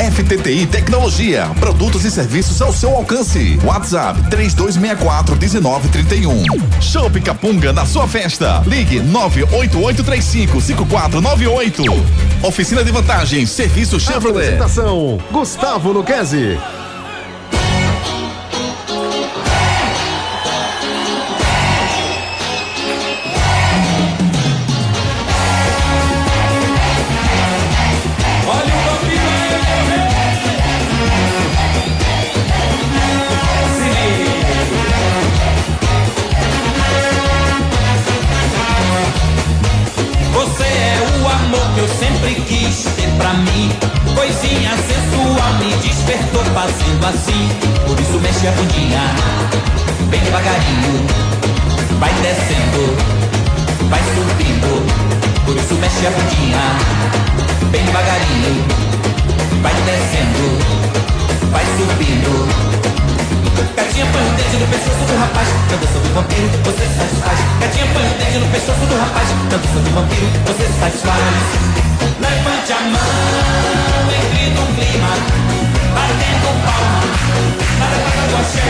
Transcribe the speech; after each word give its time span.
FTTI 0.00 0.66
Tecnologia, 0.66 1.50
produtos 1.60 2.06
e 2.06 2.10
serviços 2.10 2.62
ao 2.62 2.72
seu 2.72 2.96
alcance. 2.96 3.58
WhatsApp 3.62 4.18
3264 4.30 5.36
1931. 5.36 6.42
Show 6.80 7.10
Capunga 7.22 7.70
na 7.70 7.84
sua 7.84 8.08
festa. 8.08 8.62
Ligue 8.66 9.00
98835 9.00 10.58
5498. 10.58 11.82
Oficina 12.42 12.82
de 12.82 12.90
vantagens, 12.90 13.50
serviço 13.50 14.00
Chevrolet. 14.00 14.54
Apresentação: 14.54 15.18
Gustavo 15.30 15.92
Luquezzi. 15.92 16.58
Mim. 43.40 43.72
Coisinha 44.14 44.70
sensual 44.76 45.52
me 45.58 45.72
despertou 45.76 46.44
fazendo 46.54 47.06
assim. 47.06 47.48
Por 47.86 47.98
isso 47.98 48.18
mexe 48.20 48.46
a 48.46 48.52
bundinha, 48.52 49.00
bem 50.10 50.20
devagarinho. 50.20 51.06
Vai 51.98 52.12
descendo, 52.22 52.96
vai 53.88 54.00
subindo. 54.00 55.44
Por 55.44 55.56
isso 55.56 55.74
mexe 55.74 56.06
a 56.06 56.10
bundinha, 56.10 56.60
bem 57.70 57.84
devagarinho. 57.84 58.64
Vai 59.62 59.74
descendo, 59.74 60.58
vai 61.50 61.64
subindo. 61.76 62.70
Gatinha 63.76 64.06
põe 64.12 64.22
o 64.22 64.32
dedo 64.36 64.58
no 64.60 64.66
pescoço 64.66 65.04
do 65.06 65.18
rapaz 65.18 65.48
Na 65.70 65.76
dança 65.76 65.98
do 65.98 66.14
vampiro 66.14 66.48
você 66.64 66.86
satisfaz 66.86 67.38
Gatinha 67.60 67.86
põe 67.92 68.02
o 68.02 68.14
dedo 68.18 68.40
no 68.44 68.52
pescoço 68.52 68.86
do 68.86 68.98
rapaz 68.98 69.28
Na 69.30 69.56
dança 69.56 69.80
do 69.80 69.90
vampiro 69.94 70.30
você 70.46 70.80
satisfaz 70.80 71.69
Levante 72.30 72.72
a 72.72 72.80
mão, 72.80 74.08
entre 74.14 74.44
no 74.50 74.64
clima 74.74 75.12
Batendo 75.94 76.50
palma 76.64 77.00
Nada 77.78 77.98
passa 78.04 78.24
do 78.28 78.36
axé 78.36 78.68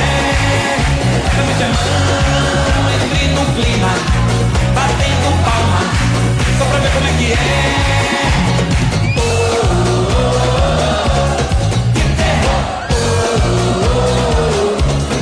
Levante 1.37 1.63
a 1.63 1.69
mão, 1.69 2.85
entre 2.95 3.25
no 3.29 3.45
clima 3.55 3.93
Batendo 4.75 5.31
palma 5.45 5.81
Só 6.59 6.65
pra 6.65 6.79
ver 6.79 6.91
como 6.93 7.07
é 7.07 7.13
que 7.19 7.33
é 7.33 7.91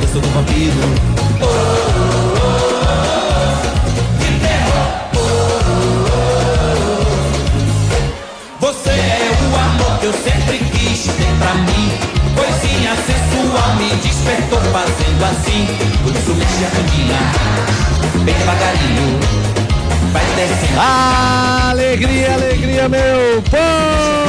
dança 0.08 0.20
do 0.20 0.28
vampiro. 0.28 1.87
Pra 11.38 11.54
mim. 11.54 11.92
Coisinha 12.34 12.94
sensual 12.96 13.76
me 13.76 13.90
despertou 13.96 14.60
fazendo 14.72 15.24
assim. 15.24 15.66
Por 16.02 16.14
isso 16.14 16.34
mexe 16.34 16.64
a 16.64 16.68
bundinha, 16.70 17.20
bem 18.24 18.34
devagarinho. 18.34 19.20
Vai 20.12 20.24
descendo. 20.36 20.80
Alegria, 20.80 22.34
alegria, 22.34 22.88
meu 22.88 23.42
povo! 23.42 24.28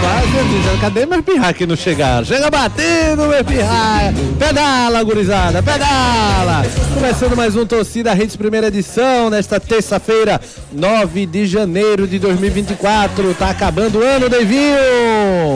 Quase 0.00 0.78
cadê 0.80 1.06
meus 1.06 1.24
pirra 1.24 1.52
que 1.52 1.66
não 1.66 1.74
chegaram? 1.74 2.24
Chega 2.24 2.50
batendo, 2.50 3.26
meu 3.26 3.44
pirra! 3.44 4.12
Pedala, 4.38 5.02
gurizada, 5.02 5.62
pedala! 5.62 6.64
Começando 6.94 7.36
mais 7.36 7.56
um 7.56 7.66
Torcida 7.66 8.14
Redes 8.14 8.36
Primeira 8.36 8.68
Edição, 8.68 9.30
nesta 9.30 9.58
terça-feira, 9.58 10.40
9 10.72 11.26
de 11.26 11.46
janeiro 11.46 12.06
de 12.06 12.18
2024. 12.18 13.34
Tá 13.34 13.50
acabando 13.50 13.98
o 13.98 14.02
ano, 14.02 14.28
Devinho! 14.28 14.76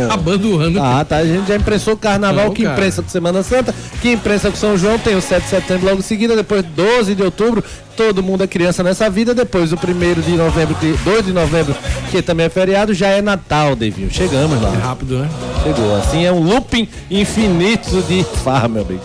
Acabando 0.06 0.56
o 0.56 0.58
ano. 0.58 0.82
Ah, 0.82 1.04
tá. 1.04 1.16
A 1.18 1.26
gente 1.26 1.48
já 1.48 1.56
imprensou 1.56 1.94
o 1.94 1.96
carnaval, 1.96 2.46
Não, 2.46 2.54
que 2.54 2.62
cara. 2.62 2.74
imprensa 2.74 3.02
com 3.02 3.08
Semana 3.08 3.42
Santa, 3.42 3.74
que 4.00 4.12
imprensa 4.12 4.50
com 4.50 4.56
São 4.56 4.76
João, 4.76 4.98
tem 4.98 5.16
o 5.16 5.20
7 5.20 5.42
de 5.44 5.48
setembro 5.50 5.86
logo 5.86 5.98
em 6.00 6.02
seguida, 6.02 6.34
depois 6.36 6.64
12 6.64 7.14
de 7.14 7.22
outubro, 7.22 7.62
todo 7.96 8.22
mundo 8.22 8.42
é 8.42 8.46
criança 8.46 8.82
nessa 8.82 9.08
vida, 9.10 9.34
depois 9.34 9.72
o 9.72 9.76
1 9.76 10.20
de 10.22 10.32
novembro, 10.32 10.74
que, 10.74 10.92
2 11.04 11.26
de 11.26 11.32
novembro, 11.32 11.74
que 12.10 12.22
também 12.22 12.46
é 12.46 12.48
feriado, 12.48 12.94
já 12.94 13.08
é 13.08 13.20
Natal, 13.20 13.76
Devinho. 13.76 14.10
Chegamos 14.10 14.60
lá. 14.62 14.72
É 14.74 14.84
rápido, 14.84 15.18
né? 15.18 15.28
Chegou. 15.62 15.96
Assim 15.96 16.24
é 16.24 16.32
um 16.32 16.40
looping 16.42 16.88
infinito 17.10 18.02
de 18.02 18.24
farra, 18.42 18.68
meu 18.68 18.84
bem. 18.84 19.00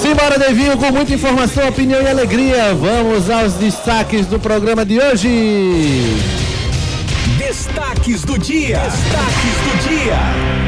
Simbora, 0.00 0.38
Devinho, 0.38 0.76
com 0.76 0.90
muita 0.90 1.14
informação, 1.14 1.68
opinião 1.68 2.02
e 2.02 2.08
alegria. 2.08 2.74
Vamos 2.74 3.30
aos 3.30 3.54
destaques 3.54 4.26
do 4.26 4.38
programa 4.38 4.84
de 4.84 4.98
hoje. 4.98 6.41
Destaques 7.72 8.22
do 8.24 8.38
dia. 8.38 8.80
Destaques 8.80 9.56
do 9.64 9.88
dia. 9.88 10.62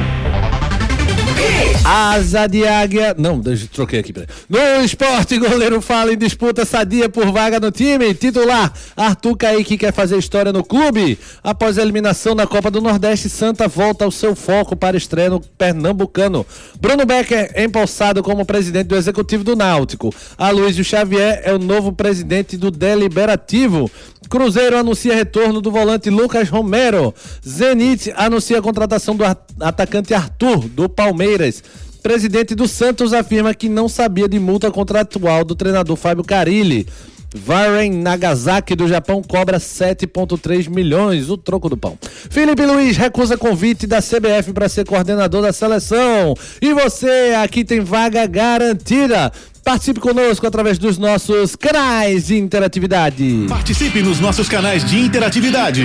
Asa 1.85 2.47
de 2.47 2.67
águia. 2.67 3.15
Não, 3.19 3.43
troquei 3.71 4.01
aqui. 4.01 4.15
No 4.49 4.83
esporte, 4.83 5.39
goleiro 5.39 5.83
fala 5.83 6.15
em 6.15 6.17
disputa 6.17 6.65
sadia 6.65 7.11
por 7.11 7.31
vaga 7.31 7.61
no 7.61 7.71
time. 7.71 8.15
Titular: 8.15 8.73
Arthur 8.97 9.37
Kaique 9.37 9.77
quer 9.77 9.93
fazer 9.93 10.17
história 10.17 10.51
no 10.51 10.65
clube. 10.65 11.19
Após 11.43 11.79
a 11.79 11.83
eliminação 11.83 12.35
na 12.35 12.47
Copa 12.47 12.71
do 12.71 12.81
Nordeste, 12.81 13.29
Santa 13.29 13.69
volta 13.69 14.07
ao 14.07 14.11
seu 14.11 14.35
foco 14.35 14.75
para 14.75 14.97
estreia 14.97 15.29
no 15.29 15.41
Pernambucano. 15.41 16.47
Bruno 16.81 17.05
Becker 17.05 17.51
é 17.53 17.65
empossado 17.65 18.23
como 18.23 18.47
presidente 18.47 18.87
do 18.87 18.97
executivo 18.97 19.45
do 19.45 19.55
Náutico. 19.55 20.15
Aloysio 20.39 20.85
Xavier 20.85 21.43
é 21.45 21.53
o 21.53 21.59
novo 21.59 21.93
presidente 21.93 22.57
do 22.57 22.71
Deliberativo. 22.71 23.91
Cruzeiro 24.35 24.77
anuncia 24.77 25.15
retorno 25.15 25.61
do 25.61 25.71
volante 25.71 26.11
Lucas 26.11 26.49
Romero. 26.49 27.15
Zenit 27.47 28.13
anuncia 28.17 28.59
a 28.59 28.63
contratação 28.63 29.15
do 29.15 29.23
atacante 29.61 30.13
Arthur, 30.13 30.69
do 30.71 30.89
Palmeiras. 30.89 31.63
Presidente 32.03 32.53
do 32.53 32.67
Santos 32.67 33.13
afirma 33.13 33.55
que 33.55 33.69
não 33.69 33.89
sabia 33.89 34.29
de 34.29 34.41
multa 34.41 34.73
contratual 34.73 35.45
do 35.45 35.55
treinador 35.55 35.95
Fábio 35.95 36.25
Carilli. 36.25 36.85
Varen 37.33 37.91
Nagasaki 37.91 38.75
do 38.75 38.89
Japão 38.89 39.23
cobra 39.23 39.59
7,3 39.59 40.69
milhões, 40.69 41.31
o 41.31 41.37
troco 41.37 41.69
do 41.69 41.77
pão. 41.77 41.97
Felipe 42.03 42.67
Luiz 42.67 42.97
recusa 42.97 43.39
convite 43.39 43.87
da 43.87 44.03
CBF 44.03 44.53
para 44.53 44.69
ser 44.69 44.85
coordenador 44.85 45.43
da 45.43 45.53
seleção. 45.53 46.35
E 46.61 46.75
você, 46.75 47.35
aqui 47.41 47.65
tem 47.65 47.79
vaga 47.79 48.27
garantida. 48.27 49.31
Participe 49.65 49.99
conosco 49.99 50.47
através 50.47 50.77
dos 50.77 50.99
nossos 50.99 51.57
canais 51.57 52.27
de 52.27 52.37
interatividade. 52.37 53.47
Participe 53.49 54.03
nos 54.03 54.21
nossos 54.21 54.47
canais 54.47 54.85
de 54.85 55.01
interatividade. 55.01 55.85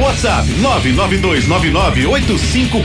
WhatsApp 0.00 0.48
992998541. 0.60 2.82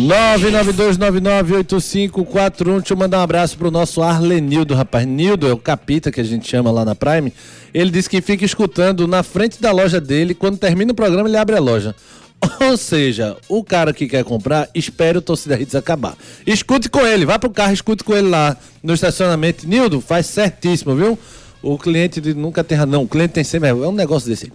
992998541. 0.00 2.78
Deixa 2.78 2.92
eu 2.92 2.96
mandar 2.96 3.20
um 3.20 3.22
abraço 3.22 3.56
pro 3.56 3.70
nosso 3.70 4.02
Arlenildo, 4.02 4.74
rapaz. 4.74 5.06
Nildo 5.06 5.46
é 5.46 5.52
o 5.52 5.56
capita 5.56 6.10
que 6.10 6.20
a 6.20 6.24
gente 6.24 6.50
chama 6.50 6.72
lá 6.72 6.84
na 6.84 6.96
Prime. 6.96 7.32
Ele 7.72 7.92
disse 7.92 8.10
que 8.10 8.20
fica 8.20 8.44
escutando 8.44 9.06
na 9.06 9.22
frente 9.22 9.62
da 9.62 9.70
loja 9.70 10.00
dele. 10.00 10.34
Quando 10.34 10.58
termina 10.58 10.90
o 10.90 10.94
programa, 10.94 11.28
ele 11.28 11.36
abre 11.36 11.54
a 11.54 11.60
loja. 11.60 11.94
Ou 12.60 12.76
seja, 12.76 13.36
o 13.48 13.62
cara 13.62 13.92
que 13.92 14.06
quer 14.06 14.24
comprar, 14.24 14.68
espere 14.74 15.18
o 15.18 15.22
Torcida 15.22 15.60
Hits 15.60 15.74
acabar. 15.74 16.16
Escute 16.46 16.88
com 16.88 17.06
ele, 17.06 17.26
vá 17.26 17.38
pro 17.38 17.50
carro, 17.50 17.72
escute 17.72 18.02
com 18.02 18.14
ele 18.14 18.28
lá 18.28 18.56
no 18.82 18.94
estacionamento. 18.94 19.66
Nildo, 19.66 20.00
faz 20.00 20.26
certíssimo, 20.26 20.94
viu? 20.94 21.18
O 21.62 21.76
cliente 21.76 22.20
nunca 22.34 22.64
tem 22.64 22.78
razão. 22.78 22.92
Não, 22.92 23.02
o 23.02 23.08
cliente 23.08 23.34
tem 23.34 23.44
sempre. 23.44 23.68
É 23.68 23.74
um 23.74 23.92
negócio 23.92 24.28
desse. 24.28 24.50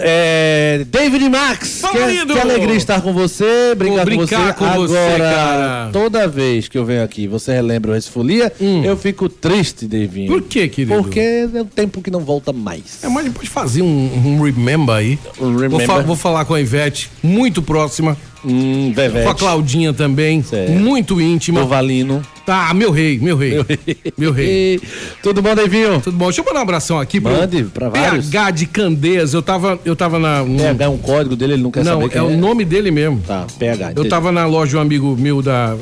É, 0.00 0.84
David 0.88 1.28
Max, 1.28 1.80
Fala, 1.80 1.94
que, 1.94 2.06
lindo! 2.12 2.32
que 2.34 2.40
alegria 2.40 2.74
estar 2.74 3.00
com 3.00 3.12
você, 3.12 3.74
brincar, 3.76 4.04
com 4.06 4.16
você. 4.16 4.34
com 4.54 4.74
você, 4.76 4.96
Agora, 4.96 5.18
cara. 5.18 5.90
toda 5.92 6.28
vez 6.28 6.68
que 6.68 6.76
eu 6.78 6.84
venho 6.84 7.02
aqui, 7.02 7.26
você 7.26 7.52
relembra 7.52 7.90
o 7.90 7.94
Resfolia, 7.94 8.52
eu 8.84 8.96
fico 8.96 9.28
triste, 9.28 9.86
Davinho. 9.86 10.32
Hum. 10.32 10.40
Por 10.40 10.42
quê, 10.48 10.68
querido? 10.68 11.02
Porque 11.02 11.20
é 11.20 11.62
um 11.62 11.64
tempo 11.66 12.00
que 12.02 12.10
não 12.10 12.20
volta 12.20 12.52
mais. 12.52 13.02
É, 13.02 13.08
mas 13.08 13.28
pode 13.32 13.48
fazer 13.48 13.82
um, 13.82 13.86
um 14.38 14.42
remember 14.42 14.94
aí. 14.94 15.18
Um 15.40 15.54
remember. 15.56 15.70
Vou, 15.70 15.80
fa- 15.80 16.02
vou 16.02 16.16
falar 16.16 16.44
com 16.44 16.54
a 16.54 16.60
Ivete, 16.60 17.10
muito 17.22 17.62
próxima. 17.62 18.16
Hum, 18.48 18.92
Com 18.94 19.00
a 19.00 19.04
Vevete. 19.04 19.34
Claudinha 19.34 19.92
também. 19.92 20.42
Certo. 20.42 20.72
Muito 20.72 21.20
íntima. 21.20 21.62
Ovalino. 21.62 22.22
Tá, 22.46 22.72
meu 22.72 22.90
rei, 22.90 23.18
meu 23.18 23.36
rei. 23.36 23.62
Meu 24.16 24.32
rei. 24.32 24.46
E, 24.76 24.80
tudo 25.22 25.42
bom, 25.42 25.54
Devinho? 25.54 26.00
Tudo 26.00 26.16
bom? 26.16 26.26
Deixa 26.26 26.40
eu 26.40 26.44
mandar 26.46 26.60
um 26.60 26.62
abração 26.62 26.98
aqui 26.98 27.20
pro 27.20 27.30
Mande 27.30 27.64
pra 27.64 27.90
vários. 27.90 28.26
PH 28.30 28.50
de 28.52 28.66
Candeias. 28.66 29.34
Eu 29.34 29.42
tava, 29.42 29.78
eu 29.84 29.94
tava 29.94 30.18
na. 30.18 30.42
num- 30.42 30.56
PH 30.56 30.84
é 30.84 30.88
um 30.88 30.96
código 30.96 31.36
dele, 31.36 31.52
ele 31.54 31.62
não 31.62 31.70
quer 31.70 31.84
não, 31.84 32.00
saber 32.00 32.06
é 32.06 32.08
quem 32.08 32.20
o 32.22 32.38
nome 32.38 32.64
dele 32.64 32.90
mesmo. 32.90 33.20
Tá, 33.26 33.46
PH. 33.58 33.92
Eu 33.94 34.08
tava 34.08 34.32
na 34.32 34.46
loja 34.46 34.70
de 34.70 34.76
um 34.78 34.80
amigo 34.80 35.14
meu 35.18 35.42
da. 35.42 35.76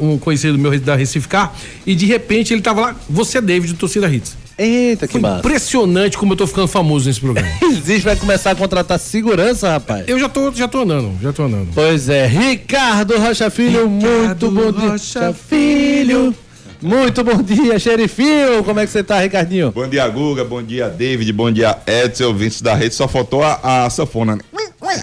Um, 0.00 0.12
um 0.12 0.18
conhecido 0.18 0.58
meu 0.58 0.78
da 0.78 0.94
Recife 0.94 1.26
Car, 1.26 1.54
e 1.86 1.94
de 1.94 2.04
repente 2.04 2.52
ele 2.52 2.60
tava 2.60 2.80
lá, 2.82 2.96
você 3.08 3.38
é 3.38 3.40
David, 3.40 3.72
do 3.72 3.78
Torcida 3.78 4.06
Hits. 4.12 4.36
Eita, 4.62 5.08
que 5.08 5.18
massa. 5.18 5.38
impressionante 5.38 6.18
como 6.18 6.34
eu 6.34 6.36
tô 6.36 6.46
ficando 6.46 6.68
famoso 6.68 7.08
nesse 7.08 7.18
programa. 7.20 7.48
Existe, 7.62 8.02
vai 8.02 8.14
começar 8.16 8.50
a 8.50 8.54
contratar 8.54 8.98
segurança, 8.98 9.70
rapaz. 9.70 10.04
eu 10.06 10.18
já 10.18 10.28
tô, 10.28 10.52
já 10.52 10.68
tô 10.68 10.80
andando, 10.80 11.12
já 11.22 11.32
tô 11.32 11.44
andando. 11.44 11.68
Pois 11.74 12.10
é, 12.10 12.26
Ricardo 12.26 13.18
Rocha 13.18 13.48
Filho, 13.48 13.88
muito 13.88 14.50
bom 14.50 14.70
dia. 14.70 14.90
Rocha 14.90 15.32
Filho. 15.32 16.34
Muito 16.82 17.22
bom 17.22 17.42
dia, 17.42 17.78
xerifinho. 17.78 18.64
Como 18.64 18.80
é 18.80 18.86
que 18.86 18.92
você 18.92 19.02
tá, 19.02 19.20
Ricardinho? 19.20 19.70
Bom 19.70 19.86
dia, 19.86 20.08
Guga. 20.08 20.44
Bom 20.44 20.62
dia, 20.62 20.88
David. 20.88 21.30
Bom 21.30 21.50
dia, 21.50 21.76
Edson, 21.86 22.28
ouvintes 22.28 22.62
da 22.62 22.74
rede. 22.74 22.94
Só 22.94 23.06
faltou 23.06 23.42
a, 23.42 23.84
a 23.84 23.90
sanfona, 23.90 24.36
né? 24.36 24.42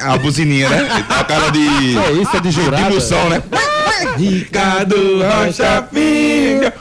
A 0.01 0.18
buzininha, 0.18 0.69
né? 0.69 0.88
A 1.10 1.24
cara 1.24 1.50
de. 1.51 1.98
É 1.98 2.12
isso, 2.13 2.36
é 2.36 2.39
de 2.39 2.51
jurado. 2.51 2.84
De 2.84 2.92
emoção, 2.92 3.30
né? 3.30 3.42
Ricardo 4.18 4.95
Rocha 5.22 5.88
Filho. 5.92 6.72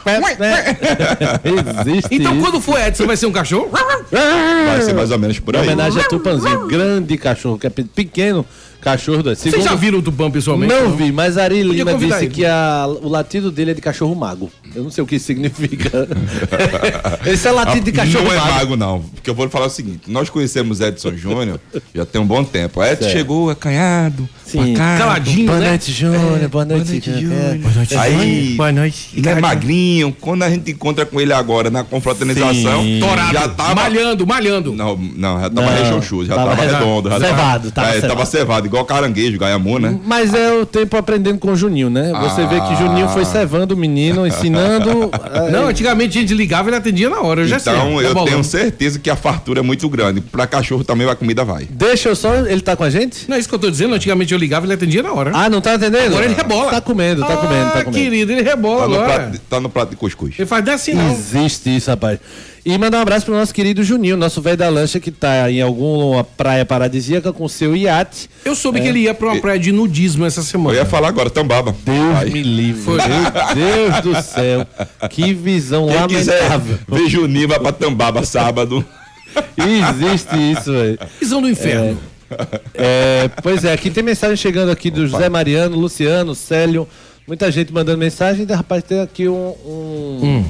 Existe 1.86 2.08
Então 2.14 2.32
isso. 2.34 2.42
quando 2.42 2.60
for 2.60 2.78
Edson, 2.80 3.06
vai 3.06 3.16
ser 3.16 3.26
um 3.26 3.32
cachorro? 3.32 3.70
Vai 4.10 4.82
ser 4.82 4.92
mais 4.94 5.10
ou 5.10 5.18
menos 5.18 5.38
por 5.38 5.54
Em 5.54 5.58
aí. 5.58 5.64
homenagem 5.64 6.00
a 6.00 6.04
Tupanzinho, 6.04 6.66
grande 6.66 7.16
cachorro, 7.16 7.58
que 7.58 7.66
é 7.66 7.70
pe- 7.70 7.84
pequeno 7.84 8.44
cachorro. 8.80 9.22
do- 9.22 9.30
Vocês 9.34 9.52
segundo- 9.54 9.64
já 9.68 9.74
viram 9.74 9.98
o 9.98 10.02
Tupã 10.02 10.30
pessoalmente? 10.30 10.72
Não 10.72 10.96
vi, 10.96 11.10
mas 11.12 11.36
Ari 11.38 11.62
Lima 11.62 11.94
disse 11.94 12.24
ele. 12.24 12.28
que 12.28 12.44
a- 12.44 12.86
o 13.02 13.08
latido 13.08 13.50
dele 13.50 13.70
é 13.72 13.74
de 13.74 13.80
cachorro 13.80 14.14
mago. 14.14 14.50
Eu 14.74 14.82
não 14.84 14.90
sei 14.90 15.02
o 15.02 15.06
que 15.06 15.16
isso 15.16 15.26
significa. 15.26 16.08
Esse 17.26 17.48
é 17.48 17.50
latido 17.50 17.84
de 17.84 17.92
cachorro 17.92 18.24
não 18.24 18.32
é 18.32 18.36
mago. 18.36 18.52
mago, 18.54 18.76
não. 18.76 19.00
Porque 19.14 19.28
eu 19.30 19.34
vou 19.34 19.48
falar 19.48 19.66
o 19.66 19.70
seguinte: 19.70 20.10
nós 20.10 20.28
conhecemos 20.30 20.80
Edson 20.80 21.16
Júnior 21.16 21.60
já 21.94 22.04
tem 22.04 22.20
um 22.20 22.26
bom 22.26 22.44
tempo. 22.44 22.82
Edson 22.82 23.04
Certo. 23.04 23.12
chegou 23.12 23.50
acanhado, 23.50 24.28
Sim. 24.46 24.58
marcado. 24.72 24.98
Caladinho, 25.00 25.46
Boa 25.46 25.58
né? 25.58 25.68
noite, 25.70 25.92
Júnior. 25.92 26.48
Boa 26.48 26.64
noite, 26.64 27.00
Júnior. 27.04 27.58
Aí, 27.98 28.54
Boa 28.56 28.72
noite. 28.72 29.08
ele 29.16 29.28
é 29.28 29.40
magrinho. 29.40 30.16
Quando 30.20 30.42
a 30.42 30.50
gente 30.50 30.70
encontra 30.70 31.04
com 31.04 31.20
ele 31.20 31.32
agora 31.32 31.70
na 31.70 31.82
confraternização, 31.84 32.82
Sim. 32.82 33.00
Torado. 33.00 33.32
já 33.32 33.48
tava. 33.48 33.74
Malhando, 33.74 34.26
malhando. 34.26 34.72
Não, 34.72 34.96
não, 34.96 35.40
já 35.40 35.50
tava 35.50 35.70
Não, 35.70 35.76
rechonchudo, 35.84 36.26
já 36.26 36.34
tava 36.34 36.50
tava, 36.56 36.62
re- 36.62 36.72
redondo. 36.72 37.10
Já 37.10 37.20
cevado, 37.20 37.70
tava 37.70 37.88
é, 37.88 38.00
tava 38.00 38.26
cevado, 38.26 38.66
igual 38.66 38.84
caranguejo, 38.84 39.38
gaiamu, 39.38 39.78
né? 39.78 39.98
Mas 40.04 40.32
é 40.34 40.52
o 40.52 40.64
tempo 40.66 40.96
aprendendo 40.96 41.38
com 41.38 41.52
o 41.52 41.56
Juninho, 41.56 41.90
né? 41.90 42.12
Você 42.22 42.46
vê 42.46 42.60
que 42.60 42.76
Juninho 42.76 43.08
foi 43.08 43.24
cevando 43.24 43.74
o 43.74 43.76
menino, 43.76 44.26
ensinando. 44.26 45.10
é, 45.32 45.50
Não, 45.50 45.66
antigamente 45.68 46.18
a 46.18 46.20
gente 46.20 46.34
ligava 46.34 46.68
e 46.68 46.70
ele 46.70 46.76
atendia 46.76 47.10
na 47.10 47.20
hora. 47.20 47.42
Eu 47.42 47.48
já 47.48 47.58
sei. 47.58 47.72
Então 47.72 47.96
tá 47.96 48.02
eu 48.02 48.14
bolando. 48.14 48.30
tenho 48.30 48.44
certeza 48.44 48.98
que 48.98 49.10
a 49.10 49.16
fartura 49.16 49.60
é 49.60 49.62
muito 49.62 49.88
grande. 49.88 50.20
Pra 50.20 50.46
cachorro 50.46 50.84
também 50.84 51.08
a 51.08 51.14
comida 51.14 51.44
vai. 51.44 51.66
Deixa 51.70 52.08
eu 52.08 52.16
só. 52.16 52.34
Ele 52.46 52.60
tá 52.60 52.76
com 52.76 52.84
a 52.84 52.90
gente? 52.90 53.28
Não 53.28 53.36
é 53.36 53.40
isso 53.40 53.48
que 53.48 53.54
eu 53.54 53.58
tô 53.58 53.70
dizendo. 53.70 53.94
Antigamente 53.94 54.34
eu 54.36 54.40
ligava 54.40 54.64
e 54.64 54.68
ele 54.68 54.74
atendia 54.74 55.02
na 55.02 55.12
hora. 55.12 55.32
Ah, 55.34 55.48
não 55.50 55.60
tá 55.60 55.74
entendendo? 55.74 56.06
Agora 56.06 56.24
ele 56.26 56.34
rebola. 56.34 56.70
Tá 56.70 56.80
comendo, 56.80 57.20
tá 57.22 57.36
comendo, 57.36 57.70
tá 57.72 57.78
Ah, 57.80 57.84
comendo. 57.84 57.90
querido, 58.04 58.32
ele 58.32 58.42
rebola 58.42 58.82
Tá 58.82 58.88
no, 58.88 58.94
agora. 58.94 59.14
prato, 59.14 59.30
de- 59.32 59.38
tá 59.40 59.60
no 59.60 59.68
prato 59.68 59.90
de 59.90 59.96
cuscuz. 59.96 60.34
Ele 60.38 60.46
faz 60.46 60.68
assim, 60.68 60.94
não. 60.94 61.10
Existe 61.12 61.74
isso, 61.76 61.90
rapaz. 61.90 62.18
E 62.64 62.76
mandar 62.78 62.98
um 62.98 63.02
abraço 63.02 63.24
pro 63.24 63.34
nosso 63.34 63.54
querido 63.54 63.84
Juninho, 63.84 64.16
nosso 64.16 64.42
velho 64.42 64.56
da 64.56 64.68
lancha 64.68 64.98
que 64.98 65.12
tá 65.12 65.48
em 65.48 65.60
alguma 65.62 66.24
praia 66.24 66.64
paradisíaca 66.66 67.32
com 67.32 67.46
seu 67.46 67.76
iate. 67.76 68.28
Eu 68.44 68.56
soube 68.56 68.80
que 68.80 68.88
ele 68.88 68.98
ia 69.00 69.14
pra 69.14 69.28
uma 69.28 69.40
praia 69.40 69.56
de 69.58 69.70
nudismo 69.70 70.24
essa 70.26 70.40
Eu 70.40 70.44
semana. 70.44 70.76
ia 70.76 70.84
falar 70.84 71.06
agora, 71.08 71.30
tambaba. 71.30 71.72
Deus 71.84 72.16
Aí. 72.22 72.30
me 72.32 72.42
livre. 72.42 72.82
Meu 72.90 73.54
Deus 73.54 74.00
do 74.02 74.20
céu. 74.22 74.66
Que 75.10 75.32
visão 75.32 75.86
Quem 75.86 76.06
quiser 76.18 76.34
lamentável. 76.42 76.78
ver 76.88 77.08
Juninho, 77.08 77.46
vai 77.46 77.60
pra 77.60 77.70
Tambaba 77.70 78.24
sábado. 78.24 78.84
Existe 79.56 80.52
isso, 80.52 80.72
velho. 80.72 80.98
Visão 81.20 81.40
do 81.40 81.48
inferno. 81.48 81.92
É, 81.92 82.15
pois 83.42 83.64
é, 83.64 83.72
aqui 83.72 83.90
tem 83.90 84.02
mensagem 84.02 84.36
chegando 84.36 84.70
aqui 84.70 84.90
do 84.90 85.06
José 85.06 85.28
Mariano, 85.28 85.76
Luciano, 85.76 86.34
Célio, 86.34 86.88
muita 87.26 87.50
gente 87.50 87.72
mandando 87.72 87.98
mensagem. 87.98 88.46
E, 88.48 88.52
rapaz, 88.52 88.82
tem 88.82 89.00
aqui 89.00 89.28
um, 89.28 89.54
um, 89.64 90.44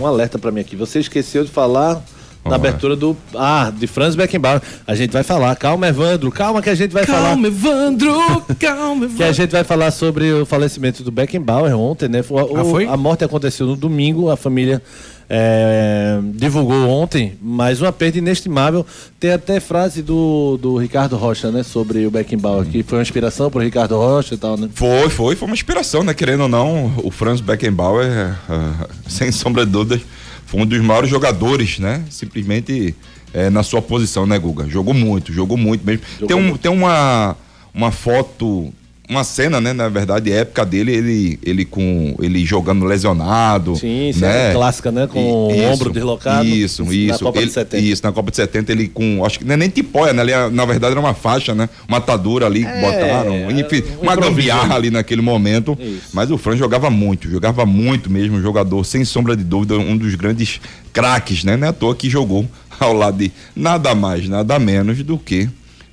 um 0.00 0.06
alerta 0.06 0.38
pra 0.38 0.50
mim 0.50 0.60
aqui. 0.60 0.76
Você 0.76 1.00
esqueceu 1.00 1.44
de 1.44 1.50
falar 1.50 2.02
na 2.44 2.56
abertura 2.56 2.94
do. 2.94 3.16
Ah, 3.34 3.72
de 3.74 3.86
Franz 3.86 4.14
Beckenbauer. 4.14 4.60
A 4.86 4.94
gente 4.94 5.10
vai 5.12 5.22
falar. 5.22 5.56
Calma, 5.56 5.88
Evandro, 5.88 6.30
calma 6.30 6.60
que 6.60 6.68
a 6.68 6.74
gente 6.74 6.92
vai 6.92 7.04
falar. 7.06 7.28
Calma, 7.30 7.46
Evandro. 7.46 8.12
Calma, 8.60 9.06
Que 9.06 9.22
a 9.22 9.26
Evandro. 9.26 9.32
gente 9.32 9.50
vai 9.50 9.64
falar 9.64 9.90
sobre 9.90 10.30
o 10.30 10.44
falecimento 10.44 11.02
do 11.02 11.10
Beckenbauer 11.10 11.74
ontem, 11.78 12.08
né? 12.08 12.22
Foi- 12.22 12.42
o- 12.42 12.56
Ah, 12.60 12.64
foi? 12.64 12.86
A 12.86 12.96
morte 12.98 13.24
aconteceu 13.24 13.66
no 13.66 13.74
domingo, 13.76 14.28
a 14.30 14.36
família 14.36 14.82
é, 15.28 16.18
divulgou 16.34 16.88
ontem, 16.88 17.34
mas 17.40 17.80
uma 17.80 17.92
perda 17.92 18.18
inestimável. 18.18 18.86
Tem 19.18 19.32
até 19.32 19.60
frase 19.60 20.02
do, 20.02 20.58
do 20.60 20.76
Ricardo 20.76 21.16
Rocha, 21.16 21.50
né? 21.50 21.62
Sobre 21.62 22.06
o 22.06 22.10
Beckenbauer, 22.10 22.66
que 22.66 22.82
foi 22.82 22.98
uma 22.98 23.02
inspiração 23.02 23.50
pro 23.50 23.60
Ricardo 23.60 23.96
Rocha 23.96 24.34
e 24.34 24.38
tal, 24.38 24.56
né? 24.56 24.68
Foi, 24.74 25.08
foi, 25.08 25.36
foi 25.36 25.46
uma 25.46 25.54
inspiração, 25.54 26.02
né? 26.02 26.14
Querendo 26.14 26.42
ou 26.42 26.48
não, 26.48 26.92
o 27.02 27.10
Franz 27.10 27.40
Beckenbauer, 27.40 28.36
ah, 28.48 28.86
sem 29.08 29.32
sombra 29.32 29.64
de 29.64 29.72
dúvidas, 29.72 30.02
foi 30.46 30.60
um 30.60 30.66
dos 30.66 30.80
maiores 30.80 31.10
jogadores, 31.10 31.78
né? 31.78 32.04
Simplesmente 32.10 32.94
eh, 33.32 33.50
na 33.50 33.62
sua 33.62 33.82
posição, 33.82 34.26
né, 34.26 34.38
Guga? 34.38 34.68
Jogou 34.68 34.94
muito, 34.94 35.32
jogou 35.32 35.56
muito 35.56 35.84
mesmo. 35.84 36.04
tem 36.26 36.36
um, 36.36 36.56
tem 36.56 36.70
uma, 36.70 37.36
uma 37.74 37.90
foto, 37.90 38.72
uma 39.08 39.22
cena, 39.22 39.60
né? 39.60 39.72
Na 39.72 39.88
verdade, 39.88 40.32
época 40.32 40.64
dele, 40.64 40.92
ele, 40.92 41.38
ele 41.42 41.64
com 41.64 42.14
ele 42.20 42.44
jogando 42.44 42.84
lesionado. 42.86 43.76
Sim, 43.76 44.10
sim, 44.12 44.20
né? 44.20 44.52
clássica, 44.52 44.90
né? 44.90 45.06
Com 45.06 45.20
o 45.22 45.72
ombro 45.72 45.90
deslocado. 45.92 46.46
Isso, 46.48 46.84
Na 46.84 46.92
isso. 46.92 47.18
Copa 47.24 47.38
de 47.38 47.44
ele, 47.44 47.52
70. 47.52 47.84
Isso, 47.84 48.02
na 48.02 48.12
Copa 48.12 48.30
de 48.30 48.36
70, 48.36 48.72
ele 48.72 48.88
com. 48.88 49.22
Acho 49.24 49.38
que 49.38 49.44
não 49.44 49.54
é 49.54 49.56
nem 49.58 49.68
tipóia, 49.68 50.12
né? 50.14 50.22
Ele, 50.22 50.32
é- 50.32 50.48
na 50.48 50.64
verdade 50.64 50.92
era 50.92 51.00
uma 51.00 51.12
faixa, 51.12 51.54
né? 51.54 51.68
Uma 51.86 51.98
atadura 51.98 52.46
ali 52.46 52.64
que 52.64 52.80
botaram. 52.80 53.50
Enfim, 53.50 53.82
um 53.98 54.02
uma 54.04 54.16
gambiarra 54.16 54.74
ali 54.74 54.90
naquele 54.90 55.20
momento. 55.20 55.76
Isso. 55.78 56.08
Mas 56.12 56.30
o 56.30 56.38
Fran 56.38 56.56
jogava 56.56 56.88
muito, 56.88 57.28
jogava 57.28 57.66
muito 57.66 58.10
mesmo. 58.10 58.38
Um 58.38 58.42
jogador, 58.42 58.82
sem 58.84 59.04
sombra 59.04 59.36
de 59.36 59.44
dúvida, 59.44 59.78
um 59.78 59.96
dos 59.98 60.14
grandes 60.14 60.60
craques, 60.94 61.44
né? 61.44 61.56
Não 61.58 61.66
é 61.66 61.70
à 61.70 61.72
toa 61.74 61.94
que 61.94 62.08
jogou 62.08 62.48
ao 62.80 62.94
lado 62.94 63.18
de 63.18 63.30
nada 63.54 63.94
mais, 63.94 64.26
nada 64.30 64.58
menos 64.58 65.02
do 65.02 65.18
que 65.18 65.48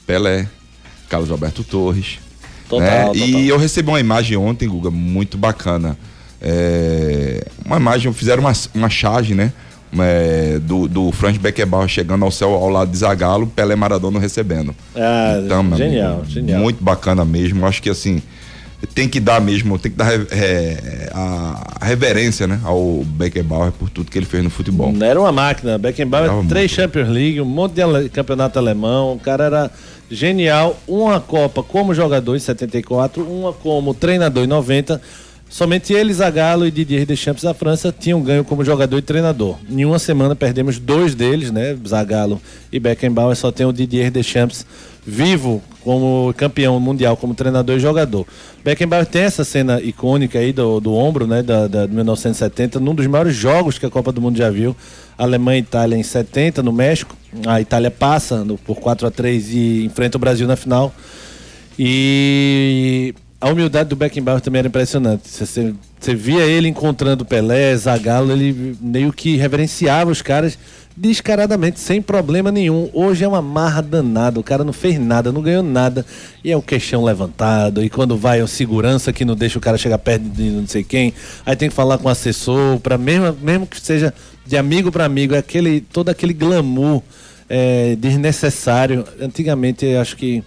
Pelé, 0.07 0.47
Carlos 1.09 1.29
Alberto 1.29 1.61
Torres. 1.63 2.20
Total, 2.71 2.87
né? 2.87 3.03
total. 3.05 3.15
E 3.15 3.47
eu 3.47 3.57
recebi 3.57 3.89
uma 3.89 3.99
imagem 3.99 4.37
ontem, 4.37 4.67
Guga, 4.67 4.89
muito 4.89 5.37
bacana. 5.37 5.97
É, 6.41 7.45
uma 7.65 7.77
imagem, 7.77 8.11
fizeram 8.13 8.41
uma, 8.41 8.53
uma 8.73 8.89
charge, 8.89 9.35
né? 9.35 9.51
É, 9.99 10.57
do, 10.59 10.87
do 10.87 11.11
Franz 11.11 11.37
Beckenbauer 11.37 11.87
chegando 11.89 12.23
ao 12.23 12.31
céu 12.31 12.53
ao 12.53 12.69
lado 12.69 12.89
de 12.89 12.97
Zagallo, 12.97 13.45
Pelé 13.45 13.75
Maradona 13.75 14.19
recebendo. 14.19 14.73
Ah, 14.95 15.39
Então, 15.45 15.75
genial, 15.75 16.13
amigo, 16.13 16.29
genial. 16.29 16.59
Muito 16.61 16.81
bacana 16.81 17.25
mesmo. 17.25 17.65
Acho 17.67 17.81
que 17.81 17.89
assim, 17.89 18.21
tem 18.87 19.07
que 19.07 19.19
dar 19.19 19.39
mesmo, 19.39 19.77
tem 19.77 19.91
que 19.91 19.97
dar 19.97 20.11
é, 20.31 21.09
a, 21.13 21.85
reverência, 21.85 22.47
né, 22.47 22.59
ao 22.63 23.03
Beckenbauer 23.05 23.71
por 23.71 23.89
tudo 23.89 24.09
que 24.09 24.17
ele 24.17 24.25
fez 24.25 24.43
no 24.43 24.49
futebol. 24.49 24.93
Era 25.01 25.19
uma 25.19 25.31
máquina. 25.31 25.77
Beckenbauer, 25.77 26.27
Jogava 26.27 26.47
três 26.47 26.71
muito. 26.71 26.81
Champions 26.81 27.09
League, 27.09 27.41
um 27.41 27.45
monte 27.45 27.73
de 27.73 27.81
ale- 27.81 28.09
campeonato 28.09 28.57
alemão. 28.59 29.13
O 29.13 29.19
cara 29.19 29.45
era 29.45 29.71
genial. 30.09 30.79
Uma 30.87 31.19
Copa 31.19 31.63
como 31.63 31.93
jogador 31.93 32.35
em 32.35 32.39
74, 32.39 33.23
uma 33.23 33.53
como 33.53 33.93
treinador 33.93 34.43
em 34.43 34.47
90. 34.47 35.01
Somente 35.51 35.91
ele, 35.91 36.13
Zagallo 36.13 36.65
e 36.65 36.71
Didier 36.71 37.05
Deschamps 37.05 37.43
da 37.43 37.53
França 37.53 37.93
tinham 37.97 38.21
ganho 38.21 38.41
como 38.45 38.63
jogador 38.63 38.97
e 38.97 39.01
treinador. 39.01 39.57
Em 39.69 39.83
uma 39.83 39.99
semana 39.99 40.33
perdemos 40.33 40.79
dois 40.79 41.13
deles, 41.13 41.51
né? 41.51 41.77
Zagallo 41.85 42.41
e 42.71 42.79
Beckenbauer. 42.79 43.35
Só 43.35 43.51
tem 43.51 43.65
o 43.65 43.73
Didier 43.73 44.09
Deschamps 44.09 44.65
vivo 45.05 45.61
como 45.83 46.33
campeão 46.37 46.79
mundial, 46.79 47.17
como 47.17 47.33
treinador 47.33 47.75
e 47.75 47.79
jogador. 47.81 48.25
Beckenbauer 48.63 49.05
tem 49.05 49.23
essa 49.23 49.43
cena 49.43 49.81
icônica 49.81 50.39
aí 50.39 50.53
do, 50.53 50.79
do 50.79 50.93
ombro, 50.93 51.27
né, 51.27 51.43
da, 51.43 51.67
da, 51.67 51.85
de 51.85 51.93
1970, 51.93 52.79
num 52.79 52.95
dos 52.95 53.05
maiores 53.07 53.35
jogos 53.35 53.77
que 53.77 53.85
a 53.85 53.89
Copa 53.89 54.13
do 54.13 54.21
Mundo 54.21 54.37
já 54.37 54.49
viu. 54.49 54.73
Alemanha 55.17 55.57
e 55.59 55.63
Itália 55.63 55.97
em 55.97 56.03
70, 56.03 56.63
no 56.63 56.71
México. 56.71 57.13
A 57.45 57.59
Itália 57.59 57.91
passa 57.91 58.45
no- 58.45 58.57
por 58.57 58.77
4 58.79 59.05
a 59.05 59.11
3 59.11 59.49
e 59.53 59.83
enfrenta 59.83 60.17
o 60.17 60.19
Brasil 60.21 60.47
na 60.47 60.55
final. 60.55 60.93
E 61.77 63.13
a 63.41 63.49
humildade 63.49 63.89
do 63.89 63.95
Beckenbauer 63.95 64.39
também 64.39 64.59
era 64.59 64.67
impressionante. 64.67 65.27
Você, 65.27 65.73
você 65.99 66.15
via 66.15 66.43
ele 66.43 66.67
encontrando 66.67 67.25
Pelé, 67.25 67.75
Zagallo, 67.75 68.31
ele 68.31 68.77
meio 68.79 69.11
que 69.11 69.35
reverenciava 69.35 70.11
os 70.11 70.21
caras 70.21 70.57
descaradamente, 70.95 71.79
sem 71.79 72.01
problema 72.01 72.51
nenhum. 72.51 72.87
Hoje 72.93 73.23
é 73.23 73.27
uma 73.27 73.41
marra 73.41 73.81
danada, 73.81 74.39
o 74.39 74.43
cara 74.43 74.63
não 74.63 74.71
fez 74.71 74.99
nada, 74.99 75.31
não 75.31 75.41
ganhou 75.41 75.63
nada, 75.63 76.05
e 76.43 76.51
é 76.51 76.55
o 76.55 76.61
queixão 76.61 77.03
levantado, 77.03 77.83
e 77.83 77.89
quando 77.89 78.15
vai 78.15 78.41
é 78.41 78.43
o 78.43 78.47
segurança 78.47 79.11
que 79.11 79.25
não 79.25 79.35
deixa 79.35 79.57
o 79.57 79.61
cara 79.61 79.77
chegar 79.77 79.97
perto 79.97 80.23
de 80.23 80.43
não 80.51 80.67
sei 80.67 80.83
quem, 80.83 81.13
aí 81.45 81.55
tem 81.55 81.69
que 81.69 81.75
falar 81.75 81.97
com 81.97 82.07
o 82.07 82.11
assessor, 82.11 82.79
para 82.79 82.97
mesmo, 82.97 83.35
mesmo 83.41 83.65
que 83.65 83.79
seja 83.79 84.13
de 84.45 84.57
amigo 84.57 84.91
para 84.91 85.05
amigo, 85.05 85.33
é 85.33 85.39
aquele, 85.39 85.81
todo 85.81 86.09
aquele 86.09 86.33
glamour 86.33 87.01
é, 87.49 87.95
desnecessário. 87.95 89.05
Antigamente, 89.19 89.85
eu 89.85 89.99
acho 89.99 90.15
que 90.15 90.43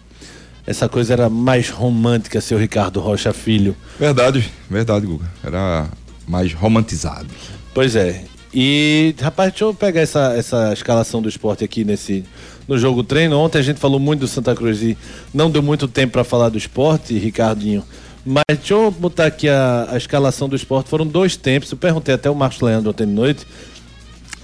essa 0.67 0.89
coisa 0.89 1.13
era 1.13 1.29
mais 1.29 1.69
romântica, 1.69 2.41
seu 2.41 2.59
Ricardo 2.59 3.01
Rocha 3.01 3.33
Filho. 3.33 3.77
Verdade, 3.99 4.51
verdade, 4.69 5.07
Guga. 5.07 5.31
Era 5.43 5.89
mais 6.27 6.53
romantizado. 6.55 7.29
Pois 7.75 7.95
é. 7.95 8.25
E, 8.53 9.15
rapaz, 9.21 9.51
deixa 9.51 9.65
eu 9.65 9.75
pegar 9.75 10.01
essa, 10.01 10.33
essa 10.37 10.73
escalação 10.73 11.21
do 11.21 11.29
esporte 11.29 11.65
aqui 11.65 11.85
nesse, 11.85 12.25
no 12.67 12.79
jogo 12.79 13.03
treino. 13.03 13.39
Ontem 13.39 13.59
a 13.59 13.63
gente 13.63 13.81
falou 13.81 13.99
muito 13.99 14.21
do 14.21 14.29
Santa 14.29 14.55
Cruz 14.55 14.81
e 14.81 14.97
não 15.35 15.51
deu 15.51 15.63
muito 15.63 15.87
tempo 15.89 16.13
para 16.13 16.25
falar 16.25 16.49
do 16.49 16.57
esporte, 16.57 17.19
Ricardinho. 17.19 17.85
Mas 18.25 18.45
deixa 18.49 18.73
eu 18.73 18.91
botar 18.91 19.27
aqui 19.27 19.49
a, 19.49 19.89
a 19.91 19.97
escalação 19.99 20.49
do 20.49 20.57
esporte. 20.57 20.89
Foram 20.89 21.07
dois 21.07 21.37
tempos. 21.37 21.71
Eu 21.71 21.77
perguntei 21.77 22.15
até 22.15 22.31
o 22.31 22.35
Marcos 22.35 22.61
Leandro 22.61 22.91
ontem 22.91 23.07
de 23.07 23.13
noite 23.13 23.47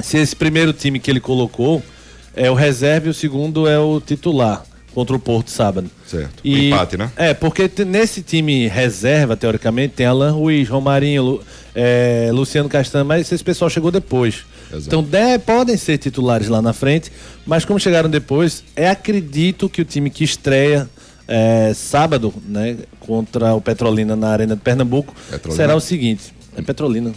se 0.03 0.19
esse 0.19 0.35
primeiro 0.35 0.73
time 0.73 0.99
que 0.99 1.11
ele 1.11 1.21
colocou 1.21 1.83
é 2.35 2.50
o 2.50 2.55
reserva 2.55 3.07
e 3.07 3.11
o 3.11 3.15
segundo 3.15 3.69
é 3.69 3.79
o 3.79 4.00
titular 4.00 4.65
contra 4.94 5.14
o 5.14 5.18
Porto 5.18 5.50
sábado. 5.50 5.90
Certo. 6.06 6.40
E, 6.44 6.54
o 6.54 6.59
empate, 6.75 6.97
né? 6.97 7.11
É, 7.16 7.32
porque 7.35 7.70
nesse 7.87 8.23
time 8.23 8.66
reserva, 8.68 9.37
teoricamente, 9.37 9.94
tem 9.94 10.06
Alan 10.06 10.32
Ruiz, 10.32 10.68
Romarinho, 10.68 11.23
Lu- 11.23 11.42
é, 11.75 12.30
Luciano 12.32 12.68
Castanho, 12.68 13.04
mas 13.04 13.30
esse 13.30 13.42
pessoal 13.44 13.70
chegou 13.70 13.90
depois. 13.90 14.44
Exato. 14.73 14.85
Então 14.87 15.02
de- 15.02 15.38
podem 15.40 15.76
ser 15.76 15.99
titulares 15.99 16.49
lá 16.49 16.61
na 16.62 16.73
frente, 16.73 17.11
mas 17.47 17.64
como 17.64 17.78
chegaram 17.80 18.09
depois, 18.11 18.62
é 18.76 18.88
acredito 18.88 19.68
que 19.68 19.82
o 19.82 19.85
time 19.85 20.11
que 20.11 20.25
estreia 20.25 20.88
é, 21.26 21.73
sábado, 21.75 22.35
né, 22.47 22.76
contra 22.99 23.54
o 23.54 23.61
Petrolina 23.61 24.16
na 24.16 24.28
Arena 24.30 24.56
de 24.56 24.62
Pernambuco, 24.62 25.14
Petrolina? 25.30 25.56
será 25.62 25.76
o 25.76 25.80
seguinte. 25.80 26.32
É 26.56 26.62
Petrolina. 26.62 27.12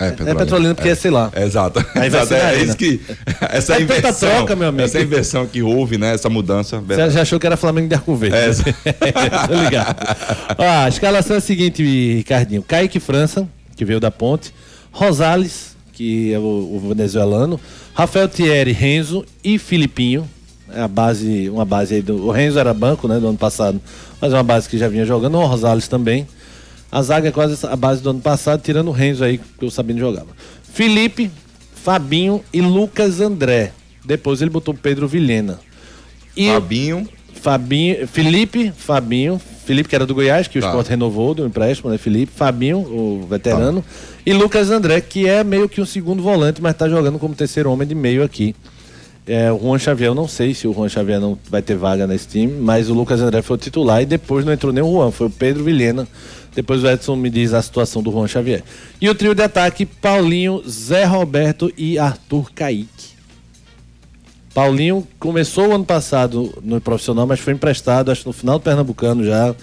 É 0.00 0.34
Petrolina 0.34 0.74
porque 0.74 0.88
é, 0.88 0.94
sei 0.94 1.10
lá. 1.10 1.30
Exato. 1.36 1.84
Vai 1.94 2.06
Exato. 2.08 2.30
na 2.32 2.36
É 2.38 2.44
arena. 2.46 2.64
isso 2.64 2.76
que. 2.76 3.00
Essa 3.50 3.76
É 3.76 3.82
inversão. 3.82 4.28
troca, 4.30 4.56
meu 4.56 4.68
amigo. 4.68 4.84
Essa 4.84 5.00
inversão 5.00 5.46
que 5.46 5.62
houve, 5.62 5.98
né? 5.98 6.14
Essa 6.14 6.28
mudança. 6.30 6.80
Você 6.80 7.10
já 7.10 7.22
achou 7.22 7.38
que 7.38 7.46
era 7.46 7.56
Flamengo 7.56 7.88
de 7.88 7.94
Arco 7.94 8.14
Verde? 8.16 8.36
É. 8.36 8.92
Tô 9.46 9.54
ligado. 9.62 9.96
Ó, 10.58 10.64
a 10.84 10.88
escalação 10.88 11.36
é 11.36 11.38
a 11.38 11.42
seguinte, 11.42 11.82
Ricardinho. 12.16 12.62
Kaique 12.62 12.98
França, 12.98 13.46
que 13.76 13.84
veio 13.84 14.00
da 14.00 14.10
ponte. 14.10 14.52
Rosales, 14.90 15.76
que 15.92 16.32
é 16.32 16.38
o, 16.38 16.42
o 16.42 16.84
venezuelano. 16.88 17.60
Rafael 17.94 18.28
Thierry, 18.28 18.72
Renzo 18.72 19.24
e 19.44 19.58
Filipinho. 19.58 20.28
É 20.72 20.80
a 20.82 20.88
base, 20.88 21.50
uma 21.50 21.64
base 21.64 21.96
aí 21.96 22.02
do. 22.02 22.26
O 22.26 22.30
Renzo 22.30 22.58
era 22.58 22.72
banco, 22.72 23.08
né, 23.08 23.18
do 23.18 23.28
ano 23.28 23.36
passado, 23.38 23.80
mas 24.20 24.32
é 24.32 24.36
uma 24.36 24.42
base 24.44 24.68
que 24.68 24.78
já 24.78 24.88
vinha 24.88 25.04
jogando. 25.04 25.36
O 25.36 25.44
Rosales 25.46 25.88
também. 25.88 26.26
A 26.90 27.02
zaga 27.02 27.28
é 27.28 27.32
quase 27.32 27.64
a 27.66 27.76
base 27.76 28.02
do 28.02 28.10
ano 28.10 28.20
passado, 28.20 28.62
tirando 28.62 28.88
o 28.88 28.92
Renzo 28.92 29.22
aí, 29.24 29.40
que 29.58 29.64
o 29.64 29.70
Sabino 29.70 30.00
jogava. 30.00 30.28
Felipe, 30.72 31.30
Fabinho 31.74 32.42
e 32.52 32.60
Lucas 32.60 33.20
André. 33.20 33.72
Depois 34.04 34.40
ele 34.42 34.50
botou 34.50 34.74
Pedro 34.74 35.06
Vilhena. 35.06 35.60
E 36.36 36.48
Fabinho. 36.48 37.08
Fabinho, 37.40 38.06
Felipe, 38.06 38.70
Fabinho, 38.76 39.40
Felipe 39.64 39.88
que 39.88 39.94
era 39.94 40.04
do 40.04 40.14
Goiás, 40.14 40.46
que 40.46 40.58
o 40.58 40.60
Tá. 40.60 40.68
Sport 40.68 40.88
renovou 40.88 41.34
do 41.34 41.46
empréstimo, 41.46 41.90
né? 41.90 41.96
Felipe, 41.96 42.30
Fabinho, 42.34 42.78
o 42.78 43.26
veterano, 43.26 43.82
e 44.26 44.32
Lucas 44.34 44.70
André, 44.70 45.00
que 45.00 45.26
é 45.26 45.42
meio 45.42 45.66
que 45.66 45.80
um 45.80 45.86
segundo 45.86 46.22
volante, 46.22 46.60
mas 46.60 46.76
tá 46.76 46.86
jogando 46.86 47.18
como 47.18 47.34
terceiro 47.34 47.70
homem 47.72 47.88
de 47.88 47.94
meio 47.94 48.22
aqui. 48.22 48.54
É, 49.32 49.52
o 49.52 49.60
Juan 49.60 49.78
Xavier, 49.78 50.10
eu 50.10 50.14
não 50.14 50.26
sei 50.26 50.52
se 50.52 50.66
o 50.66 50.74
Juan 50.74 50.88
Xavier 50.88 51.20
não 51.20 51.38
vai 51.48 51.62
ter 51.62 51.76
vaga 51.76 52.04
nesse 52.04 52.26
time, 52.26 52.52
mas 52.52 52.90
o 52.90 52.94
Lucas 52.94 53.20
André 53.20 53.42
foi 53.42 53.54
o 53.54 53.58
titular 53.60 54.02
e 54.02 54.04
depois 54.06 54.44
não 54.44 54.52
entrou 54.52 54.72
nem 54.72 54.82
o 54.82 54.90
Juan, 54.90 55.12
foi 55.12 55.28
o 55.28 55.30
Pedro 55.30 55.62
Vilhena. 55.62 56.04
Depois 56.52 56.82
o 56.82 56.88
Edson 56.88 57.14
me 57.14 57.30
diz 57.30 57.54
a 57.54 57.62
situação 57.62 58.02
do 58.02 58.10
Juan 58.10 58.26
Xavier. 58.26 58.64
E 59.00 59.08
o 59.08 59.14
trio 59.14 59.32
de 59.32 59.40
ataque, 59.40 59.86
Paulinho, 59.86 60.60
Zé 60.68 61.04
Roberto 61.04 61.72
e 61.78 61.96
Arthur 61.96 62.50
Kaique. 62.52 63.10
Paulinho 64.52 65.06
começou 65.20 65.68
o 65.68 65.74
ano 65.76 65.84
passado 65.84 66.52
no 66.60 66.80
profissional, 66.80 67.24
mas 67.24 67.38
foi 67.38 67.52
emprestado, 67.52 68.10
acho 68.10 68.22
que 68.22 68.26
no 68.26 68.32
final 68.32 68.58
do 68.58 68.62
Pernambucano 68.62 69.24
já. 69.24 69.54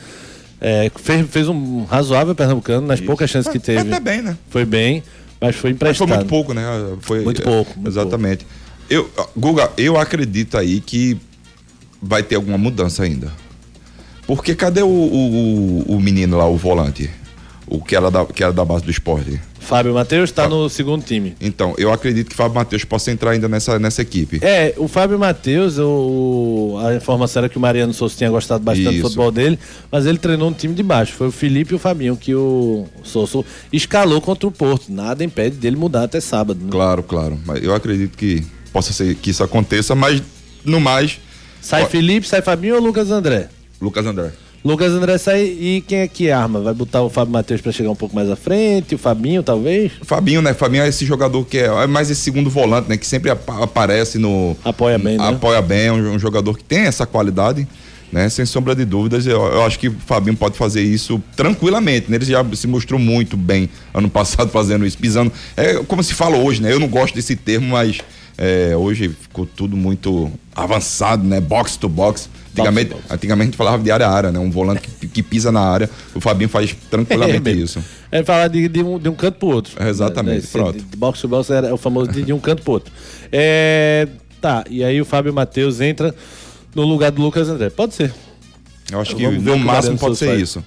É, 0.62 0.90
fez, 0.96 1.30
fez 1.30 1.50
um 1.50 1.84
razoável 1.84 2.34
Pernambucano, 2.34 2.88
nas 2.88 3.02
poucas 3.02 3.30
chances 3.30 3.52
que 3.52 3.60
teve. 3.60 3.82
até 3.82 4.00
bem, 4.00 4.22
né? 4.22 4.38
Foi 4.50 4.64
bem, 4.64 5.04
mas 5.42 5.58
foi 5.58 5.72
Mas 5.72 5.76
emprestado. 5.76 6.08
foi 6.08 6.18
muito 6.18 6.30
pouco, 6.30 6.54
né? 6.54 6.64
Foi, 7.02 7.20
Muito 7.22 7.42
pouco, 7.42 7.74
muito 7.76 7.90
exatamente. 7.90 8.48
Eu, 8.90 9.10
Guga, 9.36 9.72
eu 9.78 9.98
acredito 10.00 10.58
aí 10.58 10.80
que 10.80 11.18
vai 12.02 12.24
ter 12.24 12.36
alguma 12.36 12.58
mudança 12.58 13.04
ainda. 13.04 13.32
Porque 14.26 14.54
cadê 14.56 14.82
o, 14.82 14.88
o, 14.88 15.84
o- 15.90 15.96
o 15.96 16.02
menino 16.02 16.38
lá, 16.38 16.46
o 16.48 16.58
volante? 16.58 17.10
O 17.66 17.82
que 17.82 17.96
era 17.96 18.10
da, 18.10 18.26
que 18.26 18.44
era 18.44 18.54
da 18.54 18.64
base 18.64 18.84
do 18.86 18.92
esporte? 18.92 19.40
Fábio 19.60 19.94
Matheus 19.94 20.30
está 20.30 20.48
no 20.48 20.70
segundo 20.70 21.04
time. 21.04 21.36
Então, 21.42 21.76
eu 21.78 21.92
acredito 21.92 22.30
que 22.30 22.36
Fábio 22.36 22.56
Matheus 22.56 22.86
possa 22.86 23.12
entrar 23.12 23.32
ainda 23.32 23.50
nessa, 23.50 23.78
nessa 23.78 24.02
equipe. 24.02 24.40
É, 24.42 24.74
o 24.78 24.88
Fábio 24.88 25.20
Matheus, 25.20 25.78
o, 25.78 26.78
a 26.82 26.96
informação 26.96 27.42
era 27.42 27.50
que 27.50 27.58
o 27.58 27.60
Mariano 27.60 27.94
Souza 27.94 28.16
tinha 28.16 28.30
gostado 28.30 28.64
bastante 28.64 28.92
Isso. 28.94 29.02
do 29.02 29.04
futebol 29.10 29.30
dele, 29.30 29.60
mas 29.92 30.06
ele 30.06 30.18
treinou 30.18 30.50
um 30.50 30.54
time 30.54 30.74
de 30.74 30.84
baixo. 30.84 31.12
Foi 31.14 31.28
o 31.28 31.32
Felipe 31.32 31.74
e 31.74 31.76
o 31.76 31.80
Fabinho 31.80 32.16
que 32.16 32.34
o 32.34 32.86
Souza 33.04 33.44
escalou 33.74 34.22
contra 34.22 34.48
o 34.48 34.52
Porto. 34.52 34.90
Nada 34.90 35.22
impede 35.26 35.58
dele 35.58 35.76
mudar 35.76 36.04
até 36.04 36.22
sábado. 36.22 36.62
né? 36.64 36.70
Claro, 36.72 37.04
claro. 37.04 37.38
Mas 37.46 37.62
eu 37.62 37.76
acredito 37.76 38.18
que 38.18 38.46
possa 38.78 38.94
ser 38.94 39.16
que 39.16 39.32
isso 39.32 39.44
aconteça, 39.44 39.96
mas 39.96 40.22
no 40.64 40.80
mais, 40.80 41.20
Sai 41.60 41.82
Ó. 41.84 41.88
Felipe, 41.88 42.28
sai 42.28 42.44
Fabinho 42.44 42.76
ou 42.76 42.82
Lucas 42.82 43.10
André? 43.10 43.50
Lucas 43.82 44.06
André. 44.06 44.32
Lucas 44.64 44.92
André 44.94 45.18
sai 45.18 45.42
e 45.46 45.84
quem 45.88 46.00
é 46.00 46.08
que 46.08 46.30
arma? 46.30 46.60
Vai 46.62 46.74
botar 46.76 47.02
o 47.02 47.10
Fábio 47.10 47.34
Matheus 47.34 47.60
pra 47.60 47.72
chegar 47.72 47.90
um 47.90 47.96
pouco 47.96 48.16
mais 48.16 48.30
à 48.30 48.36
frente, 48.36 48.94
o 48.94 48.98
Fabinho 49.00 49.42
talvez? 49.42 49.92
Fabinho, 50.04 50.42
né? 50.44 50.54
Fabinho 50.54 50.84
é 50.84 50.88
esse 50.88 51.06
jogador 51.06 51.44
que 51.46 51.58
é, 51.58 51.66
é 51.66 51.88
mais 51.88 52.12
esse 52.12 52.22
segundo 52.22 52.50
volante, 52.52 52.88
né? 52.88 52.98
Que 52.98 53.08
sempre 53.08 53.32
apa- 53.32 53.64
aparece 53.64 54.20
no. 54.20 54.56
Apoia 54.64 55.00
bem, 55.00 55.18
né? 55.18 55.28
Apoia 55.28 55.62
bem, 55.62 55.88
é 55.88 55.92
um, 55.92 56.14
um 56.14 56.20
jogador 56.20 56.56
que 56.56 56.64
tem 56.64 56.82
essa 56.82 57.06
qualidade, 57.08 57.68
né? 58.12 58.30
Sem 58.30 58.46
sombra 58.46 58.76
de 58.76 58.86
dúvidas. 58.86 59.26
Eu, 59.26 59.42
eu 59.46 59.64
acho 59.64 59.80
que 59.80 59.88
o 59.90 59.96
Fabinho 60.06 60.38
pode 60.38 60.56
fazer 60.56 60.84
isso 60.84 61.22
tranquilamente, 61.36 62.10
né? 62.12 62.18
Ele 62.18 62.26
já 62.26 62.46
se 62.54 62.68
mostrou 62.68 63.00
muito 63.00 63.36
bem 63.36 63.70
ano 63.94 64.10
passado 64.10 64.50
fazendo 64.52 64.86
isso, 64.86 64.98
pisando. 64.98 65.32
É 65.56 65.74
como 65.88 66.04
se 66.04 66.14
fala 66.14 66.38
hoje, 66.38 66.62
né? 66.62 66.72
Eu 66.72 66.80
não 66.80 66.88
gosto 66.88 67.16
desse 67.16 67.36
termo, 67.36 67.70
mas 67.70 68.00
é, 68.38 68.76
hoje 68.76 69.10
ficou 69.10 69.46
tudo 69.46 69.76
muito 69.76 70.32
avançado, 70.56 71.24
né? 71.24 71.40
Box 71.40 71.76
to 71.78 71.90
box. 71.90 72.30
Antigamente, 72.52 72.92
box. 72.92 73.04
antigamente 73.10 73.44
a 73.44 73.46
gente 73.52 73.58
falava 73.58 73.82
de 73.82 73.92
área 73.92 74.08
a 74.08 74.12
área, 74.12 74.32
né? 74.32 74.40
Um 74.40 74.52
volante 74.52 74.82
que, 74.82 75.08
que 75.08 75.24
pisa 75.24 75.52
na 75.52 75.62
área. 75.62 75.90
O 76.14 76.22
Fabinho 76.22 76.50
faz 76.50 76.76
tranquilamente 76.90 77.42
mesmo. 77.44 77.64
isso. 77.64 77.84
É 78.12 78.24
falar 78.24 78.48
de, 78.48 78.68
de 78.68 78.84
um, 78.84 79.00
de 79.00 79.10
um 79.10 79.16
canto 79.16 79.40
pro 79.40 79.48
outro. 79.48 79.74
É, 79.80 79.90
exatamente, 79.90 80.40
Esse 80.40 80.52
pronto. 80.52 80.78
De, 80.78 80.98
box 80.98 81.22
to 81.22 81.28
box 81.28 81.50
era 81.50 81.74
o 81.74 81.78
famoso 81.78 82.12
de, 82.12 82.24
de 82.24 82.34
um 82.34 82.40
canto 82.40 82.62
pro 82.62 82.74
outro. 82.74 82.94
É, 83.32 84.08
tá, 84.40 84.64
e 84.70 84.84
aí 84.84 85.02
o 85.02 85.06
Fábio 85.06 85.34
Matheus 85.34 85.82
entra 85.82 86.14
no 86.76 86.84
lugar 86.84 87.12
do 87.12 87.22
Lucas 87.22 87.50
André. 87.50 87.70
Pode 87.72 87.96
ser. 87.96 88.14
Eu 88.92 89.02
acho 89.02 89.16
que 89.16 89.24
Vamos 89.24 89.40
o 89.40 89.46
no 89.46 89.58
máximo 89.58 89.98
pode 89.98 90.16
ser 90.16 90.40
isso. 90.40 90.64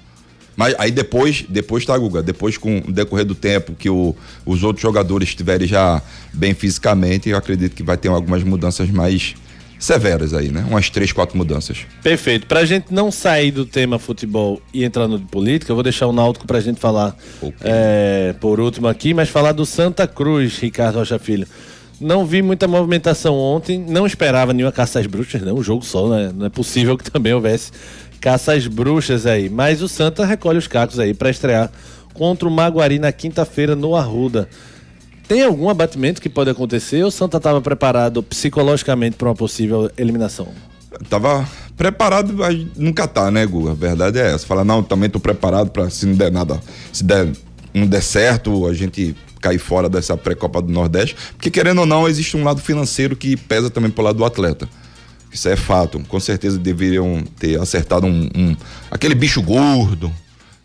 Mas 0.60 0.74
aí 0.78 0.90
depois, 0.90 1.42
depois 1.48 1.86
tá, 1.86 1.96
Guga? 1.96 2.22
Depois 2.22 2.58
com 2.58 2.82
o 2.86 2.92
decorrer 2.92 3.24
do 3.24 3.34
tempo 3.34 3.72
que 3.72 3.88
o- 3.88 4.14
os 4.44 4.62
outros 4.62 4.82
jogadores 4.82 5.30
estiverem 5.30 5.66
já 5.66 6.02
bem 6.34 6.52
fisicamente, 6.52 7.30
eu 7.30 7.38
acredito 7.38 7.74
que 7.74 7.82
vai 7.82 7.96
ter 7.96 8.08
algumas 8.08 8.42
mudanças 8.44 8.90
mais 8.90 9.34
severas 9.78 10.34
aí, 10.34 10.50
né? 10.50 10.62
Umas 10.68 10.90
três, 10.90 11.12
quatro 11.12 11.38
mudanças. 11.38 11.78
Perfeito. 12.02 12.46
Pra 12.46 12.66
gente 12.66 12.92
não 12.92 13.10
sair 13.10 13.50
do 13.52 13.64
tema 13.64 13.98
futebol 13.98 14.60
e 14.74 14.84
entrar 14.84 15.08
no 15.08 15.18
de 15.18 15.24
política, 15.24 15.72
eu 15.72 15.76
vou 15.76 15.82
deixar 15.82 16.06
o 16.08 16.12
Náutico 16.12 16.46
pra 16.46 16.60
gente 16.60 16.78
falar 16.78 17.16
Ok. 17.40 17.54
é, 17.62 18.34
por 18.38 18.60
último 18.60 18.86
aqui, 18.86 19.14
mas 19.14 19.30
falar 19.30 19.52
do 19.52 19.64
Santa 19.64 20.06
Cruz, 20.06 20.58
Ricardo 20.58 20.96
Rocha 20.96 21.18
Filho. 21.18 21.46
Não 21.98 22.26
vi 22.26 22.42
muita 22.42 22.68
movimentação 22.68 23.34
ontem, 23.34 23.78
não 23.78 24.06
esperava 24.06 24.52
nenhuma 24.52 24.72
caça 24.72 25.00
às 25.00 25.06
bruxas, 25.06 25.40
não, 25.40 25.56
um 25.56 25.62
jogo 25.62 25.82
só, 25.86 26.06
né? 26.08 26.30
Não 26.34 26.44
é 26.44 26.50
possível 26.50 26.98
que 26.98 27.10
também 27.10 27.32
houvesse 27.32 27.72
caça 28.20 28.52
às 28.52 28.66
bruxas 28.66 29.26
aí. 29.26 29.48
Mas 29.48 29.82
o 29.82 29.88
Santa 29.88 30.24
recolhe 30.24 30.58
os 30.58 30.66
cacos 30.66 30.98
aí 30.98 31.14
pra 31.14 31.30
estrear 31.30 31.70
contra 32.12 32.46
o 32.46 32.50
Maguari 32.50 32.98
na 32.98 33.12
quinta-feira 33.12 33.74
no 33.74 33.96
Arruda. 33.96 34.48
Tem 35.26 35.44
algum 35.44 35.68
abatimento 35.68 36.20
que 36.20 36.28
pode 36.28 36.50
acontecer 36.50 37.02
ou 37.02 37.08
o 37.08 37.12
Santa 37.12 37.36
estava 37.36 37.60
preparado 37.60 38.22
psicologicamente 38.22 39.16
para 39.16 39.28
uma 39.28 39.34
possível 39.34 39.90
eliminação? 39.96 40.48
Tava 41.08 41.48
preparado, 41.76 42.34
mas 42.34 42.66
nunca 42.76 43.06
tá, 43.06 43.30
né, 43.30 43.46
Guga? 43.46 43.70
A 43.70 43.74
verdade 43.74 44.18
é 44.18 44.34
essa. 44.34 44.44
Fala, 44.44 44.64
não, 44.64 44.82
também 44.82 45.08
tô 45.08 45.20
preparado 45.20 45.70
pra 45.70 45.88
se 45.88 46.04
não 46.04 46.14
der 46.14 46.32
nada, 46.32 46.60
se 46.92 47.04
der, 47.04 47.28
não 47.72 47.86
der 47.86 48.02
certo, 48.02 48.66
a 48.66 48.74
gente 48.74 49.14
cair 49.40 49.58
fora 49.58 49.88
dessa 49.88 50.16
pré-copa 50.16 50.60
do 50.60 50.72
Nordeste. 50.72 51.16
Porque 51.36 51.50
querendo 51.50 51.78
ou 51.78 51.86
não, 51.86 52.08
existe 52.08 52.36
um 52.36 52.44
lado 52.44 52.60
financeiro 52.60 53.16
que 53.16 53.36
pesa 53.36 53.70
também 53.70 53.90
pro 53.90 54.02
lado 54.02 54.16
do 54.16 54.24
atleta. 54.24 54.68
Isso 55.32 55.48
é 55.48 55.56
fato. 55.56 56.00
Com 56.08 56.18
certeza 56.20 56.58
deveriam 56.58 57.22
ter 57.38 57.58
acertado 57.60 58.06
um, 58.06 58.28
um- 58.34 58.56
aquele 58.90 59.14
bicho 59.14 59.40
gordo, 59.42 60.12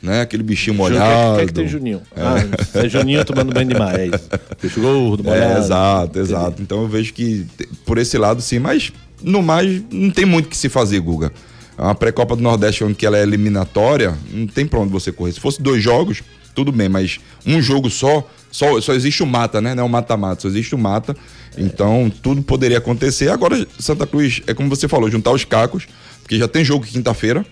né? 0.01 0.21
Aquele 0.21 0.43
bichinho 0.43 0.75
molhado. 0.75 1.33
é 1.33 1.35
que, 1.37 1.41
é 1.41 1.45
que 1.47 1.53
tem 1.53 1.67
Juninho? 1.67 2.01
Ah, 2.15 2.35
é 2.79 2.89
Juninho 2.89 3.23
tomando 3.25 3.53
banho 3.53 3.67
demais. 3.67 3.97
É 3.97 4.05
isso. 4.07 4.29
Peixe 4.59 4.79
gordo, 4.79 5.23
molhado. 5.23 5.53
É, 5.53 5.57
exato, 5.59 6.19
exato. 6.19 6.61
Então 6.61 6.81
eu 6.81 6.87
vejo 6.87 7.13
que 7.13 7.45
por 7.85 7.97
esse 7.97 8.17
lado 8.17 8.41
sim, 8.41 8.59
mas 8.59 8.91
no 9.21 9.41
mais 9.41 9.81
não 9.91 10.09
tem 10.11 10.25
muito 10.25 10.45
o 10.47 10.49
que 10.49 10.57
se 10.57 10.69
fazer, 10.69 10.99
Guga. 10.99 11.31
É 11.77 11.81
Uma 11.81 11.93
pré-copa 11.95 12.35
do 12.35 12.41
Nordeste 12.41 12.83
onde 12.83 12.93
que 12.95 13.05
ela 13.05 13.17
é 13.17 13.21
eliminatória, 13.23 14.15
não 14.31 14.47
tem 14.47 14.65
pra 14.65 14.79
onde 14.79 14.91
você 14.91 15.11
correr. 15.11 15.33
Se 15.33 15.39
fosse 15.39 15.61
dois 15.61 15.83
jogos, 15.83 16.23
tudo 16.53 16.71
bem, 16.71 16.87
mas 16.87 17.19
um 17.45 17.61
jogo 17.61 17.89
só, 17.89 18.25
só, 18.49 18.79
só 18.79 18.93
existe 18.93 19.21
o 19.21 19.25
mata, 19.25 19.59
né? 19.59 19.75
Não 19.75 19.83
é 19.83 19.85
o 19.85 19.89
mata-mata, 19.89 20.41
só 20.43 20.47
existe 20.47 20.73
o 20.73 20.77
mata. 20.77 21.15
Então, 21.57 22.11
tudo 22.21 22.41
poderia 22.41 22.77
acontecer. 22.77 23.29
Agora, 23.29 23.65
Santa 23.79 24.05
Cruz, 24.05 24.41
é 24.47 24.53
como 24.53 24.69
você 24.69 24.87
falou, 24.87 25.09
juntar 25.09 25.31
os 25.31 25.45
cacos, 25.45 25.87
porque 26.21 26.37
já 26.37 26.47
tem 26.47 26.63
jogo 26.63 26.85
quinta-feira, 26.85 27.45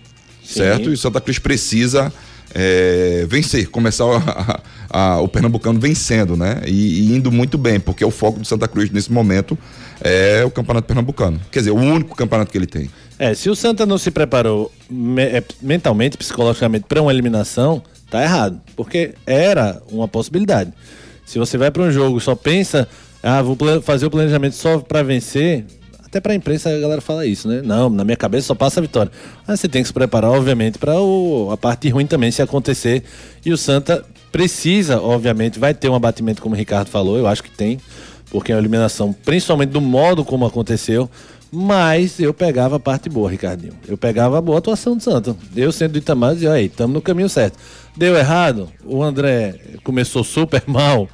certo? 0.43 0.91
E 0.91 0.97
Santa 0.97 1.21
Cruz 1.21 1.39
precisa 1.39 2.11
é, 2.55 3.25
vencer, 3.27 3.67
começar 3.69 4.03
a- 4.05 4.61
a- 5.15 5.19
o 5.21 5.27
Pernambucano 5.27 5.79
vencendo, 5.79 6.37
né? 6.37 6.61
E, 6.67 7.01
e 7.09 7.15
indo 7.15 7.31
muito 7.31 7.57
bem, 7.57 7.79
porque 7.79 8.05
o 8.05 8.11
foco 8.11 8.39
do 8.39 8.45
Santa 8.45 8.67
Cruz 8.67 8.91
nesse 8.91 9.11
momento 9.11 9.57
é 10.01 10.43
o 10.45 10.51
Campeonato 10.51 10.85
Pernambucano. 10.85 11.39
Quer 11.51 11.59
dizer, 11.59 11.71
o 11.71 11.75
único 11.77 12.15
campeonato 12.15 12.51
que 12.51 12.57
ele 12.57 12.67
tem. 12.67 12.89
É, 13.17 13.33
se 13.33 13.49
o 13.49 13.55
Santa 13.55 13.85
não 13.87 13.97
se 13.97 14.11
preparou 14.11 14.71
me- 14.87 15.23
é, 15.23 15.43
mentalmente, 15.61 16.15
psicologicamente 16.15 16.85
para 16.87 17.01
uma 17.01 17.11
eliminação, 17.11 17.81
tá 18.11 18.21
errado. 18.21 18.61
Porque 18.75 19.15
era 19.25 19.81
uma 19.89 20.07
possibilidade. 20.07 20.71
Se 21.25 21.39
você 21.39 21.57
vai 21.57 21.71
para 21.71 21.81
um 21.81 21.91
jogo 21.91 22.19
e 22.19 22.21
só 22.21 22.35
pensa, 22.35 22.87
ah, 23.23 23.41
vou 23.41 23.57
fazer 23.81 24.05
o 24.05 24.11
planejamento 24.11 24.53
só 24.55 24.79
para 24.79 25.01
vencer, 25.01 25.65
até 26.03 26.21
para 26.21 26.33
a 26.33 26.35
imprensa 26.35 26.69
a 26.69 26.79
galera 26.79 27.01
fala 27.01 27.25
isso, 27.25 27.47
né? 27.47 27.61
Não, 27.63 27.89
na 27.89 28.03
minha 28.03 28.15
cabeça 28.15 28.47
só 28.47 28.53
passa 28.53 28.79
a 28.79 28.81
vitória. 28.81 29.11
Mas 29.47 29.59
você 29.59 29.67
tem 29.67 29.81
que 29.81 29.87
se 29.87 29.93
preparar, 29.93 30.29
obviamente, 30.29 30.77
para 30.77 30.93
a 31.51 31.57
parte 31.57 31.89
ruim 31.89 32.05
também 32.05 32.29
se 32.29 32.41
acontecer. 32.41 33.03
E 33.43 33.51
o 33.51 33.57
Santa 33.57 34.05
precisa, 34.31 35.01
obviamente, 35.01 35.57
vai 35.57 35.73
ter 35.73 35.89
um 35.89 35.95
abatimento, 35.95 36.41
como 36.41 36.53
o 36.53 36.57
Ricardo 36.57 36.89
falou, 36.89 37.17
eu 37.17 37.25
acho 37.25 37.41
que 37.41 37.49
tem, 37.49 37.79
porque 38.29 38.51
é 38.51 38.55
uma 38.55 38.61
eliminação, 38.61 39.11
principalmente 39.11 39.69
do 39.69 39.81
modo 39.81 40.23
como 40.23 40.45
aconteceu. 40.45 41.09
Mas 41.51 42.19
eu 42.19 42.33
pegava 42.33 42.77
a 42.77 42.79
parte 42.79 43.09
boa, 43.09 43.29
Ricardinho. 43.29 43.73
Eu 43.87 43.95
pegava 43.95 44.37
a 44.39 44.41
boa 44.41 44.57
atuação 44.57 44.97
do 44.97 45.03
Santa. 45.03 45.35
Eu 45.55 45.71
sendo 45.71 45.93
do 45.93 45.97
Itamar 45.99 46.33
dizia, 46.33 46.51
aí, 46.51 46.65
estamos 46.65 46.93
no 46.93 47.01
caminho 47.01 47.29
certo. 47.29 47.57
Deu 47.95 48.15
errado, 48.15 48.69
o 48.83 49.03
André 49.03 49.55
começou 49.83 50.23
super 50.23 50.63
mal. 50.67 51.07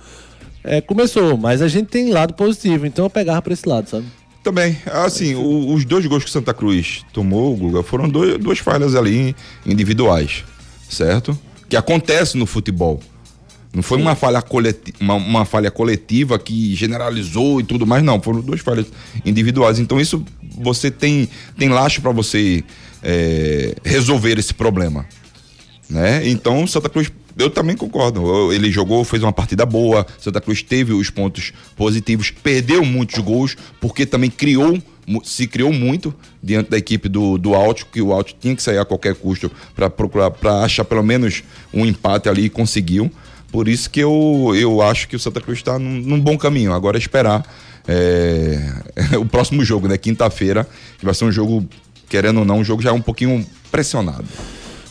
É, 0.64 0.82
começou, 0.82 1.38
mas 1.38 1.62
a 1.62 1.68
gente 1.68 1.88
tem 1.88 2.12
lado 2.12 2.34
positivo, 2.34 2.86
então 2.86 3.06
eu 3.06 3.10
pegava 3.10 3.42
pra 3.42 3.54
esse 3.54 3.68
lado, 3.68 3.90
sabe? 3.90 4.06
Também, 4.44 4.78
assim, 4.86 5.36
o- 5.36 5.74
os 5.74 5.86
dois 5.86 6.06
gols 6.06 6.24
que 6.24 6.30
Santa 6.32 6.54
Cruz 6.54 7.06
tomou, 7.14 7.56
Guga, 7.56 7.84
foram 7.84 8.08
dois- 8.10 8.38
duas 8.38 8.60
falhas 8.60 8.96
ali 8.96 9.36
individuais, 9.66 10.44
certo? 10.90 11.38
Que 11.68 11.76
acontece 11.76 12.38
no 12.38 12.46
futebol. 12.46 13.00
Não 13.74 13.84
foi 13.84 14.00
uma 14.02 14.16
falha, 14.16 14.42
coleti 14.42 14.94
uma, 15.00 15.14
uma 15.14 15.46
falha 15.46 15.70
coletiva 15.70 16.40
que 16.40 16.74
generalizou 16.76 17.60
e 17.60 17.64
tudo 17.64 17.86
mais, 17.86 18.04
não. 18.04 18.20
Foram 18.20 18.42
duas 18.42 18.62
falhas 18.62 18.88
individuais. 19.24 19.78
Então, 19.78 20.00
isso 20.02 20.26
você 20.58 20.90
tem, 20.90 21.30
tem 21.56 21.70
laço 21.70 22.02
para 22.02 22.12
você 22.12 22.64
é, 23.04 23.76
resolver 23.86 24.38
esse 24.40 24.54
problema 24.54 25.06
né? 25.90 26.28
Então, 26.30 26.68
Santa 26.68 26.88
Cruz, 26.90 27.12
eu 27.38 27.50
também 27.50 27.76
concordo. 27.76 28.52
Ele 28.52 28.72
jogou, 28.72 29.04
fez 29.04 29.24
uma 29.24 29.32
partida 29.32 29.66
boa. 29.66 30.06
Santa 30.20 30.42
Cruz 30.42 30.62
teve 30.62 30.94
os 30.94 31.10
pontos 31.10 31.54
positivos, 31.76 32.32
perdeu 32.32 32.84
muitos 32.84 33.20
gols, 33.20 33.56
porque 33.80 34.06
também 34.06 34.30
criou, 34.30 34.78
se 35.24 35.48
criou 35.48 35.72
muito 35.72 36.14
diante 36.42 36.70
da 36.70 36.78
equipe 36.78 37.08
do, 37.10 37.38
do 37.38 37.54
Alto, 37.54 37.86
que 37.88 38.02
o 38.02 38.14
Alto 38.14 38.36
tinha 38.40 38.56
que 38.56 38.64
sair 38.64 38.78
a 38.78 38.86
qualquer 38.86 39.16
custo 39.16 39.52
para 39.76 39.90
procurar, 39.90 40.32
para 40.32 40.64
achar 40.64 40.86
pelo 40.86 41.04
menos 41.04 41.44
um 41.74 41.86
empate 41.86 42.30
ali 42.30 42.46
e 42.46 42.50
conseguiu. 42.50 43.12
Por 43.52 43.68
isso 43.68 43.90
que 43.90 44.00
eu, 44.00 44.54
eu 44.56 44.82
acho 44.82 45.08
que 45.08 45.16
o 45.16 45.20
Santa 45.20 45.42
Cruz 45.42 45.60
está 45.60 45.80
num, 45.80 46.02
num 46.02 46.20
bom 46.20 46.38
caminho. 46.38 46.74
Agora 46.74 46.98
é 46.98 47.00
esperar 47.00 47.44
é, 47.88 48.60
o 49.18 49.26
próximo 49.26 49.64
jogo, 49.66 49.88
né? 49.88 49.98
Quinta-feira, 49.98 50.68
que 50.98 51.06
vai 51.06 51.14
ser 51.14 51.26
um 51.26 51.32
jogo, 51.32 51.68
querendo 52.08 52.40
ou 52.40 52.46
não, 52.46 52.60
um 52.60 52.64
jogo 52.64 52.82
já 52.82 52.94
um 52.94 53.02
pouquinho 53.02 53.46
pressionado. 53.72 54.26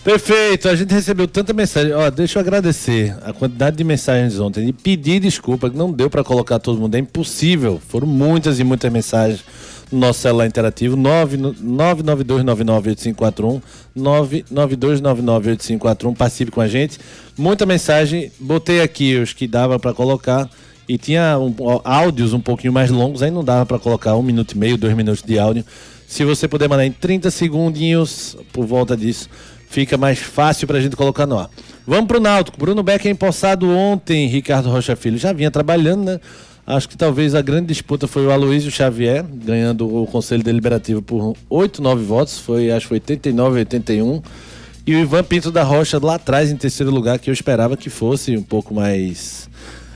Perfeito, 0.08 0.70
a 0.70 0.74
gente 0.74 0.90
recebeu 0.90 1.28
tanta 1.28 1.52
mensagem. 1.52 1.92
Ó, 1.92 2.08
deixa 2.08 2.38
eu 2.38 2.40
agradecer 2.40 3.14
a 3.22 3.30
quantidade 3.30 3.76
de 3.76 3.84
mensagens 3.84 4.40
ontem 4.40 4.66
e 4.66 4.72
pedir 4.72 5.20
desculpa 5.20 5.68
que 5.68 5.76
não 5.76 5.92
deu 5.92 6.08
pra 6.08 6.24
colocar 6.24 6.58
todo 6.58 6.80
mundo, 6.80 6.94
é 6.94 6.98
impossível. 6.98 7.78
Foram 7.90 8.06
muitas 8.06 8.58
e 8.58 8.64
muitas 8.64 8.90
mensagens 8.90 9.44
no 9.92 9.98
nosso 9.98 10.20
celular 10.20 10.46
interativo 10.46 10.96
992998541 10.96 13.60
992998541 13.94 16.16
participe 16.16 16.50
com 16.50 16.62
a 16.62 16.68
gente. 16.68 16.98
Muita 17.36 17.66
mensagem, 17.66 18.32
botei 18.40 18.80
aqui 18.80 19.14
os 19.16 19.34
que 19.34 19.46
dava 19.46 19.78
pra 19.78 19.92
colocar 19.92 20.48
e 20.88 20.96
tinha 20.96 21.38
um- 21.38 21.54
áudios 21.84 22.32
um 22.32 22.40
pouquinho 22.40 22.72
mais 22.72 22.90
longos, 22.90 23.22
aí 23.22 23.30
não 23.30 23.44
dava 23.44 23.66
pra 23.66 23.78
colocar 23.78 24.16
um 24.16 24.22
minuto 24.22 24.52
e 24.52 24.58
meio, 24.58 24.78
dois 24.78 24.96
minutos 24.96 25.22
de 25.22 25.38
áudio. 25.38 25.66
Se 26.06 26.24
você 26.24 26.48
puder 26.48 26.66
mandar 26.66 26.86
em 26.86 26.92
30 26.92 27.30
segundinhos 27.30 28.38
por 28.54 28.64
volta 28.64 28.96
disso, 28.96 29.28
fica 29.68 29.96
mais 29.96 30.18
fácil 30.18 30.66
pra 30.66 30.80
gente 30.80 30.96
colocar 30.96 31.26
no 31.26 31.38
ar. 31.38 31.50
Vamos 31.86 32.06
pro 32.06 32.20
Náutico. 32.20 32.58
Bruno 32.58 32.82
Becker 32.82 33.10
empossado 33.10 33.68
ontem, 33.70 34.26
Ricardo 34.26 34.68
Rocha 34.68 34.94
Filho 34.96 35.18
já 35.18 35.32
vinha 35.32 35.50
trabalhando, 35.50 36.04
né? 36.04 36.20
Acho 36.66 36.86
que 36.86 36.98
talvez 36.98 37.34
a 37.34 37.40
grande 37.40 37.68
disputa 37.68 38.06
foi 38.06 38.26
o 38.26 38.30
Aloysio 38.30 38.70
Xavier, 38.70 39.24
ganhando 39.24 40.02
o 40.02 40.06
Conselho 40.06 40.42
Deliberativo 40.42 41.00
por 41.00 41.34
8, 41.48 41.80
9 41.80 42.04
votos, 42.04 42.38
foi 42.38 42.70
acho 42.70 42.88
que 42.88 42.94
89, 42.94 43.60
81. 43.60 44.20
E 44.86 44.94
o 44.94 44.98
Ivan 44.98 45.24
Pinto 45.24 45.50
da 45.50 45.62
Rocha 45.62 45.98
lá 46.02 46.16
atrás, 46.16 46.50
em 46.50 46.56
terceiro 46.56 46.92
lugar, 46.92 47.18
que 47.18 47.30
eu 47.30 47.34
esperava 47.34 47.74
que 47.76 47.88
fosse 47.88 48.36
um 48.36 48.42
pouco 48.42 48.74
mais. 48.74 49.48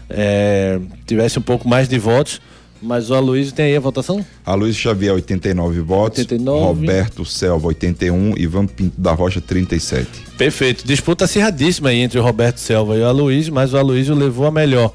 é, 0.09 0.79
tivesse 1.07 1.39
um 1.39 1.43
pouco 1.43 1.69
mais 1.69 1.89
de 1.89 1.99
votos. 1.99 2.41
Mas 2.83 3.11
o 3.11 3.15
Aloysio 3.15 3.55
tem 3.55 3.67
aí 3.67 3.77
a 3.77 3.81
votação? 3.81 4.25
A 4.45 4.55
Luiz 4.55 4.77
Xavier, 4.77 5.15
89 5.15 5.81
votos. 5.81 6.19
89. 6.19 6.65
Roberto 6.65 7.25
Selva, 7.25 7.69
81. 7.69 8.35
Ivan 8.37 8.67
Pinto 8.67 9.01
da 9.01 9.13
Rocha, 9.13 9.41
37. 9.41 10.09
Perfeito. 10.37 10.85
Disputa 10.85 11.25
acirradíssima 11.25 11.91
aí 11.91 11.99
entre 11.99 12.19
o 12.19 12.23
Roberto 12.23 12.59
Selva 12.59 12.97
e 12.97 13.01
o 13.01 13.07
Aloysio, 13.07 13.55
mas 13.55 13.73
o 13.73 13.79
Aloysio 13.79 14.15
levou 14.15 14.47
a 14.47 14.51
melhor. 14.51 14.93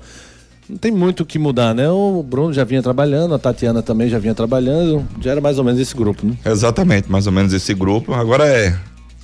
Não 0.69 0.77
tem 0.77 0.91
muito 0.91 1.23
o 1.23 1.25
que 1.25 1.39
mudar, 1.39 1.73
né? 1.73 1.89
O 1.89 2.21
Bruno 2.21 2.53
já 2.53 2.65
vinha 2.65 2.83
trabalhando, 2.83 3.33
a 3.33 3.39
Tatiana 3.39 3.81
também 3.81 4.09
já 4.09 4.19
vinha 4.19 4.35
trabalhando, 4.35 5.07
já 5.21 5.31
era 5.31 5.39
mais 5.39 5.57
ou 5.57 5.63
menos 5.63 5.79
esse 5.79 5.95
grupo, 5.95 6.27
né? 6.27 6.35
Exatamente, 6.45 7.09
mais 7.09 7.25
ou 7.25 7.31
menos 7.31 7.53
esse 7.53 7.73
grupo. 7.73 8.13
Agora 8.13 8.45
é 8.45 8.77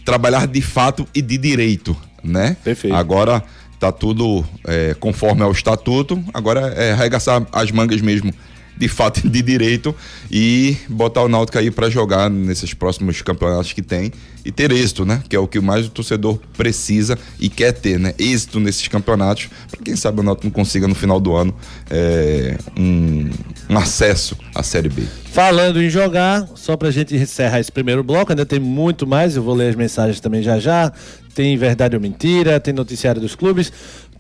trabalhar 0.06 0.47
de 0.47 0.62
fato 0.62 1.06
e 1.13 1.21
de 1.21 1.38
direito, 1.38 1.97
né? 2.23 2.56
Perfeito. 2.63 2.95
Agora 2.95 3.43
tá 3.78 3.91
tudo 3.91 4.45
é, 4.65 4.95
conforme 4.97 5.41
ao 5.41 5.52
estatuto. 5.52 6.23
Agora 6.34 6.62
é 6.78 6.93
arregaçar 6.93 7.45
as 7.52 7.69
mangas 7.71 7.99
mesmo 7.99 8.34
de 8.77 8.88
fato 8.88 9.27
de 9.27 9.41
direito 9.41 9.95
e 10.31 10.77
botar 10.89 11.21
o 11.23 11.27
Náutico 11.27 11.57
aí 11.57 11.71
para 11.71 11.89
jogar 11.89 12.29
nesses 12.29 12.73
próximos 12.73 13.21
campeonatos 13.21 13.73
que 13.73 13.81
tem 13.81 14.12
e 14.45 14.51
ter 14.51 14.71
êxito, 14.71 15.05
né? 15.05 15.23
Que 15.29 15.36
é 15.36 15.39
o 15.39 15.47
que 15.47 15.59
mais 15.59 15.86
o 15.86 15.89
torcedor 15.89 16.38
precisa 16.57 17.17
e 17.39 17.49
quer 17.49 17.71
ter, 17.71 17.99
né? 17.99 18.13
Êxito 18.19 18.59
nesses 18.59 18.88
campeonatos, 18.88 19.49
para 19.69 19.81
quem 19.81 19.95
sabe 19.95 20.19
o 20.19 20.23
Náutico 20.23 20.47
não 20.47 20.51
consiga 20.51 20.88
no 20.88 20.95
final 20.95 21.19
do 21.19 21.33
ano 21.36 21.55
é, 21.89 22.57
um, 22.77 23.29
um 23.69 23.77
acesso 23.77 24.38
à 24.53 24.62
Série 24.63 24.89
B. 24.89 25.03
Falando 25.31 25.81
em 25.81 25.89
jogar, 25.89 26.47
só 26.55 26.77
pra 26.77 26.91
gente 26.91 27.15
encerrar 27.15 27.59
esse 27.59 27.71
primeiro 27.71 28.03
bloco, 28.03 28.31
ainda 28.31 28.45
tem 28.45 28.59
muito 28.59 29.07
mais, 29.07 29.36
eu 29.36 29.43
vou 29.43 29.55
ler 29.55 29.69
as 29.69 29.75
mensagens 29.75 30.19
também 30.19 30.43
já 30.43 30.59
já. 30.59 30.91
Tem 31.33 31.57
verdade 31.57 31.95
ou 31.95 32.01
mentira, 32.01 32.59
tem 32.59 32.71
noticiário 32.71 33.19
dos 33.19 33.33
clubes. 33.33 33.73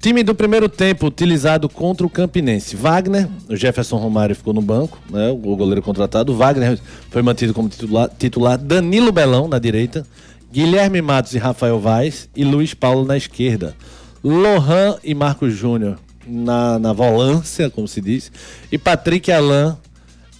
Time 0.03 0.21
do 0.21 0.35
primeiro 0.35 0.67
tempo 0.67 1.07
utilizado 1.07 1.69
contra 1.69 2.05
o 2.05 2.09
Campinense. 2.09 2.75
Wagner, 2.75 3.25
o 3.47 3.55
Jefferson 3.55 3.95
Romário 3.95 4.35
ficou 4.35 4.53
no 4.53 4.61
banco, 4.61 4.99
né? 5.09 5.29
O 5.29 5.55
goleiro 5.55 5.81
contratado. 5.81 6.35
Wagner 6.35 6.77
foi 7.09 7.21
mantido 7.21 7.53
como 7.53 7.69
titular, 7.69 8.09
titular. 8.19 8.57
Danilo 8.57 9.13
Belão 9.13 9.47
na 9.47 9.57
direita. 9.57 10.05
Guilherme 10.51 11.01
Matos 11.01 11.33
e 11.35 11.37
Rafael 11.37 11.79
Vaz. 11.79 12.27
E 12.35 12.43
Luiz 12.43 12.73
Paulo 12.73 13.05
na 13.05 13.15
esquerda. 13.15 13.77
Lohan 14.21 14.97
e 15.05 15.15
Marcos 15.15 15.53
Júnior 15.53 15.97
na, 16.27 16.77
na 16.79 16.91
volância, 16.91 17.69
como 17.69 17.87
se 17.87 18.01
diz. 18.01 18.29
E 18.69 18.77
Patrick 18.77 19.31
Alain. 19.31 19.77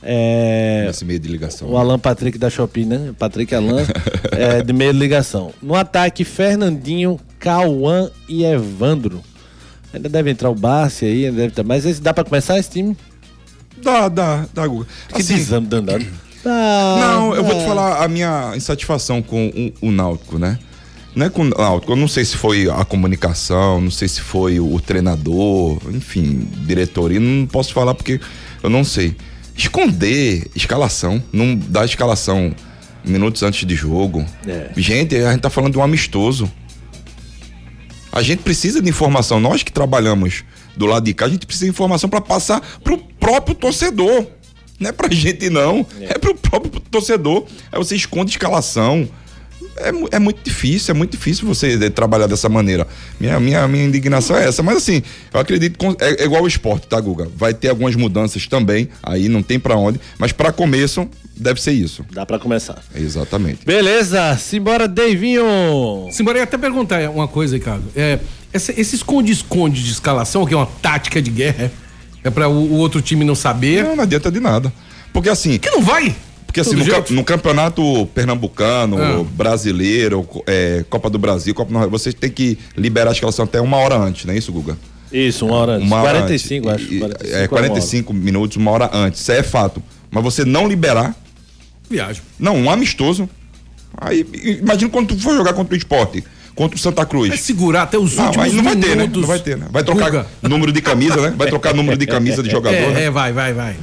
É, 0.02 0.84
Nesse 0.88 1.06
meio 1.06 1.22
de 1.22 1.30
ligação. 1.30 1.70
o 1.70 1.78
Alan 1.78 1.98
Patrick 1.98 2.38
da 2.38 2.50
Shopping, 2.50 2.84
né? 2.84 3.16
Patrick 3.18 3.56
Alan, 3.56 3.86
é, 4.34 4.62
de 4.62 4.74
meio 4.74 4.92
de 4.92 5.00
ligação. 5.00 5.54
No 5.62 5.74
ataque, 5.74 6.26
Fernandinho, 6.26 7.18
Cauã 7.40 8.12
e 8.28 8.44
Evandro. 8.44 9.24
Ainda 9.94 10.10
deve 10.10 10.32
entrar 10.32 10.50
o 10.50 10.56
Barsi 10.56 11.06
aí, 11.06 11.26
ainda 11.26 11.38
deve 11.38 11.50
estar. 11.50 11.64
Mas 11.64 11.86
esse, 11.86 12.02
dá 12.02 12.14
pra 12.14 12.24
começar 12.24 12.58
esse 12.58 12.70
time? 12.70 12.98
Dá, 13.82 14.08
dá, 14.10 14.46
dá, 14.54 14.66
Guga. 14.68 14.88
Que 15.10 15.22
Assim, 15.22 15.36
desame 15.36 15.68
danado. 15.68 16.06
Dá, 16.44 16.98
Não, 17.00 17.36
eu 17.36 17.44
vou 17.44 17.54
te 17.54 17.60
dá. 17.62 17.68
falar 17.68 18.04
a 18.04 18.08
minha 18.08 18.54
insatisfação 18.56 19.22
com 19.22 19.48
o, 19.82 19.88
o 19.88 19.92
Náutico, 19.92 20.38
né? 20.40 20.58
Não 21.16 21.28
é 21.28 21.30
com 21.30 21.44
o 21.44 21.50
Náutico, 21.50 21.92
eu 21.92 21.96
não 21.96 22.08
sei 22.08 22.26
se 22.26 22.36
foi 22.36 22.68
a 22.70 22.84
comunicação, 22.84 23.80
não 23.80 23.92
sei 23.92 24.08
se 24.08 24.20
foi 24.20 24.60
o, 24.60 24.74
o 24.74 24.80
treinador, 24.82 25.78
enfim, 25.92 26.48
diretoria, 26.66 27.20
não 27.20 27.46
posso 27.46 27.72
falar 27.72 27.94
porque 27.94 28.20
eu 28.64 28.70
não 28.70 28.84
sei. 28.84 29.16
Esconder 29.56 30.48
escalação, 30.56 31.22
não 31.32 31.56
dar 31.56 31.86
escalação 31.86 32.54
minutos 33.06 33.44
antes 33.44 33.66
de 33.68 33.76
jogo. 33.76 34.26
É. 34.48 34.72
Gente, 34.76 35.16
a 35.16 35.32
gente 35.32 35.42
tá 35.42 35.50
falando 35.50 35.74
de 35.74 35.78
um 35.78 35.84
amistoso. 35.84 36.52
A 38.14 38.22
gente 38.22 38.44
precisa 38.44 38.80
de 38.80 38.88
informação. 38.88 39.40
Nós 39.40 39.64
que 39.64 39.72
trabalhamos 39.72 40.44
do 40.78 40.86
lado 40.86 41.04
de 41.04 41.16
cá, 41.16 41.26
a 41.26 41.30
gente 41.30 41.48
precisa 41.48 41.66
de 41.66 41.72
informação 41.72 42.08
para 42.08 42.22
passar 42.22 42.62
pro 42.84 42.96
próprio 42.98 43.56
torcedor. 43.56 44.28
Não 44.80 44.90
é 44.90 44.92
pra 44.92 45.10
gente, 45.12 45.50
não. 45.50 45.84
É, 46.00 46.20
pro 46.20 46.36
próprio 46.36 46.80
torcedor. 46.80 47.46
Aí 47.72 47.80
você 47.80 47.96
esconde 47.96 48.30
escalação. 48.30 49.10
É, 49.78 50.16
é 50.16 50.20
muito 50.20 50.44
difícil, 50.44 50.94
é 50.94 50.98
muito 50.98 51.12
difícil 51.12 51.48
você 51.48 51.74
eh, 51.82 51.90
trabalhar 51.90 52.28
dessa 52.28 52.48
maneira. 52.50 52.88
Minha, 53.20 53.40
minha, 53.40 53.68
minha 53.68 53.84
indignação 53.84 54.38
é 54.38 54.48
essa. 54.48 54.62
Mas 54.62 54.78
assim, 54.78 55.02
eu 55.34 55.40
acredito 55.40 55.78
que 55.78 56.04
é, 56.04 56.22
é 56.22 56.26
igual 56.26 56.44
o 56.44 56.48
esporte, 56.48 56.88
tá, 56.88 57.00
Guga? 57.00 57.28
Vai 57.36 57.54
ter 57.54 57.70
algumas 57.70 57.96
mudanças 57.96 58.48
também, 58.48 58.90
aí 59.02 59.28
não 59.28 59.42
tem 59.42 59.60
pra 59.60 59.76
onde, 59.76 60.00
mas 60.18 60.32
pra 60.32 60.52
começo, 60.52 61.08
deve 61.36 61.62
ser 61.62 61.72
isso. 61.72 62.06
Dá 62.12 62.26
pra 62.26 62.38
começar. 62.40 62.82
Exatamente. 62.96 63.66
Beleza, 63.66 64.38
simbora, 64.38 64.88
Deivinho. 64.88 65.44
Simbora, 66.12 66.38
eu 66.38 66.42
ia 66.42 66.44
até 66.44 66.58
perguntar 66.58 67.10
uma 67.10 67.28
coisa, 67.28 67.56
Ricardo. 67.56 67.84
É, 67.96 68.20
esse 68.54 68.72
esse 68.80 68.96
esconde-esconde 68.96 69.84
de 69.84 69.92
escalação, 69.92 70.46
que 70.46 70.54
é 70.54 70.58
uma 70.58 70.68
tática 70.82 71.22
de 71.22 71.32
guerra, 71.32 71.72
é 72.24 72.30
pra 72.30 72.48
o, 72.48 72.54
o 72.54 72.74
outro 72.76 73.02
time 73.02 73.26
não 73.26 73.36
saber. 73.36 73.84
Não, 73.84 73.96
não 73.96 74.04
adianta 74.04 74.32
de 74.32 74.40
nada. 74.40 74.72
Porque 75.12 75.30
assim, 75.30 75.58
Que 75.60 75.70
não 75.70 75.82
vai! 75.82 76.16
Porque 76.54 76.60
assim, 76.62 76.76
no, 76.76 77.16
no 77.16 77.24
campeonato 77.24 78.06
pernambucano, 78.14 78.96
Ah. 79.02 79.24
brasileiro, 79.32 80.24
é, 80.46 80.86
Copa 80.88 81.10
do 81.10 81.18
Brasil, 81.18 81.52
Copa 81.56 81.70
do 81.70 81.74
Nordeste, 81.74 81.92
vocês 81.92 82.14
têm 82.14 82.30
que 82.30 82.60
liberar 82.78 83.10
a 83.10 83.12
escalação 83.14 83.46
até 83.46 83.60
uma 83.60 83.78
hora 83.78 83.96
antes, 83.98 84.24
não 84.26 84.36
é 84.36 84.38
isso, 84.38 84.52
Guga? 84.52 84.78
Isso, 85.12 85.48
uma 85.48 85.56
hora 85.56 85.72
antes. 85.74 85.88
Uma 85.88 85.98
hora 86.04 86.20
45, 86.20 86.70
antes. 86.70 86.86
acho. 86.86 86.94
E- 86.94 87.00
45, 87.00 87.36
é, 87.36 87.48
45 87.48 88.14
minutos, 88.14 88.58
uma 88.58 88.70
hora 88.70 88.88
antes. 88.94 89.22
Isso 89.22 89.32
é 89.32 89.42
fato. 89.42 89.82
Mas 90.12 90.24
você 90.24 90.46
não 90.46 90.68
liberar, 90.68 91.16
Viagem. 91.90 92.22
não, 92.40 92.56
um 92.56 92.70
amistoso. 92.70 93.28
Aí, 93.98 94.24
imagina 94.62 94.92
quando 94.92 95.08
tu 95.16 95.20
for 95.20 95.36
jogar 95.36 95.54
contra 95.54 95.74
o 95.74 95.78
esporte, 95.78 96.24
contra 96.54 96.76
o 96.78 96.80
Santa 96.80 97.04
Cruz. 97.04 97.30
Vai 97.30 97.38
segurar 97.40 97.82
até 97.84 97.98
os 97.98 98.16
Não, 98.16 98.26
últimos 98.26 98.46
aí 98.48 98.54
não 98.54 98.64
vai 98.64 98.76
ter, 98.76 98.90
né? 98.90 98.96
minutos. 98.96 99.22
Não 99.22 99.28
vai 99.28 99.40
ter, 99.40 99.58
né? 99.58 99.66
Vai 99.72 99.84
trocar 99.84 100.12
Guga. 100.12 100.28
número 100.44 100.72
de 100.72 100.82
camisa, 100.84 101.20
né? 101.20 101.34
Vai 101.36 101.48
trocar 101.48 101.74
número 101.74 101.98
de 101.98 102.06
camisa 102.06 102.44
de 102.44 102.50
jogador, 102.52 102.76
É, 102.78 102.90
né? 102.92 103.04
é, 103.06 103.10
vai, 103.10 103.34
vai, 103.34 103.54
vai. 103.54 103.76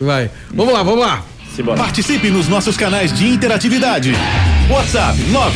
Vai. 0.00 0.30
Vamos 0.52 0.72
lá, 0.74 0.82
vamos 0.82 1.00
lá. 1.00 1.24
Simbora. 1.58 1.76
Participe 1.76 2.30
nos 2.30 2.46
nossos 2.46 2.76
canais 2.76 3.12
de 3.12 3.26
interatividade. 3.26 4.12
WhatsApp 4.70 5.18
992998541. 5.32 5.48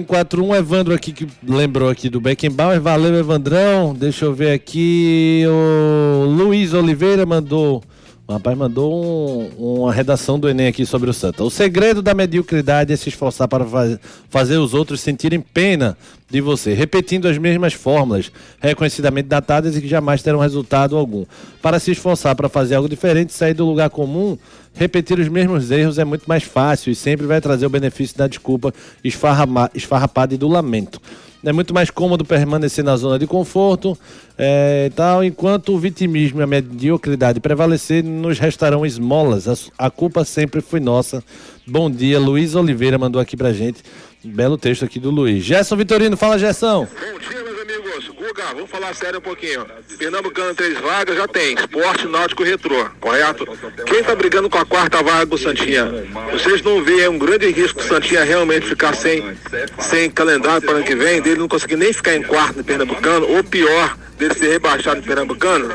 992998541, 0.00 0.56
Evandro 0.56 0.94
aqui 0.94 1.12
que 1.12 1.28
lembrou 1.46 1.90
aqui 1.90 2.08
do 2.08 2.22
Beckenbauer, 2.22 2.80
valeu 2.80 3.14
Evandrão, 3.16 3.94
deixa 3.94 4.24
eu 4.24 4.32
ver 4.32 4.52
aqui, 4.52 5.44
o 5.46 6.24
Luiz 6.24 6.72
Oliveira 6.72 7.26
mandou, 7.26 7.84
o 8.28 8.32
rapaz 8.34 8.58
mandou 8.58 8.92
um- 9.58 9.80
uma 9.80 9.90
redação 9.92 10.38
do 10.38 10.50
Enem 10.50 10.66
aqui 10.66 10.84
sobre 10.84 11.08
o 11.08 11.14
Santa. 11.14 11.42
O 11.42 11.50
segredo 11.50 12.02
da 12.02 12.12
mediocridade 12.12 12.92
é 12.92 12.96
se 12.96 13.08
esforçar 13.08 13.48
para 13.48 13.64
faz- 13.64 13.98
fazer 14.28 14.58
os 14.58 14.74
outros 14.74 15.00
sentirem 15.00 15.40
pena 15.40 15.96
de 16.30 16.42
você, 16.42 16.74
repetindo 16.74 17.26
as 17.26 17.38
mesmas 17.38 17.72
fórmulas, 17.72 18.30
reconhecidamente 18.60 19.28
datadas 19.28 19.74
e 19.74 19.80
que 19.80 19.88
jamais 19.88 20.22
terão 20.22 20.38
resultado 20.40 20.94
algum. 20.94 21.24
Para 21.62 21.78
se 21.78 21.90
esforçar 21.90 22.36
para 22.36 22.50
fazer 22.50 22.74
algo 22.74 22.86
diferente, 22.86 23.32
sair 23.32 23.54
do 23.54 23.64
lugar 23.64 23.88
comum, 23.88 24.36
repetir 24.74 25.18
os 25.18 25.28
mesmos 25.28 25.70
erros 25.70 25.98
é 25.98 26.04
muito 26.04 26.26
mais 26.26 26.42
fácil 26.42 26.92
e 26.92 26.94
sempre 26.94 27.26
vai 27.26 27.40
trazer 27.40 27.64
o 27.64 27.70
benefício 27.70 28.14
da 28.18 28.28
desculpa 28.28 28.74
esfarrapada 29.02 30.34
e 30.34 30.36
do 30.36 30.48
lamento. 30.48 31.00
É 31.44 31.52
muito 31.52 31.72
mais 31.72 31.88
cômodo 31.88 32.24
permanecer 32.24 32.84
na 32.84 32.96
zona 32.96 33.18
de 33.18 33.26
conforto 33.26 33.96
é, 34.36 34.86
e 34.86 34.90
tal, 34.90 35.22
enquanto 35.22 35.72
o 35.72 35.78
vitimismo 35.78 36.40
e 36.40 36.42
a 36.42 36.46
mediocridade 36.46 37.38
prevalecer, 37.38 38.02
nos 38.02 38.38
restarão 38.38 38.84
esmolas. 38.84 39.46
A, 39.48 39.86
a 39.86 39.90
culpa 39.90 40.24
sempre 40.24 40.60
foi 40.60 40.80
nossa. 40.80 41.22
Bom 41.66 41.90
dia, 41.90 42.18
Luiz 42.18 42.54
Oliveira 42.54 42.98
mandou 42.98 43.20
aqui 43.20 43.36
pra 43.36 43.52
gente. 43.52 43.82
Belo 44.24 44.58
texto 44.58 44.84
aqui 44.84 44.98
do 44.98 45.10
Luiz. 45.10 45.44
Gerson 45.44 45.76
Vitorino, 45.76 46.16
fala 46.16 46.38
Gerson. 46.38 46.86
Bom 46.86 47.18
dia, 47.30 47.47
amigos. 48.08 48.26
Guga, 48.28 48.54
vamos 48.54 48.70
falar 48.70 48.94
sério 48.94 49.18
um 49.18 49.22
pouquinho. 49.22 49.66
Pernambucano, 49.98 50.54
três 50.54 50.78
vagas, 50.80 51.16
já 51.16 51.28
tem. 51.28 51.54
Esporte, 51.54 52.06
Náutico 52.06 52.42
e 52.44 52.48
Retrô, 52.48 52.88
correto? 53.00 53.46
Quem 53.86 54.02
tá 54.02 54.14
brigando 54.14 54.48
com 54.48 54.58
a 54.58 54.64
quarta 54.64 55.02
vaga 55.02 55.26
do 55.26 55.38
Santinha? 55.38 55.86
Vocês 56.32 56.62
não 56.62 56.82
veem 56.82 57.08
um 57.08 57.18
grande 57.18 57.50
risco 57.50 57.80
do 57.80 57.86
Santinha 57.86 58.24
realmente 58.24 58.66
ficar 58.66 58.94
sem, 58.94 59.22
sem 59.78 60.10
calendário 60.10 60.62
para 60.62 60.76
ano 60.76 60.84
que 60.84 60.94
vem, 60.94 61.20
dele 61.20 61.40
não 61.40 61.48
conseguir 61.48 61.76
nem 61.76 61.92
ficar 61.92 62.14
em 62.14 62.22
quarto 62.22 62.58
no 62.58 62.64
Pernambucano, 62.64 63.26
ou 63.28 63.44
pior, 63.44 63.96
dele 64.18 64.34
ser 64.34 64.50
rebaixado 64.50 65.00
no 65.00 65.06
Pernambucano? 65.06 65.74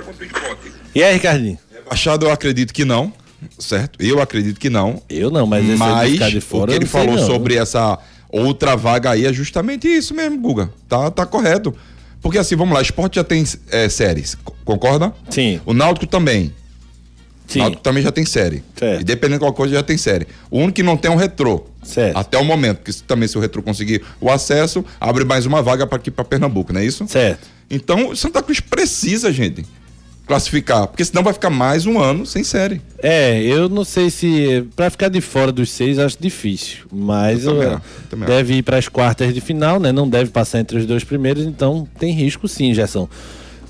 E 0.93 1.03
aí, 1.03 1.13
Ricardinho? 1.13 1.57
Achado, 1.89 2.25
eu 2.25 2.31
acredito 2.31 2.73
que 2.73 2.85
não, 2.85 3.13
certo? 3.59 4.01
Eu 4.01 4.21
acredito 4.21 4.59
que 4.59 4.69
não. 4.69 5.01
Eu 5.09 5.29
não, 5.29 5.45
mas 5.45 5.67
esse 5.67 5.77
Mas 5.77 6.11
ficar 6.11 6.29
de 6.29 6.37
o 6.37 6.41
fora. 6.41 6.67
que 6.67 6.71
eu 6.71 6.77
ele 6.77 6.85
falou 6.85 7.15
não. 7.15 7.25
sobre 7.25 7.55
essa 7.55 7.99
outra 8.29 8.75
vaga 8.75 9.11
aí 9.11 9.25
é 9.25 9.33
justamente 9.33 9.87
isso 9.87 10.13
mesmo, 10.15 10.39
Guga. 10.39 10.69
Tá, 10.87 11.11
tá 11.11 11.25
correto. 11.25 11.75
Porque 12.23 12.39
assim, 12.39 12.55
vamos 12.55 12.73
lá, 12.73 12.81
esporte 12.81 13.17
já 13.17 13.23
tem 13.23 13.43
é, 13.69 13.87
séries, 13.89 14.35
co- 14.43 14.55
concorda? 14.65 15.13
Sim. 15.29 15.61
O 15.65 15.73
Náutico 15.73 16.07
também. 16.07 16.51
Sim. 17.45 17.59
O 17.59 17.63
Náutico 17.63 17.83
também 17.83 18.01
já 18.01 18.11
tem 18.11 18.25
série. 18.25 18.63
Certo. 18.75 19.01
E 19.01 19.03
dependendo 19.03 19.39
de 19.39 19.45
qualquer 19.45 19.57
coisa, 19.57 19.73
já 19.75 19.83
tem 19.83 19.97
série. 19.97 20.25
O 20.49 20.57
único 20.59 20.73
que 20.73 20.81
não 20.83 20.95
tem 20.97 21.11
é 21.11 21.13
um 21.13 21.17
retrô. 21.17 21.65
Certo. 21.83 22.15
Até 22.17 22.37
o 22.37 22.45
momento, 22.45 22.77
porque 22.77 22.93
também 23.05 23.27
se 23.27 23.37
o 23.37 23.41
retrô 23.41 23.61
conseguir 23.61 24.01
o 24.21 24.31
acesso, 24.31 24.83
abre 24.99 25.25
mais 25.25 25.45
uma 25.45 25.61
vaga 25.61 25.85
para 25.85 25.97
aqui 25.97 26.09
para 26.09 26.23
Pernambuco, 26.23 26.71
não 26.71 26.79
é 26.79 26.85
isso? 26.85 27.05
Certo. 27.07 27.45
Então, 27.69 28.09
o 28.09 28.15
Santa 28.15 28.41
Cruz 28.41 28.61
precisa, 28.61 29.31
gente, 29.31 29.65
classificar, 30.25 30.87
porque 30.87 31.03
senão 31.03 31.23
vai 31.23 31.33
ficar 31.33 31.49
mais 31.49 31.85
um 31.85 31.99
ano 31.99 32.25
sem 32.25 32.43
série. 32.43 32.81
É, 32.99 33.41
eu 33.41 33.67
não 33.67 33.83
sei 33.83 34.09
se. 34.09 34.65
Pra 34.75 34.89
ficar 34.89 35.09
de 35.09 35.21
fora 35.21 35.51
dos 35.51 35.69
seis, 35.69 35.99
acho 35.99 36.17
difícil. 36.19 36.85
Mas 36.91 37.45
Eu 37.45 37.53
também 37.53 37.71
eu 37.71 37.81
também 38.09 38.27
deve 38.27 38.53
ir 38.55 38.63
para 38.63 38.77
as 38.77 38.87
quartas 38.87 39.33
de 39.33 39.41
final, 39.41 39.79
né? 39.79 39.91
Não 39.91 40.07
deve 40.07 40.29
passar 40.31 40.59
entre 40.59 40.77
os 40.77 40.85
dois 40.85 41.03
primeiros, 41.03 41.45
então 41.45 41.87
tem 41.99 42.13
risco 42.13 42.47
sim, 42.47 42.73
Gerson. 42.73 43.07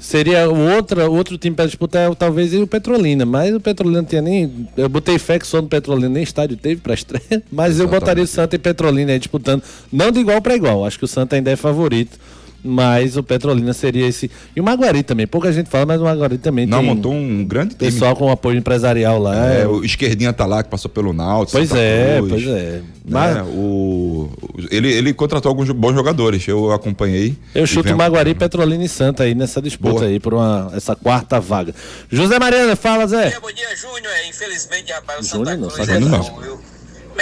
Seria 0.04 0.50
o 0.50 0.76
outra, 0.76 1.10
outro 1.10 1.38
time 1.38 1.56
para 1.56 1.66
disputar, 1.66 2.14
talvez 2.16 2.54
o 2.54 2.68
Petrolina, 2.68 3.26
mas 3.26 3.56
o 3.56 3.60
Petrolina 3.60 4.02
não 4.02 4.08
tinha 4.08 4.22
nem. 4.22 4.68
Eu 4.76 4.90
botei 4.90 5.18
fé 5.18 5.40
que 5.40 5.48
só 5.48 5.62
no 5.62 5.70
Petrolina, 5.70 6.10
nem 6.10 6.24
estádio 6.24 6.58
teve 6.58 6.82
para 6.82 6.94
estreia, 6.94 7.42
mas 7.50 7.80
eu 7.80 7.88
botaria 7.88 8.22
o 8.22 8.28
Santa 8.28 8.58
e 8.58 8.60
Petrolina 8.60 9.14
aí 9.14 9.18
disputando, 9.18 9.64
não 9.90 10.12
de 10.12 10.20
igual 10.20 10.42
para 10.42 10.58
igual. 10.58 10.86
Acho 10.86 11.00
que 11.00 11.06
o 11.06 11.08
Santa 11.08 11.38
ainda 11.38 11.52
é 11.52 11.56
favorito, 11.56 12.20
mas 12.64 13.18
o 13.18 13.24
Petrolina 13.24 13.74
seria 13.74 14.08
esse. 14.08 14.30
E 14.56 14.62
o 14.62 14.64
Maguari 14.64 15.04
também, 15.04 15.28
pouca 15.28 15.52
gente 15.52 15.70
fala, 15.70 15.86
mas 15.86 16.00
o 16.02 16.04
Maguari 16.06 16.38
também 16.38 16.66
Não, 16.66 16.80
tem 16.80 16.88
montou 16.88 17.14
um 17.14 17.44
grande 17.44 17.76
time. 17.76 17.92
pessoal 17.92 18.16
com 18.16 18.30
apoio 18.32 18.58
empresarial 18.58 19.20
lá. 19.22 19.36
É, 19.54 19.68
o 19.68 19.84
Esquerdinha 19.84 20.32
tá 20.34 20.46
lá, 20.46 20.64
que 20.64 20.70
passou 20.70 20.90
pelo 20.90 21.12
Náutico. 21.14 21.58
Pois 21.58 21.70
Santa 21.70 21.82
é, 21.82 22.18
Cruz, 22.18 22.30
pois 22.32 22.48
é. 22.48 22.72
Né? 22.72 22.84
Mas- 23.06 23.48
O, 23.48 24.30
ele, 24.72 24.92
ele 24.92 25.14
contratou 25.14 25.50
alguns 25.50 25.70
bons 25.72 25.94
jogadores, 25.94 26.48
eu 26.48 26.72
acompanhei. 26.72 27.36
Eu 27.54 27.68
chuto 27.68 27.90
vem- 27.90 27.96
Maguari, 27.96 28.34
Petrolina 28.34 28.84
e 28.84 28.90
Santa 28.90 29.24
aí 29.24 29.36
nessa 29.36 29.62
disputa 29.62 29.94
Boa. 29.96 30.06
aí 30.06 30.20
por 30.20 30.34
uma, 30.34 30.72
essa 30.74 30.96
quarta 30.96 31.40
vaga. 31.40 31.76
José 32.10 32.40
Mariana, 32.40 32.76
fala 32.76 33.06
Zé. 33.08 33.38
Bom 33.42 33.52
dia, 33.52 33.76
Júnior. 33.76 34.12
É, 34.14 34.30
Infelizmente, 34.30 34.92
rapaz, 34.92 35.20
o 35.20 35.38
Júnior 35.38 35.48
Santa 35.48 35.58
não, 35.58 35.70
Cruz 35.70 35.90
é 35.90 36.00
não. 36.00 36.20
bom, 36.20 36.40
viu? 36.42 36.60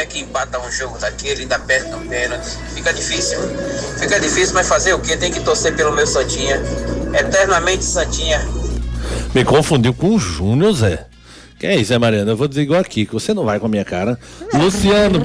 É 0.02 0.06
que 0.08 0.20
empata 0.20 0.60
um 0.60 0.72
jogo 0.72 0.98
daquele, 0.98 1.44
ainda 1.44 1.60
perde 1.60 1.92
no 1.92 2.00
pênalti? 2.00 2.58
Fica 2.74 2.92
difícil. 2.92 3.38
Fica 4.00 4.20
difícil, 4.20 4.52
mas 4.56 4.68
fazer 4.68 4.96
o 4.96 5.00
quê? 5.00 5.16
Tem 5.16 5.32
que 5.32 5.40
torcer 5.42 5.76
pelo 5.76 5.92
meu 5.92 6.08
Santinha. 6.08 6.60
Eternamente 7.14 7.86
Santinha. 7.86 8.44
Me 9.32 9.46
confundiu 9.46 9.94
com 9.94 10.16
o 10.16 10.20
Júnior, 10.20 10.74
Zé. 10.74 11.06
Que 11.62 11.67
é 11.67 11.76
isso, 11.76 11.89
Zé 11.89 12.00
Mariana? 12.00 12.32
Eu 12.32 12.36
vou 12.36 12.47
dizer 12.47 12.63
igual 12.63 12.82
aqui, 12.82 13.06
que 13.06 13.13
você 13.13 13.36
não 13.36 13.45
vai 13.45 13.60
com 13.60 13.67
a 13.67 13.69
minha 13.69 13.86
cara. 13.86 14.17
Luciano, 14.52 15.19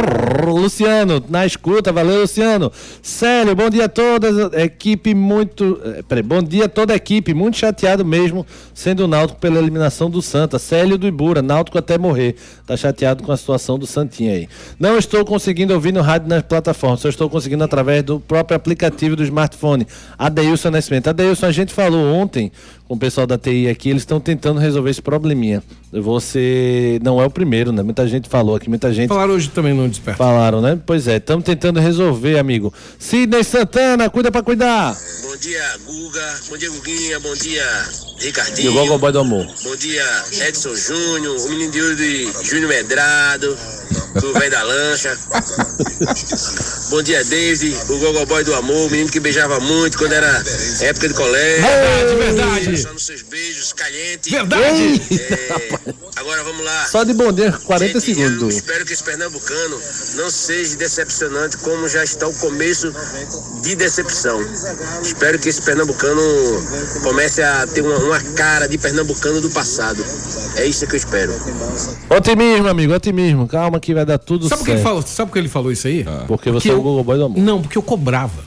Luciano, 0.48 1.22
na 1.28 1.44
escuta, 1.44 1.92
valeu, 1.92 2.22
Luciano. 2.22 2.72
Célio, 3.02 3.54
bom 3.54 3.68
dia 3.68 3.84
a 3.84 3.88
todas. 3.90 4.50
Equipe 4.54 5.14
muito. 5.14 5.78
eh, 5.84 6.02
Peraí, 6.08 6.22
bom 6.22 6.42
dia 6.42 6.64
a 6.64 6.68
toda 6.70 6.94
a 6.94 6.96
equipe, 6.96 7.34
muito 7.34 7.58
chateado 7.58 8.02
mesmo, 8.02 8.46
sendo 8.72 9.04
o 9.04 9.06
Náutico 9.06 9.38
pela 9.38 9.58
eliminação 9.58 10.08
do 10.08 10.22
Santa. 10.22 10.58
Célio 10.58 10.96
do 10.96 11.06
Ibura, 11.06 11.42
Náutico 11.42 11.76
até 11.76 11.98
morrer. 11.98 12.36
Tá 12.66 12.78
chateado 12.78 13.22
com 13.22 13.30
a 13.30 13.36
situação 13.36 13.78
do 13.78 13.86
Santinha 13.86 14.32
aí. 14.32 14.48
Não 14.80 14.96
estou 14.96 15.22
conseguindo 15.22 15.74
ouvir 15.74 15.92
no 15.92 16.00
rádio 16.00 16.30
nas 16.30 16.40
plataformas, 16.40 17.00
só 17.00 17.10
estou 17.10 17.28
conseguindo 17.28 17.62
através 17.62 18.02
do 18.02 18.18
próprio 18.18 18.56
aplicativo 18.56 19.14
do 19.16 19.22
smartphone. 19.22 19.86
Adeilson 20.18 20.70
Nascimento. 20.70 21.08
Adeilson, 21.08 21.44
a 21.44 21.52
gente 21.52 21.74
falou 21.74 22.06
ontem 22.14 22.50
com 22.94 22.96
o 22.96 23.00
pessoal 23.00 23.26
da 23.26 23.36
TI 23.36 23.68
aqui, 23.68 23.90
eles 23.90 24.02
estão 24.02 24.20
tentando 24.20 24.60
resolver 24.60 24.88
esse 24.90 25.02
probleminha. 25.02 25.62
Você 25.92 26.98
não 27.02 27.20
é 27.20 27.26
o 27.26 27.30
primeiro, 27.30 27.72
né? 27.72 27.82
Muita 27.82 28.06
gente 28.06 28.28
falou 28.28 28.54
aqui, 28.56 28.68
muita 28.68 28.92
gente 28.92 29.08
Falaram 29.08 29.34
hoje 29.34 29.48
também 29.50 29.74
no 29.74 29.88
Desperta. 29.88 30.16
falaram, 30.18 30.60
né? 30.60 30.78
Pois 30.86 31.06
é, 31.08 31.16
estamos 31.16 31.44
tentando 31.44 31.78
resolver, 31.80 32.38
amigo. 32.38 32.72
Sidney 32.98 33.42
Santana, 33.44 34.08
cuida 34.10 34.30
pra 34.30 34.42
cuidar. 34.42 34.96
Bom 35.22 35.36
dia, 35.36 35.62
Guga. 35.86 36.34
Bom 36.50 36.56
dia, 36.56 36.70
Guguinha. 36.70 37.20
Bom 37.20 37.34
dia, 37.34 37.64
E 38.20 38.26
Ricardinho. 38.26 38.70
o 38.70 38.74
Gogoboy 38.74 39.12
do 39.12 39.18
Amor. 39.20 39.46
Bom 39.64 39.76
dia, 39.76 40.04
Edson 40.48 40.74
Júnior, 40.74 41.36
o 41.36 41.48
menino 41.50 41.72
de 41.72 41.82
ouro 41.82 41.96
de 41.96 42.28
Júnior 42.44 42.68
Medrado, 42.68 43.56
do 44.20 44.32
velho 44.34 44.50
da 44.50 44.62
lancha. 44.62 45.16
Bom 46.90 47.02
dia, 47.02 47.24
David, 47.24 47.76
o 47.88 47.98
Gogoboy 47.98 48.42
do 48.44 48.54
amor, 48.54 48.86
o 48.86 48.90
menino 48.90 49.10
que 49.10 49.20
beijava 49.20 49.58
muito 49.60 49.96
quando 49.98 50.12
era 50.12 50.42
época 50.82 51.08
de 51.08 51.14
colégio. 51.14 51.62
Verdade, 51.62 52.14
verdade. 52.16 52.83
Só 52.84 52.92
nos 52.92 53.06
seus 53.06 53.22
beijos 53.22 53.72
calientes. 53.72 54.30
Verdade! 54.30 55.00
É, 55.10 55.78
agora 56.20 56.44
vamos 56.44 56.62
lá. 56.62 56.84
Só 56.86 57.02
de 57.02 57.14
bom 57.14 57.32
dia, 57.32 57.50
40 57.50 57.98
Gente, 57.98 58.04
segundos. 58.14 58.54
Espero 58.56 58.84
que 58.84 58.92
esse 58.92 59.02
pernambucano 59.02 59.80
não 60.16 60.30
seja 60.30 60.76
decepcionante 60.76 61.56
como 61.58 61.88
já 61.88 62.04
está 62.04 62.28
o 62.28 62.34
começo 62.34 62.92
de 63.62 63.74
decepção. 63.74 64.38
Espero 65.02 65.38
que 65.38 65.48
esse 65.48 65.62
pernambucano 65.62 66.20
comece 67.02 67.42
a 67.42 67.66
ter 67.66 67.80
uma- 67.80 67.96
uma 68.00 68.20
cara 68.34 68.68
de 68.68 68.76
pernambucano 68.76 69.40
do 69.40 69.48
passado. 69.50 70.04
É 70.56 70.66
isso 70.66 70.86
que 70.86 70.92
eu 70.92 70.98
espero. 70.98 71.32
Otimismo, 72.10 72.68
amigo, 72.68 72.92
otimismo. 72.92 73.48
Calma 73.48 73.80
que 73.80 73.94
vai 73.94 74.04
dar 74.04 74.18
tudo 74.18 74.46
Sabe 74.46 74.58
por 74.58 74.64
que 74.66 74.70
certo. 74.72 74.78
ele 74.80 74.82
falou? 74.84 75.02
Sabe 75.02 75.28
por 75.30 75.32
que 75.32 75.38
ele 75.38 75.48
falou 75.48 75.72
isso 75.72 75.86
aí? 75.86 76.04
Porque 76.28 76.50
você 76.50 76.68
é 76.68 76.74
o 76.74 76.82
Google 76.82 77.02
Boy 77.02 77.16
do 77.16 77.24
amor. 77.24 77.38
Não, 77.38 77.62
porque 77.62 77.78
eu 77.78 77.82
cobrava. 77.82 78.44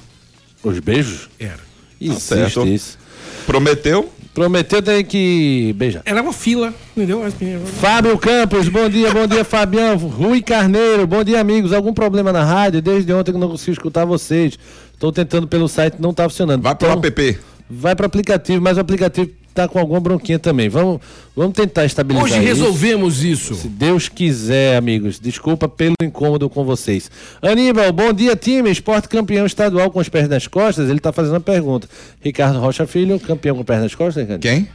Os 0.63 0.77
beijos? 0.79 1.27
Era. 1.39 1.59
Existe 1.99 2.21
certo. 2.23 2.67
isso. 2.67 2.99
Prometeu? 3.47 4.11
Prometeu 4.41 4.83
tem 4.83 5.03
que 5.03 5.73
beijar. 5.75 6.03
Era 6.05 6.21
uma 6.21 6.31
fila, 6.31 6.71
entendeu? 6.95 7.23
As 7.23 7.33
meninas- 7.39 7.71
Fábio 7.81 8.15
Campos, 8.19 8.69
bom 8.69 8.87
dia, 8.87 9.11
bom 9.11 9.25
dia, 9.25 9.43
Fabião. 9.43 9.97
Rui 9.97 10.43
Carneiro, 10.43 11.07
bom 11.07 11.23
dia, 11.23 11.39
amigos. 11.41 11.73
Algum 11.73 11.91
problema 11.91 12.31
na 12.31 12.43
rádio? 12.43 12.79
Desde 12.79 13.11
ontem 13.11 13.31
que 13.31 13.37
não 13.39 13.49
consigo 13.49 13.71
escutar 13.71 14.05
vocês. 14.05 14.55
Estou 14.93 15.11
tentando 15.11 15.47
pelo 15.47 15.67
site, 15.67 15.95
não 15.97 16.11
está 16.11 16.29
funcionando. 16.29 16.61
Vai 16.61 16.75
pro 16.75 16.87
Então, 16.87 17.01
app. 17.03 17.39
Vai 17.67 17.95
pro 17.95 18.05
aplicativo, 18.05 18.61
mas 18.61 18.77
o 18.77 18.81
aplicativo 18.81 19.27
tá 19.57 19.67
com 19.67 19.79
alguma 19.79 19.99
bronquinha 19.99 20.37
também. 20.37 20.69
Vamos, 20.69 21.01
vamos 21.35 21.53
tentar 21.53 21.83
estabilizar 21.85 22.25
Hoje 22.25 22.35
isso. 22.35 22.43
resolvemos 22.45 23.23
isso. 23.23 23.55
Se 23.55 23.67
Deus 23.67 24.07
quiser, 24.07 24.77
amigos. 24.77 25.19
Desculpa 25.19 25.67
pelo 25.67 25.95
incômodo 26.01 26.47
com 26.47 26.63
vocês. 26.63 27.09
Aníbal, 27.41 27.91
bom 27.91 28.13
dia, 28.13 28.35
time. 28.35 28.69
Esporte 28.69 29.09
campeão 29.09 29.45
estadual 29.47 29.89
com 29.89 29.99
os 29.99 30.07
pés 30.09 30.29
nas 30.29 30.45
costas. 30.45 30.89
Ele 30.89 30.99
tá 30.99 31.11
fazendo 31.11 31.33
uma 31.33 31.39
pergunta. 31.39 31.89
Ricardo 32.21 32.59
Rocha 32.59 32.85
Filho, 32.85 33.19
campeão 33.19 33.55
com 33.55 33.63
pés 33.63 33.81
nas 33.81 33.95
costas, 33.95 34.23
Ricardo? 34.23 34.41
Quem? 34.41 34.67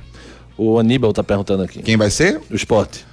O 0.59 0.79
Aníbal 0.79 1.13
tá 1.13 1.23
perguntando 1.23 1.63
aqui. 1.63 1.81
Quem 1.81 1.97
vai 1.97 2.11
ser? 2.11 2.41
O 2.51 2.55
esporte. 2.57 3.05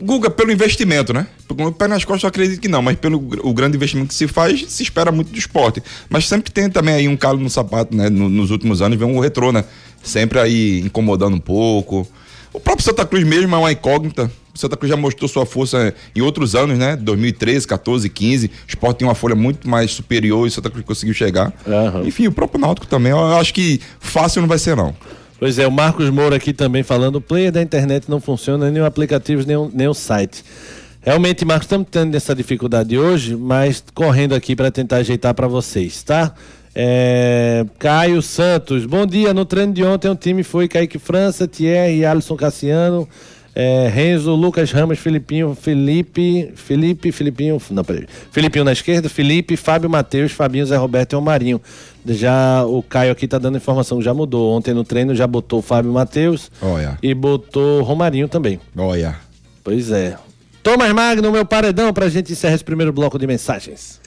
Guga, 0.00 0.28
pelo 0.28 0.50
investimento, 0.52 1.12
né? 1.12 1.26
Com 1.48 1.66
o 1.66 1.72
pé 1.72 1.86
nas 1.86 2.04
costas 2.04 2.24
eu 2.24 2.28
acredito 2.28 2.60
que 2.60 2.68
não, 2.68 2.82
mas 2.82 2.96
pelo 2.96 3.16
o 3.42 3.54
grande 3.54 3.76
investimento 3.76 4.08
que 4.08 4.14
se 4.14 4.26
faz, 4.26 4.64
se 4.68 4.82
espera 4.82 5.10
muito 5.12 5.30
do 5.30 5.38
esporte. 5.38 5.82
Mas 6.10 6.26
sempre 6.28 6.52
tem 6.52 6.68
também 6.68 6.94
aí 6.94 7.08
um 7.08 7.16
calo 7.16 7.38
no 7.38 7.48
sapato, 7.48 7.96
né? 7.96 8.10
No- 8.10 8.28
nos 8.28 8.50
últimos 8.50 8.82
anos 8.82 8.98
vem 8.98 9.08
o 9.16 9.20
retrô, 9.20 9.52
né? 9.52 9.64
Sempre 10.02 10.38
aí 10.40 10.80
incomodando 10.80 11.34
um 11.36 11.40
pouco. 11.40 12.06
O 12.52 12.60
próprio 12.60 12.84
Santa 12.84 13.06
Cruz 13.06 13.24
mesmo 13.24 13.54
é 13.54 13.58
uma 13.58 13.72
incógnita. 13.72 14.30
O 14.54 14.58
Santa 14.58 14.76
Cruz 14.76 14.90
já 14.90 14.96
mostrou 14.96 15.28
sua 15.28 15.46
força 15.46 15.94
em 16.14 16.20
outros 16.20 16.54
anos, 16.54 16.78
né? 16.78 16.94
2013, 16.96 17.66
14, 17.66 18.08
15. 18.08 18.46
O 18.46 18.50
esporte 18.68 18.98
tem 18.98 19.08
uma 19.08 19.14
folha 19.14 19.34
muito 19.34 19.68
mais 19.68 19.90
superior 19.92 20.44
e 20.44 20.48
o 20.48 20.52
Santa 20.52 20.70
Cruz 20.70 20.84
conseguiu 20.84 21.14
chegar. 21.14 21.52
Aham. 21.66 22.02
Enfim, 22.06 22.26
o 22.26 22.32
próprio 22.32 22.60
Náutico 22.60 22.86
também. 22.86 23.10
Eu 23.12 23.36
acho 23.36 23.54
que 23.54 23.80
fácil 23.98 24.42
não 24.42 24.48
vai 24.48 24.58
ser, 24.58 24.76
não. 24.76 24.94
Pois 25.44 25.58
é, 25.58 25.66
o 25.66 25.70
Marcos 25.70 26.08
Moura 26.08 26.36
aqui 26.36 26.54
também 26.54 26.82
falando, 26.82 27.16
o 27.16 27.20
player 27.20 27.52
da 27.52 27.60
internet 27.60 28.08
não 28.08 28.18
funciona, 28.18 28.70
nem 28.70 28.80
o 28.80 28.86
aplicativo, 28.86 29.46
nem 29.46 29.54
o, 29.54 29.70
nem 29.70 29.86
o 29.86 29.92
site. 29.92 30.42
Realmente, 31.02 31.44
Marcos, 31.44 31.66
estamos 31.66 31.86
tendo 31.90 32.14
essa 32.14 32.34
dificuldade 32.34 32.96
hoje, 32.96 33.36
mas 33.36 33.84
correndo 33.94 34.34
aqui 34.34 34.56
para 34.56 34.70
tentar 34.70 34.96
ajeitar 34.96 35.34
para 35.34 35.46
vocês, 35.46 36.02
tá? 36.02 36.32
É, 36.74 37.62
Caio 37.78 38.22
Santos, 38.22 38.86
bom 38.86 39.04
dia. 39.04 39.34
No 39.34 39.44
treino 39.44 39.74
de 39.74 39.84
ontem 39.84 40.08
o 40.08 40.16
time 40.16 40.42
foi 40.42 40.66
Kaique 40.66 40.98
França, 40.98 41.46
Thierry, 41.46 42.06
Alisson 42.06 42.36
Cassiano, 42.36 43.06
é, 43.54 43.88
Renzo, 43.88 44.34
Lucas 44.34 44.72
Ramos, 44.72 44.98
Filipinho, 44.98 45.54
Felipe, 45.54 46.52
Felipe, 46.56 47.12
Filipinho, 47.12 47.60
não, 47.70 47.84
peraí. 47.84 48.06
Filipinho 48.32 48.64
na 48.64 48.72
esquerda, 48.72 49.08
Felipe, 49.08 49.56
Fábio 49.56 49.88
Matheus, 49.88 50.32
Fabinho, 50.32 50.66
Zé 50.66 50.76
Roberto 50.76 51.12
e 51.12 51.16
o 51.16 51.20
Marinho. 51.22 51.60
Já 52.06 52.64
o 52.64 52.82
Caio 52.82 53.12
aqui 53.12 53.28
tá 53.28 53.38
dando 53.38 53.56
informação 53.56 53.98
que 53.98 54.04
já 54.04 54.12
mudou. 54.12 54.52
Ontem 54.52 54.74
no 54.74 54.84
treino 54.84 55.14
já 55.14 55.26
botou 55.26 55.60
o 55.60 55.62
Fábio 55.62 55.92
Matheus 55.92 56.50
Olha. 56.60 56.98
e 57.02 57.14
botou 57.14 57.80
o 57.80 57.82
Romarinho 57.82 58.28
também. 58.28 58.60
Olha. 58.76 59.16
Pois 59.62 59.90
é. 59.90 60.16
Thomas 60.62 60.92
Magno, 60.92 61.30
meu 61.30 61.44
paredão, 61.44 61.92
pra 61.92 62.08
gente 62.08 62.32
encerrar 62.32 62.54
esse 62.54 62.64
primeiro 62.64 62.92
bloco 62.92 63.18
de 63.18 63.26
mensagens. 63.26 64.00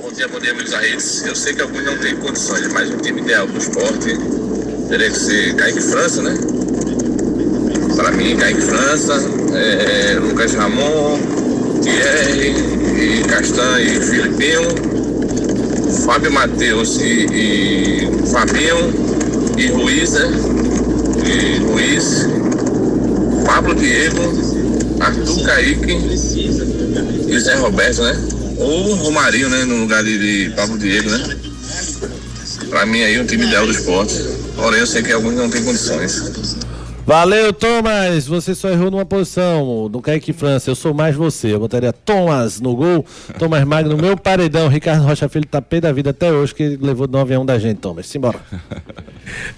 Bom 0.00 0.12
dia, 0.12 0.28
bom 0.28 0.38
dia, 0.38 0.54
Redes. 0.78 1.24
Eu 1.26 1.34
sei 1.34 1.54
que 1.54 1.62
alguns 1.62 1.84
não 1.84 1.98
têm 1.98 2.16
condições, 2.16 2.72
mas 2.72 2.90
o 2.90 2.98
time 2.98 3.20
ideal 3.20 3.46
do 3.46 3.58
esporte 3.58 4.16
teria 4.88 5.10
que 5.10 5.18
ser 5.18 5.54
Kaique 5.56 5.80
França, 5.82 6.22
né? 6.22 6.34
Para 7.98 8.12
mim, 8.12 8.36
Kaique 8.36 8.60
França, 8.60 9.12
é, 9.52 10.12
é, 10.12 10.14
Lucas 10.20 10.54
Ramon, 10.54 11.18
Thierry, 11.82 12.54
e 12.96 13.24
Castan 13.24 13.80
e 13.80 14.00
Filipinho, 14.00 14.62
Fábio 16.04 16.30
Matheus 16.30 17.00
e, 17.00 17.26
e 17.32 18.08
Fabinho 18.30 18.94
e 19.58 19.66
Ruiz, 19.66 20.12
né? 20.12 20.30
E 21.26 21.58
Luiz, 21.58 22.28
Pablo 23.44 23.74
Diego, 23.74 24.32
Arthur 25.00 25.42
Kaique 25.42 25.92
e 27.26 27.40
Zé 27.40 27.56
Roberto, 27.56 28.02
né? 28.02 28.16
Ou 28.58 28.94
Romarinho, 28.94 29.48
né? 29.48 29.64
No 29.64 29.76
lugar 29.78 30.04
de, 30.04 30.46
de 30.46 30.54
Pablo 30.54 30.78
Diego, 30.78 31.10
né? 31.10 31.36
Pra 32.70 32.86
mim 32.86 33.02
aí 33.02 33.18
o 33.18 33.26
time 33.26 33.44
ideal 33.44 33.66
do 33.66 33.72
esporte. 33.72 34.22
Porém, 34.54 34.78
eu 34.78 34.86
sei 34.86 35.02
que 35.02 35.10
alguns 35.10 35.34
não 35.34 35.50
têm 35.50 35.64
condições. 35.64 36.22
Valeu, 37.08 37.54
Thomas. 37.54 38.26
Você 38.26 38.54
só 38.54 38.68
errou 38.68 38.90
numa 38.90 39.06
posição 39.06 39.88
do 39.88 39.98
Kaique 39.98 40.30
França. 40.30 40.68
Eu 40.68 40.74
sou 40.74 40.92
mais 40.92 41.16
você. 41.16 41.54
Eu 41.54 41.58
botaria 41.58 41.90
Thomas 41.90 42.60
no 42.60 42.76
gol. 42.76 43.02
Thomas 43.38 43.64
Magno, 43.64 43.96
meu 43.96 44.14
paredão. 44.14 44.68
Ricardo 44.68 45.04
Rocha 45.04 45.26
Filho 45.26 45.46
tá 45.46 45.62
pé 45.62 45.80
da 45.80 45.90
vida 45.90 46.10
até 46.10 46.30
hoje, 46.30 46.54
que 46.54 46.76
levou 46.76 47.08
9 47.08 47.32
a 47.32 47.40
1 47.40 47.46
da 47.46 47.58
gente, 47.58 47.78
Thomas. 47.78 48.06
Simbora. 48.06 48.38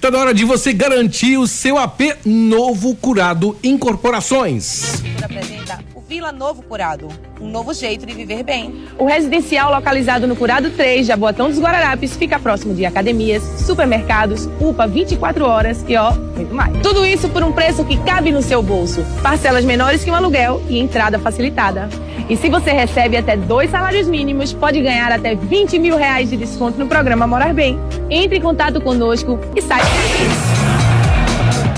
Tá 0.01 0.11
na 0.11 0.19
hora 0.19 0.35
de 0.35 0.45
você 0.45 0.73
garantir 0.73 1.39
o 1.39 1.47
seu 1.47 1.77
AP 1.79 2.01
novo 2.25 2.95
curado 2.95 3.57
Incorporações. 3.63 5.03
apresenta 5.23 5.79
Vila 6.11 6.33
Novo 6.33 6.61
Curado, 6.65 7.07
um 7.41 7.49
novo 7.49 7.73
jeito 7.73 8.05
de 8.05 8.13
viver 8.13 8.43
bem. 8.43 8.89
O 8.99 9.05
residencial 9.05 9.71
localizado 9.71 10.27
no 10.27 10.35
Curado 10.35 10.69
3, 10.71 11.07
Jaboatão 11.07 11.49
dos 11.49 11.61
Guararapes, 11.61 12.17
fica 12.17 12.37
próximo 12.37 12.75
de 12.75 12.85
academias, 12.85 13.45
supermercados, 13.65 14.49
UPA 14.61 14.89
24 14.89 15.45
horas 15.45 15.85
e 15.87 15.97
ó, 15.97 16.11
muito 16.11 16.53
mais. 16.53 16.77
Tudo 16.83 17.07
isso 17.07 17.29
por 17.29 17.45
um 17.45 17.53
preço 17.53 17.85
que 17.85 17.97
cabe 17.99 18.33
no 18.33 18.43
seu 18.43 18.61
bolso. 18.61 19.07
Parcelas 19.23 19.65
menores 19.65 20.03
que 20.03 20.11
um 20.11 20.15
aluguel 20.17 20.61
e 20.69 20.81
entrada 20.81 21.17
facilitada. 21.17 21.89
E 22.29 22.37
se 22.37 22.49
você 22.49 22.73
recebe 22.73 23.17
até 23.17 23.37
dois 23.37 23.71
salários 23.71 24.09
mínimos, 24.09 24.53
pode 24.53 24.81
ganhar 24.83 25.13
até 25.13 25.37
20 25.37 25.79
mil 25.79 25.97
reais 25.97 26.29
de 26.29 26.37
desconto 26.37 26.77
no 26.77 26.89
programa 26.89 27.25
Morar 27.25 27.55
Bem. 27.55 27.79
Entre 28.11 28.39
em 28.39 28.41
contato 28.41 28.81
conosco 28.81 29.39
e 29.55 29.63
saiba. 29.63 29.87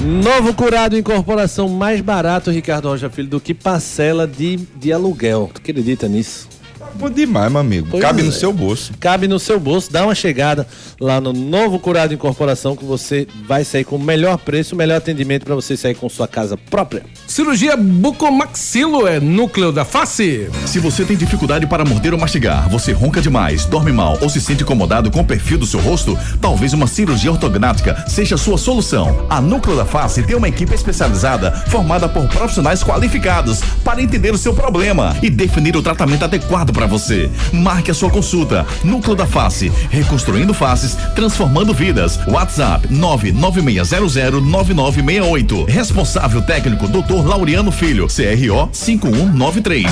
Novo 0.04 0.52
curado 0.52 0.98
incorporação 0.98 1.68
mais 1.68 2.00
barato, 2.00 2.50
Ricardo 2.50 2.88
Rocha 2.88 3.08
Filho, 3.08 3.28
do 3.28 3.40
que 3.40 3.54
parcela 3.54 4.26
de, 4.26 4.56
de 4.56 4.92
aluguel. 4.92 5.48
Tu 5.54 5.58
acredita 5.60 6.08
nisso? 6.08 6.48
Bom 6.94 7.10
demais, 7.10 7.50
meu 7.50 7.60
amigo. 7.60 7.88
Pois 7.90 8.02
Cabe 8.02 8.20
é. 8.20 8.24
no 8.24 8.32
seu 8.32 8.52
bolso. 8.52 8.92
Cabe 9.00 9.28
no 9.28 9.38
seu 9.38 9.58
bolso, 9.58 9.90
dá 9.90 10.04
uma 10.04 10.14
chegada 10.14 10.66
lá 11.00 11.20
no 11.20 11.32
Novo 11.32 11.78
Curado 11.78 12.14
Incorporação 12.14 12.76
que 12.76 12.84
você 12.84 13.26
vai 13.46 13.64
sair 13.64 13.84
com 13.84 13.96
o 13.96 13.98
melhor 13.98 14.38
preço, 14.38 14.74
o 14.74 14.78
melhor 14.78 14.96
atendimento 14.96 15.44
para 15.44 15.54
você 15.54 15.76
sair 15.76 15.94
com 15.94 16.08
sua 16.08 16.28
casa 16.28 16.56
própria. 16.56 17.02
Cirurgia 17.26 17.76
bucomaxilo 17.76 19.06
é 19.06 19.18
núcleo 19.18 19.72
da 19.72 19.84
face. 19.84 20.48
Se 20.66 20.78
você 20.78 21.04
tem 21.04 21.16
dificuldade 21.16 21.66
para 21.66 21.84
morder 21.84 22.12
ou 22.12 22.20
mastigar, 22.20 22.68
você 22.68 22.92
ronca 22.92 23.20
demais, 23.20 23.64
dorme 23.64 23.92
mal 23.92 24.18
ou 24.20 24.28
se 24.28 24.40
sente 24.40 24.62
incomodado 24.62 25.10
com 25.10 25.20
o 25.20 25.24
perfil 25.24 25.58
do 25.58 25.66
seu 25.66 25.80
rosto, 25.80 26.18
talvez 26.40 26.72
uma 26.72 26.86
cirurgia 26.86 27.32
ortognática 27.32 28.04
seja 28.08 28.34
a 28.34 28.38
sua 28.38 28.58
solução. 28.58 29.26
A 29.28 29.40
Núcleo 29.40 29.76
da 29.76 29.84
Face 29.84 30.22
tem 30.22 30.36
uma 30.36 30.48
equipe 30.48 30.74
especializada 30.74 31.52
formada 31.68 32.08
por 32.08 32.28
profissionais 32.28 32.82
qualificados 32.82 33.60
para 33.84 34.02
entender 34.02 34.32
o 34.32 34.38
seu 34.38 34.54
problema 34.54 35.16
e 35.22 35.30
definir 35.30 35.76
o 35.76 35.82
tratamento 35.82 36.24
adequado 36.24 36.72
para 36.72 36.81
você. 36.86 37.28
Marque 37.52 37.90
a 37.90 37.94
sua 37.94 38.08
consulta. 38.10 38.64
Núcleo 38.84 39.16
da 39.16 39.26
Face, 39.26 39.70
reconstruindo 39.90 40.54
faces, 40.54 40.96
transformando 41.14 41.72
vidas. 41.74 42.18
WhatsApp 42.28 42.86
996009968. 42.88 45.68
Responsável 45.68 46.42
técnico 46.42 46.86
Dr. 46.88 47.24
Laureano 47.26 47.70
Filho, 47.72 48.06
CRO 48.08 48.68
5193. 48.72 49.86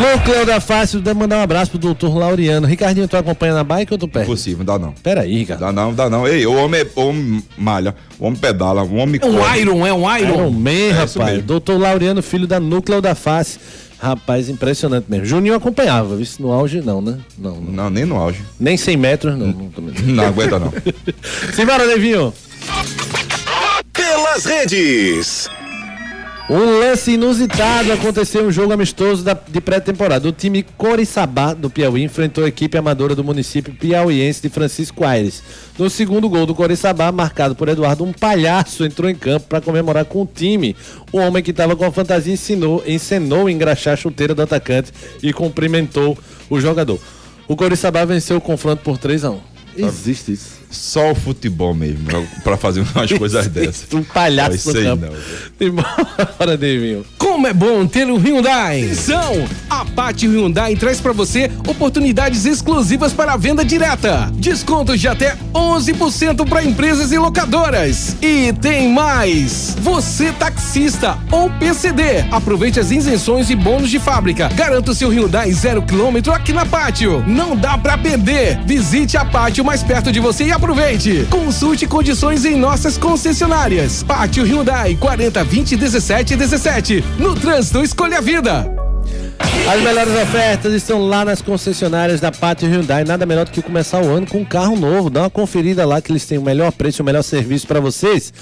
Núcleo 0.00 0.44
da 0.44 0.60
Fácil, 0.60 1.00
deve 1.00 1.18
mandar 1.18 1.38
um 1.38 1.42
abraço 1.42 1.70
pro 1.70 1.78
doutor 1.80 2.16
Laureano. 2.18 2.66
Ricardinho, 2.66 3.06
tu 3.08 3.16
acompanha 3.16 3.54
na 3.54 3.64
bike 3.64 3.92
ou 3.92 3.98
tu 3.98 4.08
perde? 4.08 4.28
Impossível, 4.28 4.64
dá 4.64 4.78
não. 4.78 4.92
Pera 5.02 5.22
aí, 5.22 5.38
Ricardo. 5.38 5.60
Dá 5.60 5.72
não, 5.72 5.94
dá 5.94 6.10
não. 6.10 6.26
Ei, 6.26 6.46
o 6.46 6.54
homem, 6.54 6.80
é- 6.80 6.86
o 6.96 7.00
homem 7.08 7.42
malha, 7.56 7.94
o 8.18 8.26
homem 8.26 8.38
pedala, 8.38 8.82
o 8.82 8.96
homem 8.96 9.20
É 9.22 9.26
um 9.26 9.32
corre. 9.34 9.60
Iron, 9.60 9.86
é 9.86 9.92
um 9.92 10.16
Iron 10.16 10.32
Iron. 10.32 10.50
Man, 10.50 10.70
É 10.70 10.90
rapaz. 10.92 11.42
Doutor 11.44 11.78
Laureano, 11.80 12.22
filho 12.22 12.46
da 12.46 12.58
Núcleo 12.60 13.00
da 13.00 13.14
Face. 13.14 13.58
Rapaz, 13.98 14.48
impressionante 14.48 15.06
mesmo. 15.08 15.24
Juninho 15.24 15.54
acompanhava, 15.54 16.20
isso 16.20 16.40
no 16.42 16.52
auge 16.52 16.80
não, 16.80 17.00
né? 17.00 17.18
Não, 17.38 17.56
não. 17.56 17.72
Não, 17.72 17.90
nem 17.90 18.04
no 18.04 18.16
auge. 18.16 18.42
Nem 18.60 18.76
100 18.76 18.96
metros, 18.96 19.38
não. 19.38 19.46
não. 19.48 19.72
Não 20.06 20.26
aguenta 20.26 20.58
não. 20.58 20.72
Simbora, 21.54 21.84
Levinho. 21.84 22.32
Pelas 23.92 24.44
redes. 24.44 25.48
Um 26.48 26.78
lance 26.78 27.10
inusitado 27.10 27.90
aconteceu 27.92 28.44
em 28.44 28.46
um 28.46 28.52
jogo 28.52 28.72
amistoso 28.72 29.24
da- 29.24 29.34
de 29.48 29.60
pré-temporada. 29.60 30.28
O 30.28 30.32
time 30.32 30.62
Coriçaba 30.62 31.52
do 31.52 31.68
Piauí 31.68 32.04
enfrentou 32.04 32.44
a 32.44 32.48
equipe 32.48 32.78
amadora 32.78 33.16
do 33.16 33.24
município 33.24 33.74
piauiense 33.74 34.42
de 34.42 34.48
Francisco 34.48 35.04
Aires. 35.04 35.42
No 35.76 35.90
segundo 35.90 36.28
gol 36.28 36.46
do 36.46 36.54
Coriçaba, 36.54 37.10
marcado 37.10 37.56
por 37.56 37.68
Eduardo, 37.68 38.04
um 38.04 38.12
palhaço 38.12 38.84
entrou 38.84 39.10
em 39.10 39.14
campo 39.16 39.46
para 39.48 39.60
comemorar 39.60 40.04
com 40.04 40.22
o 40.22 40.26
time. 40.32 40.76
O 41.10 41.18
homem 41.18 41.42
que 41.42 41.50
estava 41.50 41.74
com 41.74 41.84
a 41.84 41.90
fantasia 41.90 42.32
ensinou, 42.32 42.80
encenou 42.86 43.50
engraxar 43.50 43.94
a 43.94 43.96
chuteira 43.96 44.32
do 44.32 44.42
atacante 44.42 44.92
e 45.20 45.32
cumprimentou 45.32 46.16
o 46.48 46.60
jogador. 46.60 47.00
O 47.48 47.56
Coriçaba 47.56 48.06
venceu 48.06 48.36
o 48.36 48.40
confronto 48.40 48.84
por 48.84 48.98
3 48.98 49.24
a 49.24 49.30
1 49.32 49.40
Existe 49.76 50.30
isso. 50.32 50.55
Só 50.70 51.12
o 51.12 51.14
futebol 51.14 51.74
mesmo, 51.74 52.04
pra- 52.04 52.22
pra 52.42 52.56
fazer 52.56 52.80
umas 52.94 53.12
coisas 53.16 53.46
dessas. 53.48 53.86
Um 53.92 54.02
palhaço 54.02 54.72
campo. 54.72 55.06
não. 55.06 56.26
Bora, 56.38 56.56
Devinho. 56.56 57.04
Como 57.18 57.46
é 57.46 57.52
bom 57.52 57.86
ter 57.86 58.06
o 58.10 58.16
Hyundai! 58.16 58.84
Atenção! 58.84 59.46
A 59.68 59.84
Pátio 59.84 60.30
Hyundai 60.30 60.74
traz 60.76 61.00
para 61.00 61.12
você 61.12 61.50
oportunidades 61.66 62.44
exclusivas 62.46 63.12
para 63.12 63.32
a 63.32 63.36
venda 63.36 63.64
direta. 63.64 64.30
Descontos 64.34 65.00
de 65.00 65.08
até 65.08 65.36
11% 65.54 66.48
para 66.48 66.64
empresas 66.64 67.12
e 67.12 67.18
locadoras. 67.18 68.16
E 68.22 68.52
tem 68.54 68.88
mais! 68.92 69.76
Você 69.80 70.32
taxista 70.32 71.18
ou 71.30 71.50
PCD, 71.50 72.24
aproveite 72.30 72.80
as 72.80 72.90
isenções 72.90 73.50
e 73.50 73.54
bônus 73.56 73.90
de 73.90 73.98
fábrica. 73.98 74.48
Garanta 74.54 74.90
o 74.90 74.94
seu 74.94 75.10
Hyundai 75.10 75.52
zero 75.52 75.82
quilômetro 75.82 76.32
aqui 76.32 76.52
na 76.52 76.64
Pátio. 76.66 77.22
Não 77.26 77.56
dá 77.56 77.76
para 77.78 77.96
perder. 77.98 78.58
Visite 78.64 79.16
a 79.16 79.24
Pátio 79.24 79.64
mais 79.64 79.82
perto 79.82 80.10
de 80.12 80.20
você 80.20 80.44
e 80.44 80.52
aproveite. 80.56 81.26
Consulte 81.30 81.86
condições 81.86 82.44
em 82.44 82.56
nossas 82.56 82.98
concessionárias. 82.98 84.02
Pátio 84.02 84.44
Hyundai 84.44 84.96
40 84.96 85.44
20 85.44 85.76
17 85.76 86.36
17. 86.36 87.04
No 87.18 87.34
trânsito, 87.34 87.82
escolha 87.82 88.18
a 88.18 88.20
vida. 88.20 88.74
As 89.70 89.82
melhores 89.82 90.14
ofertas 90.14 90.72
estão 90.72 91.06
lá 91.06 91.24
nas 91.24 91.42
concessionárias 91.42 92.20
da 92.20 92.32
Pátio 92.32 92.68
Hyundai. 92.68 93.04
Nada 93.04 93.26
melhor 93.26 93.44
do 93.44 93.50
que 93.50 93.60
começar 93.60 94.02
o 94.02 94.08
ano 94.08 94.26
com 94.26 94.38
um 94.38 94.44
carro 94.44 94.76
novo. 94.76 95.10
Dá 95.10 95.22
uma 95.22 95.30
conferida 95.30 95.84
lá 95.84 96.00
que 96.00 96.10
eles 96.10 96.24
têm 96.24 96.38
o 96.38 96.42
melhor 96.42 96.72
preço 96.72 97.02
o 97.02 97.06
melhor 97.06 97.22
serviço 97.22 97.66
para 97.66 97.80
vocês. 97.80 98.32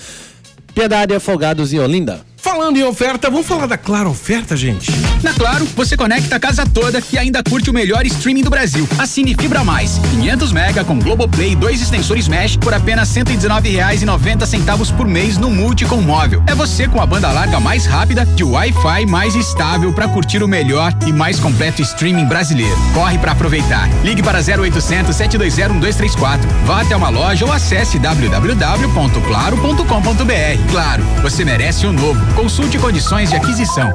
Piedade, 0.75 1.15
Afogados 1.15 1.73
e 1.73 1.79
Olinda. 1.79 2.21
Falando 2.45 2.77
em 2.77 2.83
oferta, 2.83 3.31
vamos 3.31 3.47
falar 3.47 3.67
da 3.67 3.79
Claro 3.79 4.11
Oferta, 4.11 4.55
gente? 4.55 4.93
Na 5.23 5.33
Claro, 5.33 5.65
você 5.75 5.97
conecta 5.97 6.37
a 6.37 6.39
casa 6.39 6.67
toda 6.67 7.03
e 7.11 7.17
ainda 7.17 7.43
curte 7.43 7.71
o 7.71 7.73
melhor 7.73 8.05
streaming 8.05 8.43
do 8.43 8.51
Brasil. 8.51 8.87
Assine 8.99 9.35
Fibra 9.35 9.65
Mais, 9.65 9.99
500 10.11 10.53
mega 10.53 10.85
com 10.85 10.99
Globoplay 10.99 11.53
e 11.53 11.57
dois 11.57 11.81
extensores 11.81 12.29
Mesh 12.29 12.59
por 12.59 12.75
apenas 12.75 13.17
R$ 13.17 13.25
119,90 13.25 14.45
centavos 14.45 14.91
por 14.91 15.07
mês 15.07 15.39
no 15.39 15.49
Multi 15.49 15.87
com 15.87 16.03
móvel. 16.03 16.43
É 16.47 16.55
você 16.55 16.87
com 16.87 17.01
a 17.01 17.07
banda 17.07 17.33
larga 17.33 17.59
mais 17.59 17.87
rápida, 17.87 18.27
de 18.27 18.45
Wi-Fi 18.45 19.07
mais 19.07 19.35
estável 19.35 19.91
para 19.95 20.07
curtir 20.07 20.43
o 20.43 20.49
melhor 20.49 20.95
e 21.07 21.13
mais 21.13 21.41
completo 21.41 21.81
streaming 21.81 22.27
brasileiro. 22.27 22.77
Corre 22.93 23.17
para 23.17 23.33
aproveitar. 23.33 23.89
Ligue 24.05 24.23
para 24.23 24.41
0800 24.41 25.17
720 25.17 25.73
1234. 25.73 26.47
Vá 26.67 26.83
até 26.83 26.95
uma 26.95 27.09
loja 27.09 27.47
ou 27.47 27.53
acesse 27.53 27.99
www.claro.com.br. 27.99 30.71
Claro, 30.71 31.03
você 31.23 31.43
merece 31.43 31.87
o 31.87 31.93
novo. 31.93 32.34
Consulte 32.35 32.79
condições 32.79 33.31
de 33.31 33.37
aquisição. 33.37 33.91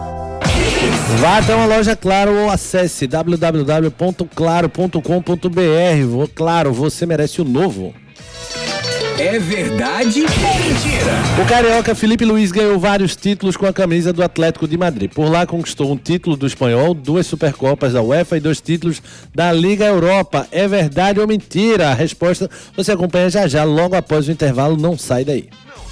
Vá 1.20 1.38
até 1.40 1.54
uma 1.56 1.66
loja 1.66 1.96
Claro 1.96 2.32
ou 2.34 2.50
acesse 2.50 3.06
www.claro.com.br. 3.08 6.06
Vou- 6.10 6.28
Claro, 6.28 6.72
você 6.74 7.06
merece 7.06 7.42
o 7.42 7.46
novo. 7.46 7.94
É 9.18 9.38
verdade 9.38 10.22
ou 10.22 10.30
mentira? 10.30 11.12
O 11.44 11.46
carioca 11.46 11.94
Felipe 11.94 12.24
Luiz 12.24 12.54
ganhou 12.54 12.80
vários 12.80 13.18
títulos 13.18 13.58
com 13.58 13.66
a 13.66 13.74
camisa 13.74 14.14
do 14.14 14.24
Atlético 14.24 14.66
de 14.66 14.78
Madrid. 14.78 15.12
Por 15.14 15.30
lá 15.30 15.46
conquistou 15.46 15.92
um 15.92 15.98
título 15.98 16.38
do 16.38 16.48
espanhol, 16.48 16.94
duas 16.94 17.28
Supercopas 17.28 17.92
da 17.92 18.02
UEFA 18.02 18.38
e 18.38 18.40
dois 18.40 18.62
títulos 18.62 19.02
da 19.36 19.52
Liga 19.52 19.84
Europa. 19.86 20.48
É 20.54 20.66
verdade 20.70 21.20
ou 21.20 21.28
mentira? 21.28 21.90
A 21.90 21.94
resposta 21.94 22.50
você 22.78 22.94
acompanha 22.94 23.30
já 23.30 23.46
já, 23.46 23.66
logo 23.66 23.94
após 23.94 24.30
o 24.30 24.32
intervalo. 24.32 24.78
Não 24.78 24.98
sai 24.98 25.26
daí. 25.26 25.50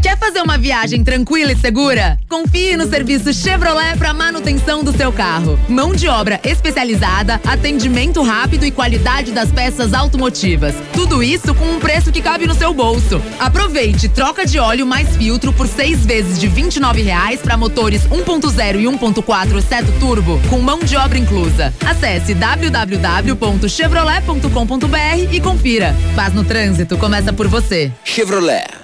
Quer 0.00 0.16
fazer 0.16 0.40
uma 0.40 0.56
viagem 0.56 1.02
tranquila 1.02 1.50
e 1.50 1.56
segura? 1.56 2.16
Confie 2.28 2.76
no 2.76 2.88
serviço 2.88 3.32
Chevrolet 3.32 3.98
para 3.98 4.14
manutenção 4.14 4.84
do 4.84 4.96
seu 4.96 5.12
carro. 5.12 5.58
Mão 5.68 5.92
de 5.92 6.06
obra 6.06 6.40
especializada, 6.44 7.40
atendimento 7.44 8.22
rápido 8.22 8.64
e 8.64 8.70
qualidade 8.70 9.32
das 9.32 9.50
peças 9.50 9.92
automotivas. 9.92 10.76
Tudo 10.92 11.20
isso 11.20 11.52
com 11.52 11.64
um 11.64 11.80
preço 11.80 12.12
que 12.12 12.22
cabe 12.22 12.46
no 12.46 12.54
seu 12.54 12.72
bolso. 12.72 13.20
Aproveite 13.40 14.08
troca 14.08 14.46
de 14.46 14.60
óleo 14.60 14.86
mais 14.86 15.16
filtro 15.16 15.52
por 15.52 15.66
seis 15.66 16.06
vezes 16.06 16.38
de 16.38 16.46
29 16.46 17.02
reais 17.02 17.40
para 17.40 17.56
motores 17.56 18.06
1.0 18.06 18.80
e 18.80 18.84
1.4 18.84 19.60
seto 19.60 19.90
turbo, 19.98 20.40
com 20.48 20.60
mão 20.60 20.78
de 20.78 20.96
obra 20.96 21.18
inclusa. 21.18 21.74
Acesse 21.84 22.34
www.chevrolet.com.br 22.34 25.32
e 25.32 25.40
confira. 25.40 25.92
Paz 26.14 26.32
no 26.32 26.44
trânsito 26.44 26.96
começa 26.96 27.32
por 27.32 27.48
você. 27.48 27.90
Chevrolet. 28.04 28.81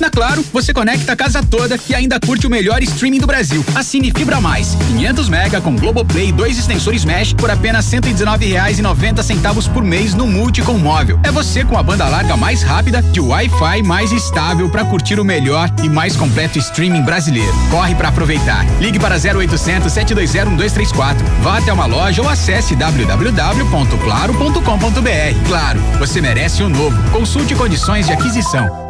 Na 0.00 0.10
Claro, 0.10 0.44
você 0.52 0.72
conecta 0.72 1.12
a 1.12 1.16
casa 1.16 1.42
toda 1.42 1.78
e 1.88 1.94
ainda 1.94 2.20
curte 2.20 2.46
o 2.46 2.50
melhor 2.50 2.82
streaming 2.82 3.20
do 3.20 3.26
Brasil. 3.26 3.64
Assine 3.74 4.10
Fibra 4.10 4.40
Mais, 4.40 4.74
500 4.88 5.28
mega 5.28 5.60
com 5.60 5.76
Globoplay 5.76 6.28
e 6.28 6.32
dois 6.32 6.58
extensores 6.58 7.04
Mesh 7.04 7.34
por 7.34 7.50
apenas 7.50 7.90
R$ 7.92 8.00
119,90 8.00 9.22
centavos 9.22 9.68
por 9.68 9.82
mês 9.82 10.14
no 10.14 10.26
Multi 10.26 10.62
com 10.62 10.74
móvel. 10.74 11.20
É 11.22 11.30
você 11.30 11.64
com 11.64 11.78
a 11.78 11.82
banda 11.82 12.08
larga 12.08 12.36
mais 12.36 12.62
rápida, 12.62 13.02
de 13.02 13.20
Wi-Fi 13.20 13.82
mais 13.82 14.10
estável 14.10 14.70
para 14.70 14.84
curtir 14.84 15.20
o 15.20 15.24
melhor 15.24 15.70
e 15.82 15.88
mais 15.88 16.16
completo 16.16 16.58
streaming 16.58 17.02
brasileiro. 17.02 17.54
Corre 17.70 17.94
para 17.94 18.08
aproveitar. 18.08 18.64
Ligue 18.80 18.98
para 18.98 19.16
0800 19.16 19.92
720 19.92 20.48
1234. 20.48 21.26
Vá 21.42 21.58
até 21.58 21.72
uma 21.72 21.86
loja 21.86 22.22
ou 22.22 22.28
acesse 22.28 22.74
www.claro.com.br. 22.74 25.46
Claro, 25.46 25.80
você 25.98 26.20
merece 26.20 26.62
o 26.62 26.68
novo. 26.68 27.10
Consulte 27.10 27.54
condições 27.54 28.06
de 28.06 28.12
aquisição. 28.12 28.89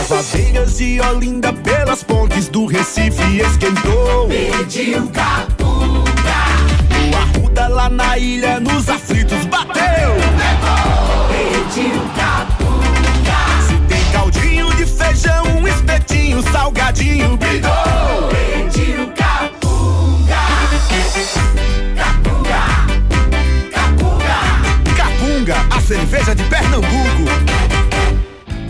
As 0.00 0.12
aveiras 0.12 0.78
de 0.78 1.00
Olinda 1.00 1.52
pelas 1.52 2.02
pontes 2.02 2.48
do 2.48 2.66
Recife 2.66 3.40
esquentou. 3.40 4.28
Pediu 4.28 5.06
capunga. 5.08 6.10
O 7.10 7.16
Arruda 7.16 7.68
lá 7.68 7.88
na 7.88 8.18
ilha 8.18 8.58
nos 8.60 8.88
aflitos 8.88 9.44
bateu. 9.46 10.14
Pediu 11.28 12.00
capunga. 12.16 13.40
Se 13.66 13.76
tem 13.88 14.12
caldinho 14.12 14.74
de 14.74 14.86
feijão, 14.86 15.44
um 15.58 15.68
espetinho, 15.68 16.42
salgadinho, 16.50 17.36
bidou. 17.36 18.28
Pediu 18.30 19.12
capunga. 19.12 20.36
Capunga. 21.96 22.62
Capunga. 23.70 24.38
Capunga, 24.96 25.56
a 25.70 25.80
cerveja 25.80 26.34
de 26.34 26.42
Pernambuco. 26.44 27.39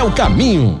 é 0.00 0.02
o 0.02 0.10
caminho. 0.10 0.80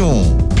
31 0.01 0.60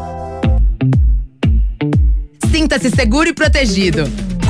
Sinta-se 2.51 2.89
seguro 2.89 3.29
e 3.29 3.33
protegido. 3.33 4.03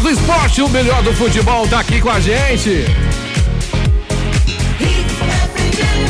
O 0.00 0.02
melhor 0.02 0.02
do 0.02 0.10
esporte, 0.10 0.62
o 0.62 0.68
melhor 0.70 1.02
do 1.02 1.12
futebol 1.12 1.68
tá 1.68 1.80
aqui 1.80 2.00
com 2.00 2.08
a 2.08 2.18
gente. 2.18 2.86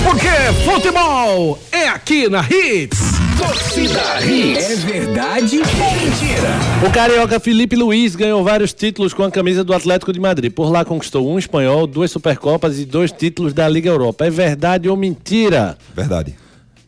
Porque 0.04 0.28
futebol 0.64 1.58
é 1.72 1.88
aqui 1.88 2.28
na 2.28 2.40
Hits. 2.40 3.00
Torcida 3.36 4.24
Hits. 4.24 4.70
É 4.70 4.76
verdade 4.76 5.58
ou 5.58 5.90
mentira? 5.92 6.86
O 6.86 6.92
carioca 6.92 7.40
Felipe 7.40 7.74
Luiz 7.74 8.14
ganhou 8.14 8.44
vários 8.44 8.72
títulos 8.72 9.12
com 9.12 9.24
a 9.24 9.30
camisa 9.30 9.64
do 9.64 9.74
Atlético 9.74 10.12
de 10.12 10.20
Madrid. 10.20 10.52
Por 10.52 10.70
lá 10.70 10.84
conquistou 10.84 11.28
um 11.28 11.36
espanhol, 11.36 11.84
duas 11.84 12.12
Supercopas 12.12 12.78
e 12.78 12.84
dois 12.84 13.10
títulos 13.10 13.52
da 13.52 13.68
Liga 13.68 13.90
Europa. 13.90 14.24
É 14.24 14.30
verdade 14.30 14.88
ou 14.88 14.96
mentira? 14.96 15.76
Verdade. 15.96 16.36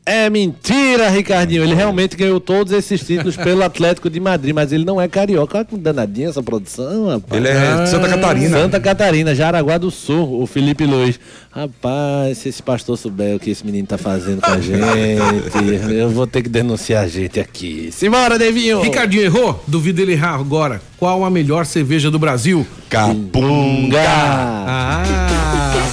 É 0.04 0.28
mentira, 0.28 1.08
Ricardinho. 1.08 1.62
Ele 1.62 1.74
realmente 1.74 2.16
ganhou 2.16 2.40
todos 2.40 2.72
esses 2.72 3.00
títulos 3.02 3.36
pelo 3.36 3.62
Atlético 3.62 4.10
de 4.10 4.18
Madrid, 4.18 4.52
mas 4.52 4.72
ele 4.72 4.84
não 4.84 5.00
é 5.00 5.06
carioca. 5.06 5.58
Olha 5.58 5.64
que 5.64 5.76
danadinha 5.76 6.28
essa 6.28 6.42
produção, 6.42 7.06
rapaz. 7.06 7.40
Ele 7.40 7.48
é 7.48 7.84
de 7.84 7.88
Santa 7.88 8.08
Catarina. 8.08 8.58
Santa 8.58 8.80
Catarina, 8.80 9.32
Jaraguá 9.32 9.78
do 9.78 9.92
Sul, 9.92 10.42
o 10.42 10.46
Felipe 10.46 10.84
Luiz. 10.84 11.20
Rapaz, 11.52 12.38
se 12.38 12.48
esse 12.48 12.60
pastor 12.60 12.98
souber 12.98 13.36
o 13.36 13.38
que 13.38 13.50
esse 13.50 13.64
menino 13.64 13.86
tá 13.86 13.96
fazendo 13.96 14.40
com 14.40 14.50
a 14.50 14.60
gente, 14.60 14.82
eu 15.94 16.10
vou 16.10 16.26
ter 16.26 16.42
que 16.42 16.48
denunciar 16.48 17.04
a 17.04 17.08
gente 17.08 17.38
aqui. 17.38 17.90
Simbora, 17.92 18.36
Devinho! 18.36 18.80
Ricardinho 18.80 19.22
errou? 19.22 19.62
Duvido 19.68 20.02
ele 20.02 20.12
errar 20.12 20.34
agora. 20.34 20.82
Qual 20.98 21.24
a 21.24 21.30
melhor 21.30 21.64
cerveja 21.64 22.10
do 22.10 22.18
Brasil? 22.18 22.66
Capunga! 22.88 24.02
Ah! 24.04 25.41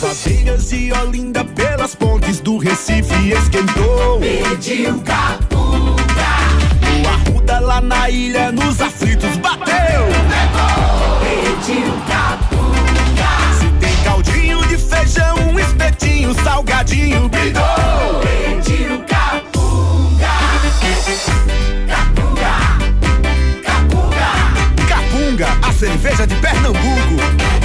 Aveiras 0.04 0.70
de 0.70 0.94
Olinda 0.94 1.44
pelas 1.44 1.94
pontes 1.94 2.40
do 2.40 2.58
Recife 2.58 3.32
esquentou. 3.34 4.20
Pediu 4.22 4.98
capunga. 5.02 6.00
O 7.04 7.08
Arruda 7.08 7.60
lá 7.60 7.82
na 7.82 8.10
ilha 8.10 8.50
nos 8.50 8.80
aflitos 8.80 9.36
bateu. 9.38 10.06
Pediu 11.20 11.92
capunga. 12.08 13.30
Se 13.60 13.68
tem 13.80 14.04
caldinho 14.04 14.66
de 14.68 14.78
feijão, 14.78 15.36
um 15.52 15.60
espetinho, 15.60 16.34
salgadinho, 16.44 17.28
bidou. 17.28 18.22
Pediu 18.22 19.04
capunga. 19.06 20.30
Capunga. 21.88 22.54
Capunga. 23.64 24.32
Capunga, 24.88 25.48
a 25.62 25.74
cerveja 25.74 26.26
de 26.26 26.36
Pernambuco. 26.36 27.59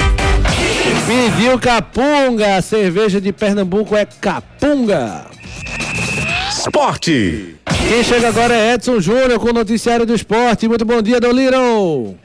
Pediu 1.07 1.59
capunga, 1.59 2.57
a 2.57 2.63
cerveja 2.63 3.21
de 3.21 3.31
Pernambuco 3.31 3.95
é 3.95 4.07
capunga. 4.07 5.27
Esporte. 6.49 7.57
Quem 7.87 8.03
chega 8.03 8.29
agora 8.29 8.55
é 8.55 8.73
Edson 8.73 8.99
Júnior 9.01 9.39
com 9.39 9.51
o 9.51 9.53
noticiário 9.53 10.07
do 10.07 10.15
esporte. 10.15 10.67
Muito 10.67 10.85
bom 10.87 11.03
dia, 11.03 11.21
Doliro. 11.21 12.17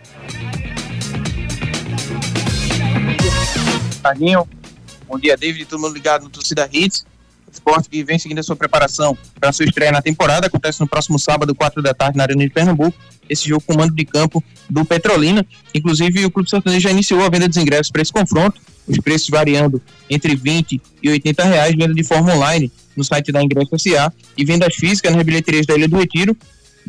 Carlinho. 4.02 4.48
Bom 5.10 5.20
dia, 5.20 5.36
David. 5.36 5.66
Todo 5.66 5.82
mundo 5.82 5.94
ligado 5.94 6.24
no 6.24 6.30
Torcida 6.30 6.70
Hits. 6.72 7.06
Esporte 7.52 7.90
que 7.90 8.04
vem 8.04 8.20
seguindo 8.20 8.40
a 8.40 8.44
sua 8.44 8.56
preparação 8.56 9.18
para 9.40 9.52
sua 9.52 9.66
estreia 9.66 9.92
na 9.92 10.02
temporada. 10.02 10.48
Acontece 10.48 10.80
no 10.80 10.88
próximo 10.88 11.18
sábado, 11.20 11.54
4 11.56 11.82
da 11.82 11.94
tarde, 11.94 12.18
na 12.18 12.24
Arena 12.24 12.44
de 12.44 12.50
Pernambuco. 12.50 12.98
Esse 13.28 13.48
jogo 13.48 13.64
com 13.66 13.76
mando 13.76 13.94
de 13.94 14.06
campo 14.06 14.44
do 14.70 14.84
Petrolina. 14.86 15.46
Inclusive, 15.74 16.26
o 16.26 16.32
Clube 16.32 16.50
Sertanejo 16.50 16.82
já 16.82 16.92
iniciou 16.92 17.24
a 17.24 17.30
venda 17.30 17.48
dos 17.48 17.58
ingressos 17.58 17.92
para 17.92 18.02
esse 18.02 18.12
confronto. 18.12 18.60
Os 18.88 18.98
preços 18.98 19.30
variando 19.30 19.82
entre 20.10 20.36
20 20.36 20.82
e 21.04 21.10
80 21.10 21.44
reais, 21.44 21.76
venda 21.76 21.94
de 21.94 22.04
forma 22.04 22.34
online 22.34 22.72
no 22.96 23.04
site 23.04 23.32
da 23.32 23.42
Ingresso 23.42 23.78
SA 23.78 24.12
e 24.38 24.44
vendas 24.44 24.76
físicas 24.76 25.16
nas 25.16 25.24
bilheterias 25.24 25.66
da 25.66 25.76
Ilha 25.76 25.88
do 25.88 25.98
Retiro, 25.98 26.36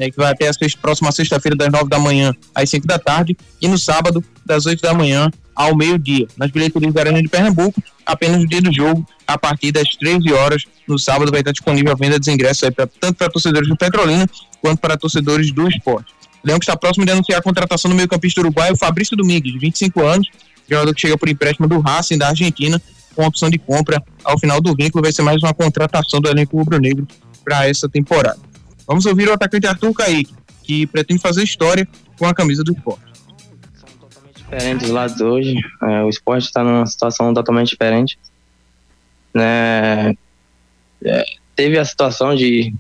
né, 0.01 0.11
que 0.11 0.17
vai 0.17 0.33
até 0.33 0.49
a 0.49 0.53
sexta, 0.53 0.79
próxima 0.81 1.13
sexta-feira, 1.13 1.55
das 1.55 1.71
9 1.71 1.91
da 1.91 1.99
manhã 1.99 2.35
às 2.55 2.71
5 2.71 2.87
da 2.87 2.99
tarde, 2.99 3.37
e 3.61 3.69
no 3.69 3.77
sábado, 3.77 4.25
das 4.47 4.65
8 4.65 4.81
da 4.81 4.95
manhã 4.95 5.31
ao 5.55 5.77
meio-dia. 5.77 6.27
Nas 6.39 6.51
bilheterias 6.51 6.95
da 6.95 7.03
Arena 7.03 7.23
de 7.23 7.29
Pernambuco, 7.29 7.83
apenas 8.07 8.41
no 8.41 8.49
dia 8.49 8.63
do 8.63 8.73
jogo, 8.73 9.07
a 9.27 9.37
partir 9.37 9.71
das 9.73 9.91
13 9.97 10.33
horas, 10.33 10.65
no 10.89 10.99
sábado, 10.99 11.31
vai 11.31 11.41
estar 11.41 11.53
disponível 11.53 11.93
a 11.93 11.95
venda 11.95 12.19
dos 12.19 12.29
ingressos 12.29 12.65
aí 12.65 12.71
pra, 12.71 12.87
tanto 12.87 13.17
para 13.17 13.29
torcedores 13.29 13.69
do 13.69 13.77
Petrolina 13.77 14.27
quanto 14.63 14.81
para 14.81 14.97
torcedores 14.97 15.53
do 15.53 15.69
esporte. 15.69 16.15
Leão 16.43 16.59
que 16.59 16.65
está 16.65 16.75
próximo 16.75 17.05
de 17.05 17.13
anunciar 17.13 17.39
a 17.39 17.43
contratação 17.43 17.91
do 17.91 17.95
meio-campista 17.95 18.41
uruguaio 18.41 18.75
Fabrício 18.75 19.15
Domingues, 19.15 19.53
de 19.53 19.59
25 19.59 20.03
anos, 20.03 20.27
jogador 20.67 20.95
que 20.95 21.01
chega 21.03 21.19
por 21.19 21.29
empréstimo 21.29 21.69
do 21.69 21.79
Racing 21.79 22.17
da 22.17 22.29
Argentina, 22.29 22.81
com 23.15 23.27
opção 23.27 23.51
de 23.51 23.59
compra 23.59 24.03
ao 24.25 24.39
final 24.39 24.63
do 24.63 24.75
vínculo. 24.75 25.03
Vai 25.03 25.13
ser 25.13 25.21
mais 25.21 25.43
uma 25.43 25.53
contratação 25.53 26.23
do 26.23 26.29
elenco 26.31 26.57
rubro-negro 26.57 27.07
para 27.45 27.69
essa 27.69 27.87
temporada. 27.87 28.50
Vamos 28.91 29.07
ouvir 29.07 29.29
o 29.29 29.33
atacante 29.33 29.69
Arthur 29.69 29.95
Kaique, 29.95 30.35
que 30.65 30.85
pretende 30.85 31.21
fazer 31.21 31.45
história 31.45 31.87
com 32.19 32.27
a 32.27 32.35
camisa 32.35 32.65
do 32.65 32.73
esporte. 32.73 33.05
diferentes 34.35 34.91
lados 34.91 35.21
hoje. 35.21 35.61
É, 35.81 36.03
o 36.03 36.09
esporte 36.09 36.47
está 36.47 36.65
numa 36.65 36.85
situação 36.87 37.33
totalmente 37.33 37.69
diferente. 37.69 38.19
Né? 39.33 40.11
É, 41.05 41.25
teve 41.55 41.79
a 41.79 41.85
situação 41.85 42.35
de 42.35 42.75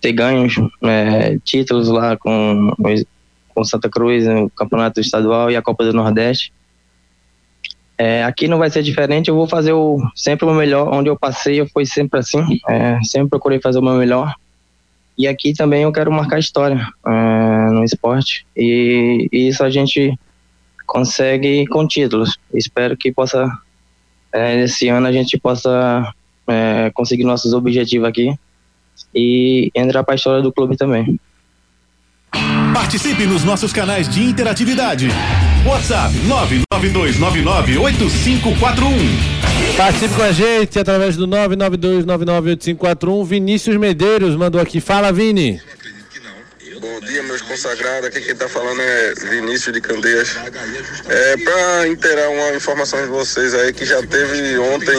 ter 0.00 0.12
ganhos 0.12 0.54
é, 0.82 1.38
títulos 1.44 1.88
lá 1.88 2.16
com, 2.16 2.72
com 3.54 3.62
Santa 3.62 3.90
Cruz, 3.90 4.24
no 4.24 4.48
Campeonato 4.48 5.02
Estadual 5.02 5.50
e 5.50 5.56
a 5.56 5.60
Copa 5.60 5.84
do 5.84 5.92
Nordeste. 5.92 6.50
É, 7.98 8.24
aqui 8.24 8.48
não 8.48 8.56
vai 8.56 8.70
ser 8.70 8.82
diferente, 8.82 9.28
eu 9.28 9.36
vou 9.36 9.46
fazer 9.46 9.74
o, 9.74 10.00
sempre 10.14 10.46
o 10.46 10.48
meu 10.48 10.56
melhor. 10.56 10.94
Onde 10.94 11.10
eu 11.10 11.16
passei, 11.18 11.60
eu 11.60 11.68
fui 11.68 11.84
sempre 11.84 12.20
assim. 12.20 12.58
É, 12.66 12.98
sempre 13.02 13.28
procurei 13.28 13.60
fazer 13.60 13.80
o 13.80 13.82
meu 13.82 13.96
melhor. 13.96 14.34
E 15.18 15.26
aqui 15.26 15.54
também 15.54 15.82
eu 15.82 15.92
quero 15.92 16.12
marcar 16.12 16.38
história 16.38 16.86
é, 17.06 17.70
no 17.70 17.84
esporte. 17.84 18.46
E, 18.56 19.28
e 19.32 19.48
isso 19.48 19.64
a 19.64 19.70
gente 19.70 20.18
consegue 20.86 21.66
com 21.66 21.86
títulos. 21.86 22.38
Espero 22.52 22.96
que 22.96 23.12
possa, 23.12 23.50
é, 24.32 24.62
esse 24.62 24.88
ano, 24.88 25.06
a 25.06 25.12
gente 25.12 25.38
possa 25.38 26.12
é, 26.46 26.90
conseguir 26.94 27.24
nossos 27.24 27.52
objetivos 27.52 28.08
aqui 28.08 28.34
e 29.14 29.70
entrar 29.74 30.02
para 30.04 30.14
a 30.14 30.16
história 30.16 30.42
do 30.42 30.52
clube 30.52 30.76
também. 30.76 31.18
Participe 32.74 33.26
nos 33.26 33.42
nossos 33.42 33.72
canais 33.72 34.08
de 34.08 34.22
interatividade. 34.22 35.08
WhatsApp 35.66 36.14
992998541. 36.72 39.35
Participe 39.76 40.14
com 40.14 40.22
a 40.22 40.32
gente 40.32 40.78
através 40.78 41.16
do 41.16 41.28
992998541. 41.28 43.26
Vinícius 43.26 43.76
Medeiros 43.76 44.34
mandou 44.34 44.58
aqui. 44.58 44.80
Fala, 44.80 45.12
Vini. 45.12 45.60
Bom 46.80 47.00
dia, 47.00 47.22
meus 47.24 47.42
consagrados. 47.42 48.08
Aqui 48.08 48.22
quem 48.22 48.32
está 48.32 48.48
falando 48.48 48.80
é 48.80 49.14
Vinícius 49.30 49.74
de 49.74 49.82
Candeias. 49.82 50.34
É, 51.08 51.36
para 51.36 51.88
inteirar 51.88 52.30
uma 52.30 52.54
informação 52.54 53.02
de 53.02 53.08
vocês 53.08 53.54
aí, 53.54 53.70
que 53.72 53.84
já 53.84 54.02
teve 54.02 54.56
ontem 54.56 54.96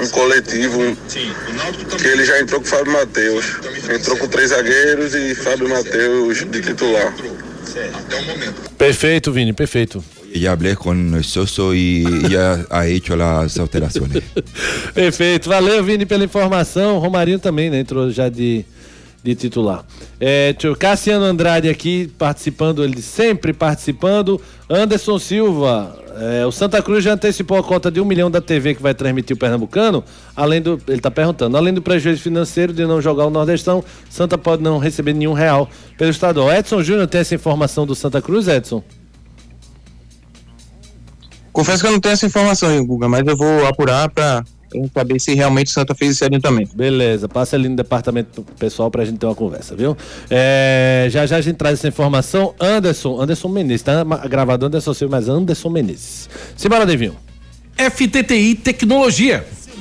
um 0.00 0.08
coletivo 0.08 0.96
que 1.06 2.06
ele 2.06 2.26
já 2.26 2.40
entrou 2.40 2.60
com 2.60 2.66
o 2.66 2.70
Fábio 2.70 2.92
Matheus. 2.92 3.46
Entrou 3.90 4.18
com 4.18 4.28
três 4.28 4.50
zagueiros 4.50 5.14
e 5.14 5.34
Fábio 5.34 5.68
Matheus 5.68 6.44
de 6.44 6.60
titular. 6.60 7.14
Perfeito, 8.76 9.32
Vini, 9.32 9.54
perfeito. 9.54 10.04
Ya 10.36 10.50
hablé 10.50 10.74
con 10.74 11.22
Soso 11.22 11.72
y 11.74 12.02
ya 12.28 12.66
ha 12.68 12.86
hecho 12.88 13.14
las 13.14 13.56
alteraciones. 13.56 14.20
Perfeito. 14.92 15.48
Valeu, 15.48 15.82
Vini, 15.84 16.04
pela 16.04 16.24
informação. 16.24 16.98
Romarinho 16.98 17.38
também, 17.38 17.70
né? 17.70 17.78
Entrou 17.78 18.10
já 18.10 18.28
de, 18.28 18.64
de 19.22 19.36
titular. 19.36 19.84
É, 20.20 20.52
eu- 20.60 20.74
Cassiano 20.74 21.24
Andrade 21.24 21.68
aqui 21.68 22.10
participando, 22.18 22.82
ele 22.82 23.00
sempre 23.00 23.52
participando. 23.52 24.40
Anderson 24.68 25.20
Silva, 25.20 25.96
é, 26.18 26.44
o 26.44 26.50
Santa 26.50 26.82
Cruz 26.82 27.04
já 27.04 27.12
antecipou 27.12 27.56
a 27.56 27.62
cota 27.62 27.88
de 27.88 28.00
um 28.00 28.04
milhão 28.04 28.28
da 28.28 28.40
TV 28.40 28.74
que 28.74 28.82
vai 28.82 28.92
transmitir 28.92 29.36
o 29.36 29.38
Pernambucano. 29.38 30.02
Além 30.34 30.60
do. 30.60 30.80
Ele 30.88 30.96
está 30.96 31.12
perguntando, 31.12 31.56
além 31.56 31.72
do 31.72 31.80
prejuízo 31.80 32.20
financeiro 32.20 32.72
de 32.72 32.84
não 32.84 33.00
jogar 33.00 33.24
o 33.26 33.30
Nordestão, 33.30 33.84
Santa 34.10 34.36
pode 34.36 34.64
não 34.64 34.78
receber 34.78 35.12
nenhum 35.12 35.32
real 35.32 35.70
pelo 35.96 36.10
estadual. 36.10 36.52
Edson 36.52 36.82
Júnior 36.82 37.06
tem 37.06 37.20
essa 37.20 37.36
informação 37.36 37.86
do 37.86 37.94
Santa 37.94 38.20
Cruz, 38.20 38.48
Edson? 38.48 38.82
Confesso 41.54 41.82
que 41.82 41.88
eu 41.88 41.92
não 41.92 42.00
tenho 42.00 42.12
essa 42.12 42.26
informação, 42.26 42.74
hein, 42.74 42.84
Guga, 42.84 43.08
mas 43.08 43.24
eu 43.24 43.36
vou 43.36 43.64
apurar 43.64 44.10
para 44.10 44.42
saber 44.92 45.20
se 45.20 45.34
realmente 45.34 45.68
o 45.68 45.70
Santa 45.70 45.94
fez 45.94 46.10
esse 46.10 46.24
adiantamento. 46.24 46.76
Beleza, 46.76 47.28
passa 47.28 47.54
ali 47.54 47.68
no 47.68 47.76
departamento 47.76 48.42
pessoal 48.58 48.90
pra 48.90 49.04
gente 49.04 49.18
ter 49.18 49.26
uma 49.26 49.36
conversa, 49.36 49.76
viu? 49.76 49.96
É, 50.28 51.06
já 51.08 51.24
já 51.26 51.36
a 51.36 51.40
gente 51.40 51.54
traz 51.54 51.78
essa 51.78 51.86
informação. 51.86 52.52
Anderson, 52.58 53.20
Anderson 53.20 53.48
Menezes, 53.48 53.82
tá 53.82 54.04
gravado 54.28 54.66
Anderson 54.66 54.92
Silva, 54.92 55.16
mas 55.16 55.28
Anderson 55.28 55.70
Menezes. 55.70 56.28
Simbora, 56.56 56.84
Devinho. 56.84 57.16
FTTI 57.76 58.56
Tecnologia. 58.56 59.46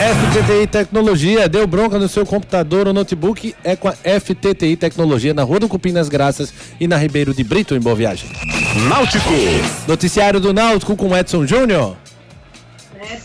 FTTI 0.00 0.66
Tecnologia, 0.66 1.48
deu 1.48 1.66
bronca 1.66 1.98
no 1.98 2.08
seu 2.08 2.24
computador 2.24 2.86
ou 2.86 2.94
notebook? 2.94 3.54
É 3.62 3.76
com 3.76 3.86
a 3.86 3.92
FTTI 3.92 4.76
Tecnologia 4.76 5.34
na 5.34 5.42
Rua 5.42 5.60
do 5.60 5.68
Cupim 5.68 5.92
das 5.92 6.08
Graças 6.08 6.52
e 6.80 6.88
na 6.88 6.96
Ribeiro 6.96 7.34
de 7.34 7.44
Brito, 7.44 7.76
em 7.76 7.80
Boa 7.80 7.94
Viagem. 7.94 8.30
Náutico. 8.88 9.30
Noticiário 9.86 10.40
do 10.40 10.52
Náutico 10.52 10.96
com 10.96 11.16
Edson 11.16 11.46
Júnior. 11.46 11.96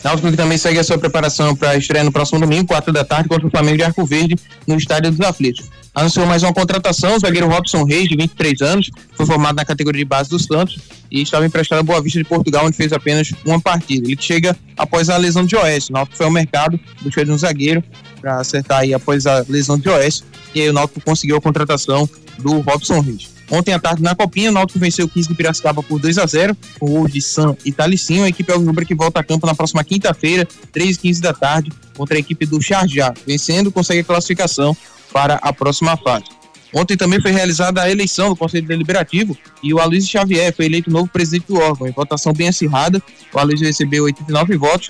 Náutico 0.04 0.32
que 0.32 0.38
também 0.38 0.58
segue 0.58 0.80
a 0.80 0.84
sua 0.84 0.98
preparação 0.98 1.56
para 1.56 1.76
estreia 1.76 2.04
no 2.04 2.12
próximo 2.12 2.40
domingo, 2.40 2.68
4 2.68 2.94
da 2.94 3.04
tarde, 3.04 3.28
contra 3.28 3.48
o 3.48 3.50
Flamengo 3.50 3.78
de 3.78 3.84
Arco 3.84 4.06
Verde, 4.06 4.36
no 4.66 4.78
Estádio 4.78 5.12
dos 5.12 5.20
Aflitos. 5.22 5.70
Anunciou 5.94 6.26
mais 6.26 6.44
uma 6.44 6.54
contratação, 6.54 7.16
o 7.16 7.20
zagueiro 7.20 7.48
Robson 7.48 7.84
Reis, 7.84 8.10
de 8.10 8.18
23 8.18 8.62
anos, 8.62 8.92
foi 9.14 9.26
formado 9.26 9.56
na 9.56 9.64
categoria 9.64 10.00
de 10.00 10.06
base 10.06 10.30
do 10.30 10.38
Santos 10.38 10.78
e 11.10 11.22
estava 11.22 11.46
emprestado 11.46 11.80
a 11.80 11.84
Boa 11.84 12.02
Vista 12.02 12.20
de 12.20 12.26
Portugal, 12.26 12.66
onde 12.66 12.76
fez 12.76 12.92
apenas 12.92 13.32
uma 13.46 13.62
partida. 13.62 14.06
Ele 14.06 14.22
chega 14.22 14.58
após 14.78 15.10
a 15.10 15.16
lesão 15.16 15.46
de 15.46 15.56
Oeste. 15.56 15.92
O 15.92 15.94
Náutico 15.94 16.18
foi 16.18 16.26
ao 16.26 16.32
mercado, 16.32 16.80
buscando 17.02 17.34
um 17.34 17.38
zagueiro 17.38 17.84
para 18.20 18.38
acertar 18.40 18.80
aí 18.80 18.94
após 18.94 19.26
a 19.26 19.46
lesão 19.48 19.78
de 19.80 19.88
Oeste, 19.88 20.24
e 20.54 20.62
aí 20.62 20.70
o 20.70 20.74
Náutico 20.74 21.00
conseguiu 21.02 21.38
a 21.38 21.42
contratação 21.42 22.10
do 22.40 22.60
Robson 22.60 23.00
Reis. 23.00 23.35
Ontem 23.52 23.74
à 23.74 23.80
tarde 23.80 24.02
na 24.02 24.16
Copinha, 24.16 24.50
o 24.50 24.54
Náutico 24.54 24.80
venceu 24.80 25.06
o 25.06 25.10
15 25.10 25.30
de 25.30 25.36
Piracicaba 25.36 25.84
por 25.84 26.00
2 26.00 26.18
a 26.18 26.26
0 26.26 26.58
com 26.80 26.88
gol 26.88 27.08
de 27.08 27.22
Sam 27.22 27.56
e 27.64 27.72
Talicinho. 27.72 28.24
A 28.24 28.30
equipe 28.30 28.52
Alvirrubra 28.52 28.86
que 28.86 28.96
volta 28.96 29.20
a 29.20 29.24
campo 29.24 29.46
na 29.46 29.54
próxima 29.54 29.84
quinta-feira, 29.84 30.48
3 30.72 30.96
e 30.96 31.00
15 31.00 31.22
da 31.22 31.34
tarde, 31.34 31.72
contra 31.96 32.16
a 32.18 32.20
equipe 32.20 32.46
do 32.46 32.62
Charjá. 32.62 33.14
Vencendo, 33.26 33.72
consegue 33.72 34.02
a 34.02 34.04
classificação 34.04 34.76
para 35.14 35.36
a 35.36 35.54
próxima 35.54 35.96
fase. 35.96 36.26
Ontem 36.74 36.98
também 36.98 37.22
foi 37.22 37.32
realizada 37.32 37.82
a 37.82 37.90
eleição 37.90 38.28
do 38.28 38.36
Conselho 38.36 38.68
Deliberativo 38.68 39.38
e 39.64 39.74
o 39.74 39.80
Aloysio 39.80 40.10
Xavier 40.10 40.54
foi 40.54 40.66
eleito 40.66 40.92
novo 40.92 41.08
presidente 41.08 41.48
do 41.48 41.58
órgão. 41.58 41.88
Em 41.88 41.92
votação 41.92 42.34
bem 42.34 42.50
acirrada, 42.50 43.02
o 43.32 43.40
Aloysio 43.40 43.66
recebeu 43.66 44.04
89 44.04 44.58
votos, 44.58 44.90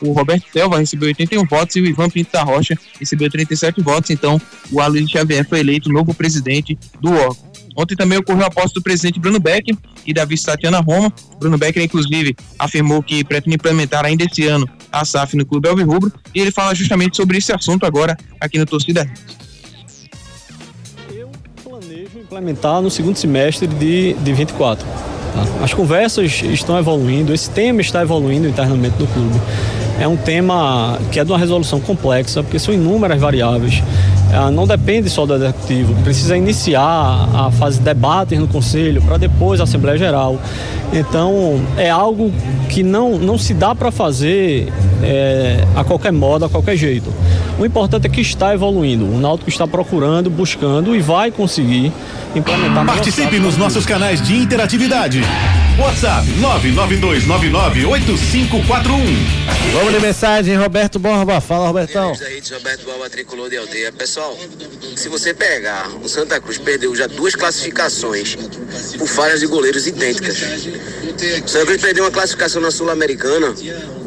o 0.00 0.10
Roberto 0.12 0.46
Selva 0.52 0.78
recebeu 0.78 1.06
81 1.08 1.44
votos 1.44 1.76
e 1.76 1.82
o 1.82 1.86
Ivan 1.86 2.10
Pinto 2.10 2.32
da 2.32 2.42
Rocha 2.42 2.76
recebeu 2.98 3.30
37 3.30 3.80
votos. 3.80 4.10
Então, 4.10 4.40
o 4.72 4.80
Aloysio 4.80 5.08
Xavier 5.08 5.46
foi 5.48 5.60
eleito 5.60 5.92
novo 5.92 6.12
presidente 6.12 6.76
do 7.00 7.12
órgão. 7.12 7.49
Ontem 7.76 7.96
também 7.96 8.18
ocorreu 8.18 8.44
a 8.44 8.50
posse 8.50 8.74
do 8.74 8.82
presidente 8.82 9.20
Bruno 9.20 9.40
Becker 9.40 9.76
e 10.06 10.12
da 10.12 10.24
vice 10.24 10.44
Tatiana 10.44 10.80
Roma. 10.80 11.12
Bruno 11.38 11.56
Becker, 11.56 11.82
inclusive, 11.82 12.36
afirmou 12.58 13.02
que 13.02 13.24
pretende 13.24 13.56
implementar 13.56 14.04
ainda 14.04 14.24
esse 14.24 14.46
ano 14.46 14.68
a 14.92 15.04
SAF 15.04 15.36
no 15.36 15.46
Clube 15.46 15.68
Alvirrubro 15.68 16.12
e 16.34 16.40
ele 16.40 16.50
fala 16.50 16.74
justamente 16.74 17.16
sobre 17.16 17.38
esse 17.38 17.52
assunto 17.52 17.86
agora 17.86 18.16
aqui 18.40 18.58
no 18.58 18.66
Torcida 18.66 19.02
Hits. 19.02 19.40
implementar 22.30 22.80
no 22.80 22.90
segundo 22.90 23.16
semestre 23.16 23.66
de, 23.66 24.14
de 24.14 24.32
24. 24.32 24.86
tá? 24.86 25.64
As 25.64 25.74
conversas 25.74 26.42
estão 26.42 26.78
evoluindo, 26.78 27.34
esse 27.34 27.50
tema 27.50 27.80
está 27.80 28.02
evoluindo 28.02 28.46
internamente 28.46 28.96
no 29.00 29.06
clube. 29.08 29.40
É 29.98 30.06
um 30.06 30.16
tema 30.16 30.98
que 31.10 31.18
é 31.18 31.24
de 31.24 31.30
uma 31.30 31.38
resolução 31.38 31.80
complexa, 31.80 32.42
porque 32.42 32.58
são 32.58 32.72
inúmeras 32.72 33.20
variáveis. 33.20 33.82
Não 34.52 34.66
depende 34.66 35.10
só 35.10 35.26
do 35.26 35.34
executivo, 35.34 35.94
precisa 36.02 36.36
iniciar 36.36 37.28
a 37.34 37.50
fase 37.50 37.78
de 37.78 37.84
debates 37.84 38.38
no 38.38 38.46
conselho 38.46 39.02
para 39.02 39.16
depois 39.16 39.60
a 39.60 39.64
Assembleia 39.64 39.98
Geral. 39.98 40.38
Então 40.92 41.60
é 41.76 41.90
algo 41.90 42.32
que 42.68 42.82
não, 42.82 43.18
não 43.18 43.38
se 43.38 43.54
dá 43.54 43.74
para 43.74 43.90
fazer 43.90 44.72
é, 45.02 45.64
a 45.74 45.84
qualquer 45.84 46.12
modo, 46.12 46.44
a 46.44 46.48
qualquer 46.48 46.76
jeito. 46.76 47.12
O 47.58 47.64
importante 47.64 48.06
é 48.06 48.10
que 48.10 48.20
está 48.20 48.54
evoluindo. 48.54 49.04
O 49.04 49.18
Náutico 49.18 49.50
está 49.50 49.66
procurando, 49.66 50.30
buscando 50.30 50.94
e 50.94 51.00
vai 51.00 51.30
conseguir 51.30 51.92
implementar. 52.34 52.86
Participe 52.86 53.38
nos 53.38 53.56
nossos 53.56 53.84
canais 53.84 54.22
de 54.22 54.36
interatividade. 54.36 55.22
WhatsApp 55.78 56.26
992998541. 56.40 59.30
Vamos 59.72 59.92
de 59.92 60.00
mensagem, 60.00 60.56
Roberto 60.56 60.98
Borba. 60.98 61.40
Fala, 61.40 61.68
Robertão. 61.68 62.12
Da 62.12 62.32
Hits, 62.32 62.50
Roberto 62.50 62.86
Balba, 62.86 63.08
tricolor 63.08 63.48
de 63.48 63.56
aldeia. 63.56 63.92
Pessoal, 63.92 64.36
se 64.96 65.08
você 65.08 65.32
pegar, 65.32 65.88
o 66.02 66.08
Santa 66.08 66.40
Cruz 66.40 66.58
perdeu 66.58 66.94
já 66.94 67.06
duas 67.06 67.34
classificações 67.34 68.36
por 68.98 69.08
falhas 69.08 69.40
de 69.40 69.46
goleiros 69.46 69.86
idênticas. 69.86 70.38
O 71.44 71.48
Santa 71.48 71.66
Cruz 71.66 71.80
perdeu 71.80 72.04
uma 72.04 72.10
classificação 72.10 72.60
na 72.60 72.70
Sul-Americana 72.70 73.54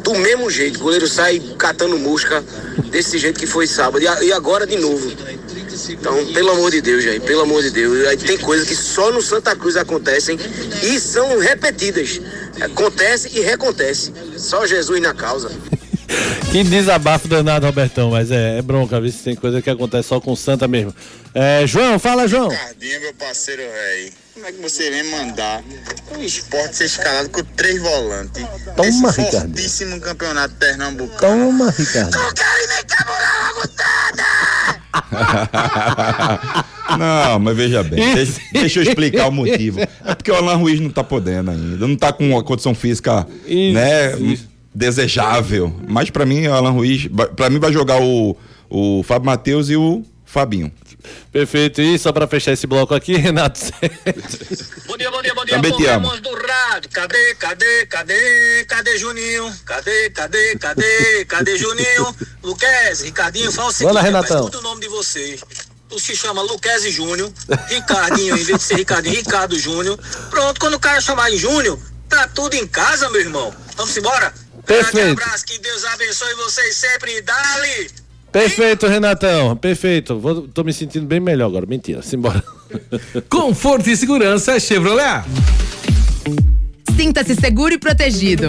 do 0.02 0.14
mesmo 0.14 0.50
jeito. 0.50 0.78
O 0.80 0.82
goleiro 0.82 1.08
sai 1.08 1.40
catando 1.58 1.98
mosca 1.98 2.44
desse 2.90 3.18
jeito 3.18 3.40
que 3.40 3.46
foi 3.46 3.66
sábado. 3.66 4.04
E 4.22 4.32
agora 4.32 4.66
de 4.66 4.76
novo. 4.76 5.12
Então, 5.88 6.32
pelo 6.32 6.50
amor 6.50 6.70
de 6.70 6.80
Deus, 6.80 7.04
Jair, 7.04 7.20
pelo 7.20 7.42
amor 7.42 7.62
de 7.62 7.70
Deus. 7.70 8.06
Aí 8.06 8.16
tem 8.16 8.38
coisas 8.38 8.66
que 8.66 8.74
só 8.74 9.10
no 9.12 9.20
Santa 9.20 9.54
Cruz 9.56 9.76
acontecem 9.76 10.38
e 10.82 10.98
são 11.00 11.38
repetidas. 11.38 12.20
Acontece 12.60 13.30
e 13.36 13.40
recontece. 13.40 14.12
Só 14.36 14.66
Jesus 14.66 15.00
na 15.00 15.14
causa. 15.14 15.50
Que 16.52 16.62
desabafo 16.62 17.26
danado, 17.26 17.66
Robertão, 17.66 18.10
mas 18.10 18.30
é, 18.30 18.58
é 18.58 18.62
bronca, 18.62 19.00
ver 19.00 19.10
se 19.10 19.24
tem 19.24 19.34
coisa 19.34 19.60
que 19.60 19.68
acontece 19.68 20.08
só 20.08 20.20
com 20.20 20.32
o 20.32 20.36
Santa 20.36 20.68
mesmo. 20.68 20.94
É, 21.34 21.66
João, 21.66 21.98
fala, 21.98 22.28
João. 22.28 22.48
Ricardinho, 22.48 23.00
meu 23.00 23.14
parceiro, 23.14 23.62
velho. 23.62 24.12
Como 24.34 24.46
é 24.46 24.52
que 24.52 24.62
você 24.62 24.90
vem 24.90 25.02
mandar 25.10 25.64
o 26.16 26.22
esporte 26.22 26.76
ser 26.76 26.84
escalado 26.84 27.30
com 27.30 27.42
três 27.42 27.80
volantes? 27.80 28.44
Toma, 28.76 28.88
Esse 29.10 29.20
Ricardinho. 29.22 29.40
fortíssimo 29.40 30.00
campeonato 30.00 30.54
pernambucano. 30.54 31.18
Toma, 31.18 31.70
Ricardo. 31.76 32.16
Não, 32.16 32.32
mas 37.40 37.56
veja 37.56 37.82
bem, 37.82 38.14
deixa, 38.14 38.40
deixa 38.52 38.80
eu 38.80 38.84
explicar 38.84 39.28
o 39.28 39.32
motivo. 39.32 39.80
É 39.80 40.14
porque 40.14 40.30
o 40.30 40.34
Alan 40.34 40.56
Ruiz 40.56 40.80
não 40.80 40.90
tá 40.90 41.02
podendo 41.02 41.50
ainda, 41.50 41.86
não 41.86 41.96
tá 41.96 42.12
com 42.12 42.30
uma 42.30 42.42
condição 42.42 42.74
física, 42.74 43.26
né, 43.72 44.12
desejável. 44.74 45.72
Mas 45.88 46.10
pra 46.10 46.26
mim, 46.26 46.46
o 46.46 46.52
Alan 46.52 46.70
Ruiz, 46.70 47.08
pra 47.36 47.50
mim 47.50 47.58
vai 47.58 47.72
jogar 47.72 48.00
o, 48.02 48.36
o 48.68 49.02
Fábio 49.02 49.26
Matheus 49.26 49.70
e 49.70 49.76
o 49.76 50.02
Fabinho. 50.34 50.72
Perfeito. 51.30 51.80
E 51.80 51.96
só 51.96 52.12
pra 52.12 52.26
fechar 52.26 52.50
esse 52.50 52.66
bloco 52.66 52.92
aqui, 52.92 53.14
Renato. 53.16 53.60
Bom 54.86 54.96
dia, 54.96 55.08
bom 55.08 55.22
dia, 55.22 55.32
bom 55.32 55.44
dia, 55.44 55.54
Também 55.54 55.76
te 55.76 55.86
amo. 55.86 56.20
do 56.20 56.34
rádio. 56.34 56.90
Cadê, 56.90 57.34
cadê, 57.36 57.86
cadê, 57.86 58.64
cadê 58.64 58.98
Juninho? 58.98 59.54
Cadê, 59.64 60.10
cadê, 60.10 60.58
cadê, 60.58 61.24
cadê 61.26 61.56
Juninho? 61.56 62.16
Luquez, 62.42 63.02
Ricardinho, 63.02 63.52
fala 63.52 63.68
o 63.68 63.72
seguinte, 63.72 63.94
Vai 63.94 64.02
lá, 64.02 64.10
rapaz, 64.10 64.28
Renatão. 64.32 64.58
o 64.58 64.62
nome 64.62 64.80
de 64.80 64.88
vocês. 64.88 65.40
Tu 65.88 66.00
se 66.00 66.16
chama 66.16 66.42
Luquez 66.42 66.82
Júnior, 66.92 67.32
Ricardinho, 67.68 68.36
em 68.36 68.42
vez 68.42 68.58
de 68.58 68.64
ser 68.64 68.74
Ricardinho, 68.78 69.14
Ricardo 69.14 69.56
Júnior. 69.56 69.96
Pronto, 70.30 70.58
quando 70.58 70.74
o 70.74 70.80
cara 70.80 71.00
chamar 71.00 71.30
em 71.30 71.38
Júnior, 71.38 71.78
tá 72.08 72.26
tudo 72.26 72.54
em 72.54 72.66
casa, 72.66 73.08
meu 73.10 73.20
irmão. 73.20 73.54
Vamos 73.76 73.96
embora? 73.96 74.34
Perfeito. 74.66 74.94
Grande 74.96 75.22
abraço, 75.22 75.44
que 75.44 75.58
Deus 75.58 75.84
abençoe 75.84 76.34
vocês 76.34 76.74
sempre. 76.74 77.20
Dali! 77.20 78.03
Perfeito, 78.34 78.88
Renatão. 78.88 79.56
Perfeito. 79.56 80.18
Vou, 80.18 80.48
tô 80.48 80.64
me 80.64 80.72
sentindo 80.72 81.06
bem 81.06 81.20
melhor 81.20 81.46
agora. 81.46 81.64
Mentira. 81.66 82.02
Simbora. 82.02 82.42
Conforto 83.30 83.88
e 83.88 83.96
segurança 83.96 84.58
Chevrolet. 84.58 85.22
Sinta-se 86.96 87.36
seguro 87.36 87.74
e 87.74 87.78
protegido. 87.78 88.48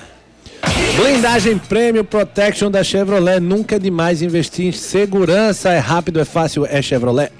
Blindagem 0.95 1.57
Prêmio 1.57 2.03
Protection 2.03 2.69
da 2.69 2.83
Chevrolet. 2.83 3.39
Nunca 3.39 3.75
é 3.75 3.79
demais 3.79 4.21
investir 4.21 4.65
em 4.65 4.71
segurança. 4.71 5.69
É 5.69 5.79
rápido, 5.79 6.19
é 6.19 6.25
fácil, 6.25 6.65
é 6.65 6.81
Chevrolet. 6.81 7.31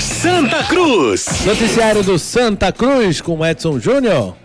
Santa 0.00 0.64
Cruz. 0.64 1.26
Noticiário 1.44 2.02
do 2.02 2.18
Santa 2.18 2.72
Cruz 2.72 3.20
com 3.20 3.44
Edson 3.44 3.78
Júnior. 3.78 4.36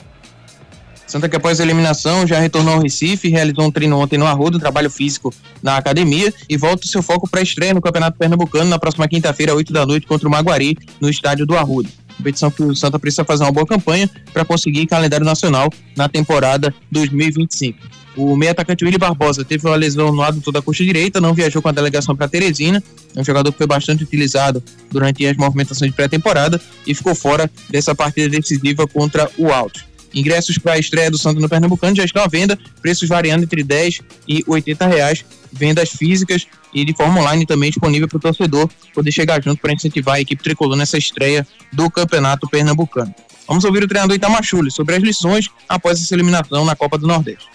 Santa 1.08 1.30
que 1.30 1.36
após 1.36 1.60
a 1.60 1.64
eliminação 1.64 2.26
já 2.26 2.40
retornou 2.40 2.74
ao 2.74 2.82
Recife, 2.82 3.30
realizou 3.30 3.66
um 3.66 3.72
treino 3.72 3.98
ontem 3.98 4.18
no 4.18 4.26
Arruda, 4.26 4.58
um 4.58 4.60
trabalho 4.60 4.90
físico 4.90 5.34
na 5.62 5.78
academia 5.78 6.34
e 6.50 6.58
volta 6.58 6.86
o 6.86 6.88
seu 6.88 7.04
foco 7.04 7.30
para 7.30 7.40
a 7.40 7.44
estreia 7.44 7.74
no 7.74 7.82
Campeonato 7.82 8.18
Pernambucano 8.18 8.70
na 8.70 8.80
próxima 8.80 9.08
quinta-feira, 9.08 9.54
8 9.54 9.72
da 9.72 9.86
noite, 9.86 10.08
contra 10.08 10.28
o 10.28 10.32
Maguari, 10.32 10.78
no 11.00 11.10
estádio 11.10 11.46
do 11.46 11.56
Arruda. 11.56 11.90
Competição 12.18 12.50
que 12.50 12.64
o 12.64 12.76
Santa 12.76 12.98
precisa 12.98 13.24
fazer 13.24 13.44
uma 13.44 13.52
boa 13.52 13.66
campanha 13.66 14.10
para 14.34 14.44
conseguir 14.44 14.88
calendário 14.88 15.26
nacional 15.26 15.70
na 15.96 16.10
temporada 16.10 16.74
2025. 16.92 17.78
O 18.16 18.36
meio 18.36 18.52
atacante 18.52 18.86
Willi 18.86 18.98
Barbosa 18.98 19.44
teve 19.44 19.68
uma 19.68 19.76
lesão 19.76 20.08
no 20.08 20.18
lado 20.22 20.40
da 20.52 20.62
coxa 20.62 20.84
direita, 20.84 21.20
não 21.20 21.34
viajou 21.34 21.62
com 21.62 21.68
a 21.68 21.72
delegação 21.72 22.16
para 22.16 22.28
Teresina. 22.28 22.82
É 23.16 23.20
um 23.20 23.26
jogador 23.26 23.52
que 23.52 23.58
foi 23.58 23.68
bastante 23.68 24.04
utilizado 24.04 24.64
durante 24.90 25.26
as 25.26 25.36
movimentações 25.36 25.92
de 25.92 25.96
pré-temporada 25.96 26.62
e 26.88 26.96
ficou 26.96 27.14
fora 27.14 27.52
dessa 27.70 27.94
partida 27.94 28.30
decisiva 28.30 28.88
contra 28.88 29.30
o 29.38 29.52
Alto. 29.52 29.84
Ingressos 30.14 30.58
para 30.58 30.74
a 30.74 30.80
estreia 30.80 31.12
do 31.12 31.18
Santos 31.18 31.42
no 31.42 31.50
Pernambucano 31.50 31.94
já 31.94 32.06
estão 32.06 32.24
à 32.24 32.28
venda, 32.28 32.58
preços 32.82 33.10
variando 33.10 33.44
entre 33.44 33.62
10 33.62 34.00
e 34.26 34.44
80 34.48 34.88
reais, 34.88 35.26
vendas 35.52 35.90
físicas 35.90 36.48
e 36.74 36.86
de 36.86 36.96
forma 36.96 37.20
online 37.20 37.46
também 37.46 37.70
disponível 37.70 38.08
para 38.08 38.18
o 38.18 38.22
torcedor 38.22 38.70
poder 38.94 39.12
chegar 39.12 39.44
junto 39.44 39.62
para 39.62 39.74
incentivar 39.74 40.16
a 40.16 40.22
equipe 40.22 40.42
tricolor 40.42 40.78
nessa 40.78 40.98
estreia 40.98 41.46
do 41.74 41.90
Campeonato 41.90 42.48
Pernambucano. 42.48 43.14
Vamos 43.46 43.66
ouvir 43.66 43.84
o 43.84 43.88
treinador 43.88 44.16
Itamachule 44.16 44.72
sobre 44.72 44.96
as 44.96 45.04
lições 45.04 45.50
após 45.68 46.02
essa 46.02 46.14
eliminação 46.16 46.64
na 46.64 46.78
Copa 46.78 46.98
do 46.98 47.06
Nordeste. 47.06 47.48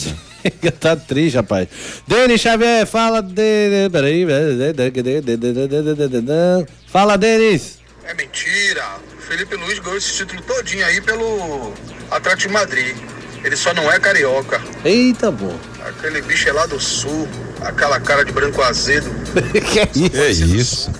tá 0.78 0.94
triste, 0.94 1.36
rapaz. 1.36 1.66
Denis 2.06 2.42
Xavier, 2.42 2.86
fala 2.86 3.22
de. 3.22 3.88
Peraí. 3.90 4.26
Fala, 6.88 7.16
Denis. 7.16 7.78
É 8.04 8.12
mentira. 8.12 8.84
O 9.18 9.22
Felipe 9.22 9.56
Luiz 9.56 9.78
ganhou 9.78 9.96
esse 9.96 10.14
título 10.14 10.42
todinho 10.42 10.84
aí 10.84 11.00
pelo 11.00 11.72
Atlético 12.10 12.48
de 12.48 12.54
Madrid. 12.54 12.94
Ele 13.42 13.56
só 13.56 13.72
não 13.72 13.90
é 13.90 13.98
carioca. 13.98 14.60
Eita, 14.84 15.30
bom. 15.30 15.58
Aquele 15.86 16.20
bicho 16.20 16.50
é 16.50 16.52
lá 16.52 16.66
do 16.66 16.78
sul, 16.78 17.26
aquela 17.62 17.98
cara 17.98 18.26
de 18.26 18.32
branco 18.32 18.60
azedo. 18.60 19.08
que 19.72 19.78
é 19.80 19.88
isso? 19.94 20.16
É 20.16 20.30
isso. 20.30 20.90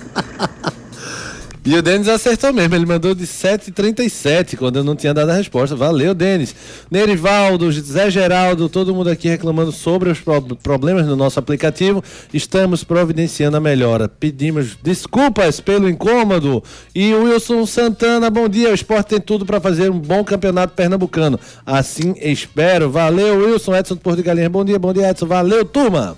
E 1.65 1.75
o 1.75 1.81
Denis 1.81 2.07
acertou 2.07 2.53
mesmo, 2.53 2.73
ele 2.73 2.85
mandou 2.85 3.13
de 3.13 3.27
7h37 3.27 4.55
quando 4.57 4.77
eu 4.77 4.83
não 4.83 4.95
tinha 4.95 5.13
dado 5.13 5.29
a 5.29 5.33
resposta. 5.35 5.75
Valeu, 5.75 6.13
Denis. 6.13 6.55
Nerivaldo, 6.89 7.69
Zé 7.71 8.09
Geraldo, 8.09 8.69
todo 8.69 8.95
mundo 8.95 9.09
aqui 9.09 9.27
reclamando 9.27 9.71
sobre 9.71 10.09
os 10.09 10.19
pro- 10.19 10.41
problemas 10.55 11.05
no 11.05 11.15
nosso 11.15 11.37
aplicativo. 11.37 12.03
Estamos 12.33 12.83
providenciando 12.83 13.57
a 13.57 13.59
melhora. 13.59 14.07
Pedimos 14.07 14.77
desculpas 14.81 15.59
pelo 15.59 15.89
incômodo. 15.89 16.63
E 16.95 17.13
Wilson 17.13 17.65
Santana, 17.65 18.29
bom 18.29 18.47
dia. 18.47 18.71
O 18.71 18.73
esporte 18.73 19.09
tem 19.09 19.19
tudo 19.21 19.45
para 19.45 19.59
fazer 19.59 19.91
um 19.91 19.99
bom 19.99 20.23
campeonato 20.23 20.73
pernambucano. 20.73 21.39
Assim 21.65 22.15
espero. 22.21 22.89
Valeu, 22.89 23.37
Wilson. 23.37 23.75
Edson 23.75 23.97
Porto 23.97 24.17
de 24.17 24.23
Galinha, 24.23 24.49
bom 24.49 24.63
dia, 24.63 24.79
bom 24.79 24.93
dia, 24.93 25.09
Edson. 25.09 25.27
Valeu, 25.27 25.65
turma. 25.65 26.17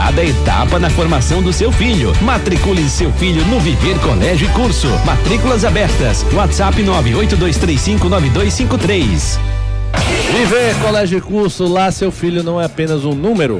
etapa 0.25 0.79
na 0.79 0.89
formação 0.89 1.43
do 1.43 1.53
seu 1.53 1.71
filho. 1.71 2.11
Matricule 2.21 2.89
seu 2.89 3.13
filho 3.13 3.45
no 3.45 3.59
Viver 3.59 3.99
Colégio 3.99 4.49
e 4.49 4.51
Curso. 4.51 4.87
Matrículas 5.05 5.63
abertas. 5.63 6.25
WhatsApp 6.33 6.83
982359253. 6.83 9.37
Viver 10.33 10.75
Colégio 10.81 11.19
e 11.19 11.21
Curso, 11.21 11.67
lá 11.67 11.91
seu 11.91 12.11
filho 12.11 12.41
não 12.41 12.59
é 12.59 12.65
apenas 12.65 13.05
um 13.05 13.13
número. 13.13 13.59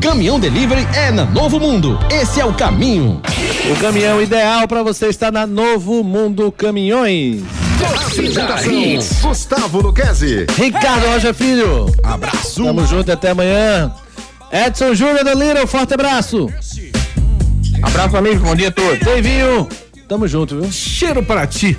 Caminhão 0.00 0.38
Delivery 0.38 0.86
é 0.94 1.10
na 1.10 1.24
Novo 1.24 1.58
Mundo. 1.58 1.98
Esse 2.10 2.40
é 2.40 2.44
o 2.44 2.54
caminho. 2.54 3.20
O 3.70 3.80
caminhão 3.80 4.20
ideal 4.20 4.66
para 4.68 4.82
você 4.82 5.06
está 5.06 5.30
na 5.30 5.46
Novo 5.46 6.02
Mundo 6.02 6.50
Caminhões. 6.52 7.42
Apresentação, 8.06 9.28
Gustavo 9.28 9.80
Luquezzi. 9.80 10.46
Ricardo 10.56 11.06
Rocha 11.06 11.34
Filho. 11.34 11.86
Abraço. 12.02 12.62
Tamo 12.64 12.86
junto 12.86 13.10
até 13.10 13.30
amanhã. 13.30 13.92
Edson 14.52 14.94
Júnior 14.94 15.24
da 15.24 15.34
Little, 15.34 15.66
forte 15.66 15.94
abraço. 15.94 16.48
Abraço, 17.82 18.16
amigo. 18.16 18.44
Bom 18.44 18.54
dia 18.54 18.68
a 18.68 18.72
todos. 18.72 19.00
Davinho, 19.00 19.68
tamo 20.08 20.28
junto, 20.28 20.60
viu? 20.60 20.70
Cheiro 20.70 21.22
para 21.22 21.46
ti. 21.46 21.76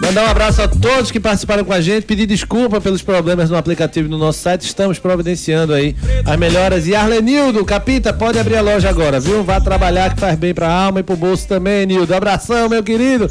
Mandar 0.00 0.24
um 0.24 0.30
abraço 0.30 0.62
a 0.62 0.68
todos 0.68 1.10
que 1.10 1.20
participaram 1.20 1.62
com 1.62 1.72
a 1.72 1.80
gente, 1.80 2.06
pedir 2.06 2.26
desculpa 2.26 2.80
pelos 2.80 3.02
problemas 3.02 3.50
no 3.50 3.56
aplicativo 3.56 4.08
e 4.08 4.10
no 4.10 4.16
nosso 4.16 4.40
site, 4.40 4.62
estamos 4.62 4.98
providenciando 4.98 5.74
aí 5.74 5.94
as 6.24 6.38
melhoras. 6.38 6.86
E 6.86 6.94
Arlenildo, 6.94 7.64
Capita, 7.64 8.12
pode 8.12 8.38
abrir 8.38 8.56
a 8.56 8.62
loja 8.62 8.88
agora, 8.88 9.20
viu? 9.20 9.44
Vá 9.44 9.60
trabalhar 9.60 10.14
que 10.14 10.20
faz 10.20 10.38
bem 10.38 10.54
pra 10.54 10.72
alma 10.72 11.00
e 11.00 11.02
pro 11.02 11.16
bolso 11.16 11.46
também, 11.46 11.84
Nildo. 11.84 12.14
Abração, 12.14 12.68
meu 12.68 12.82
querido. 12.82 13.30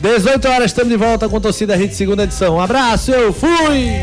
18 0.00 0.48
horas, 0.48 0.66
estamos 0.66 0.90
de 0.90 0.96
volta 0.96 1.28
com 1.28 1.40
Torcida 1.40 1.76
Hit, 1.76 1.94
segunda 1.94 2.24
edição. 2.24 2.56
Um 2.56 2.60
abraço, 2.60 3.12
eu 3.12 3.32
fui! 3.32 4.02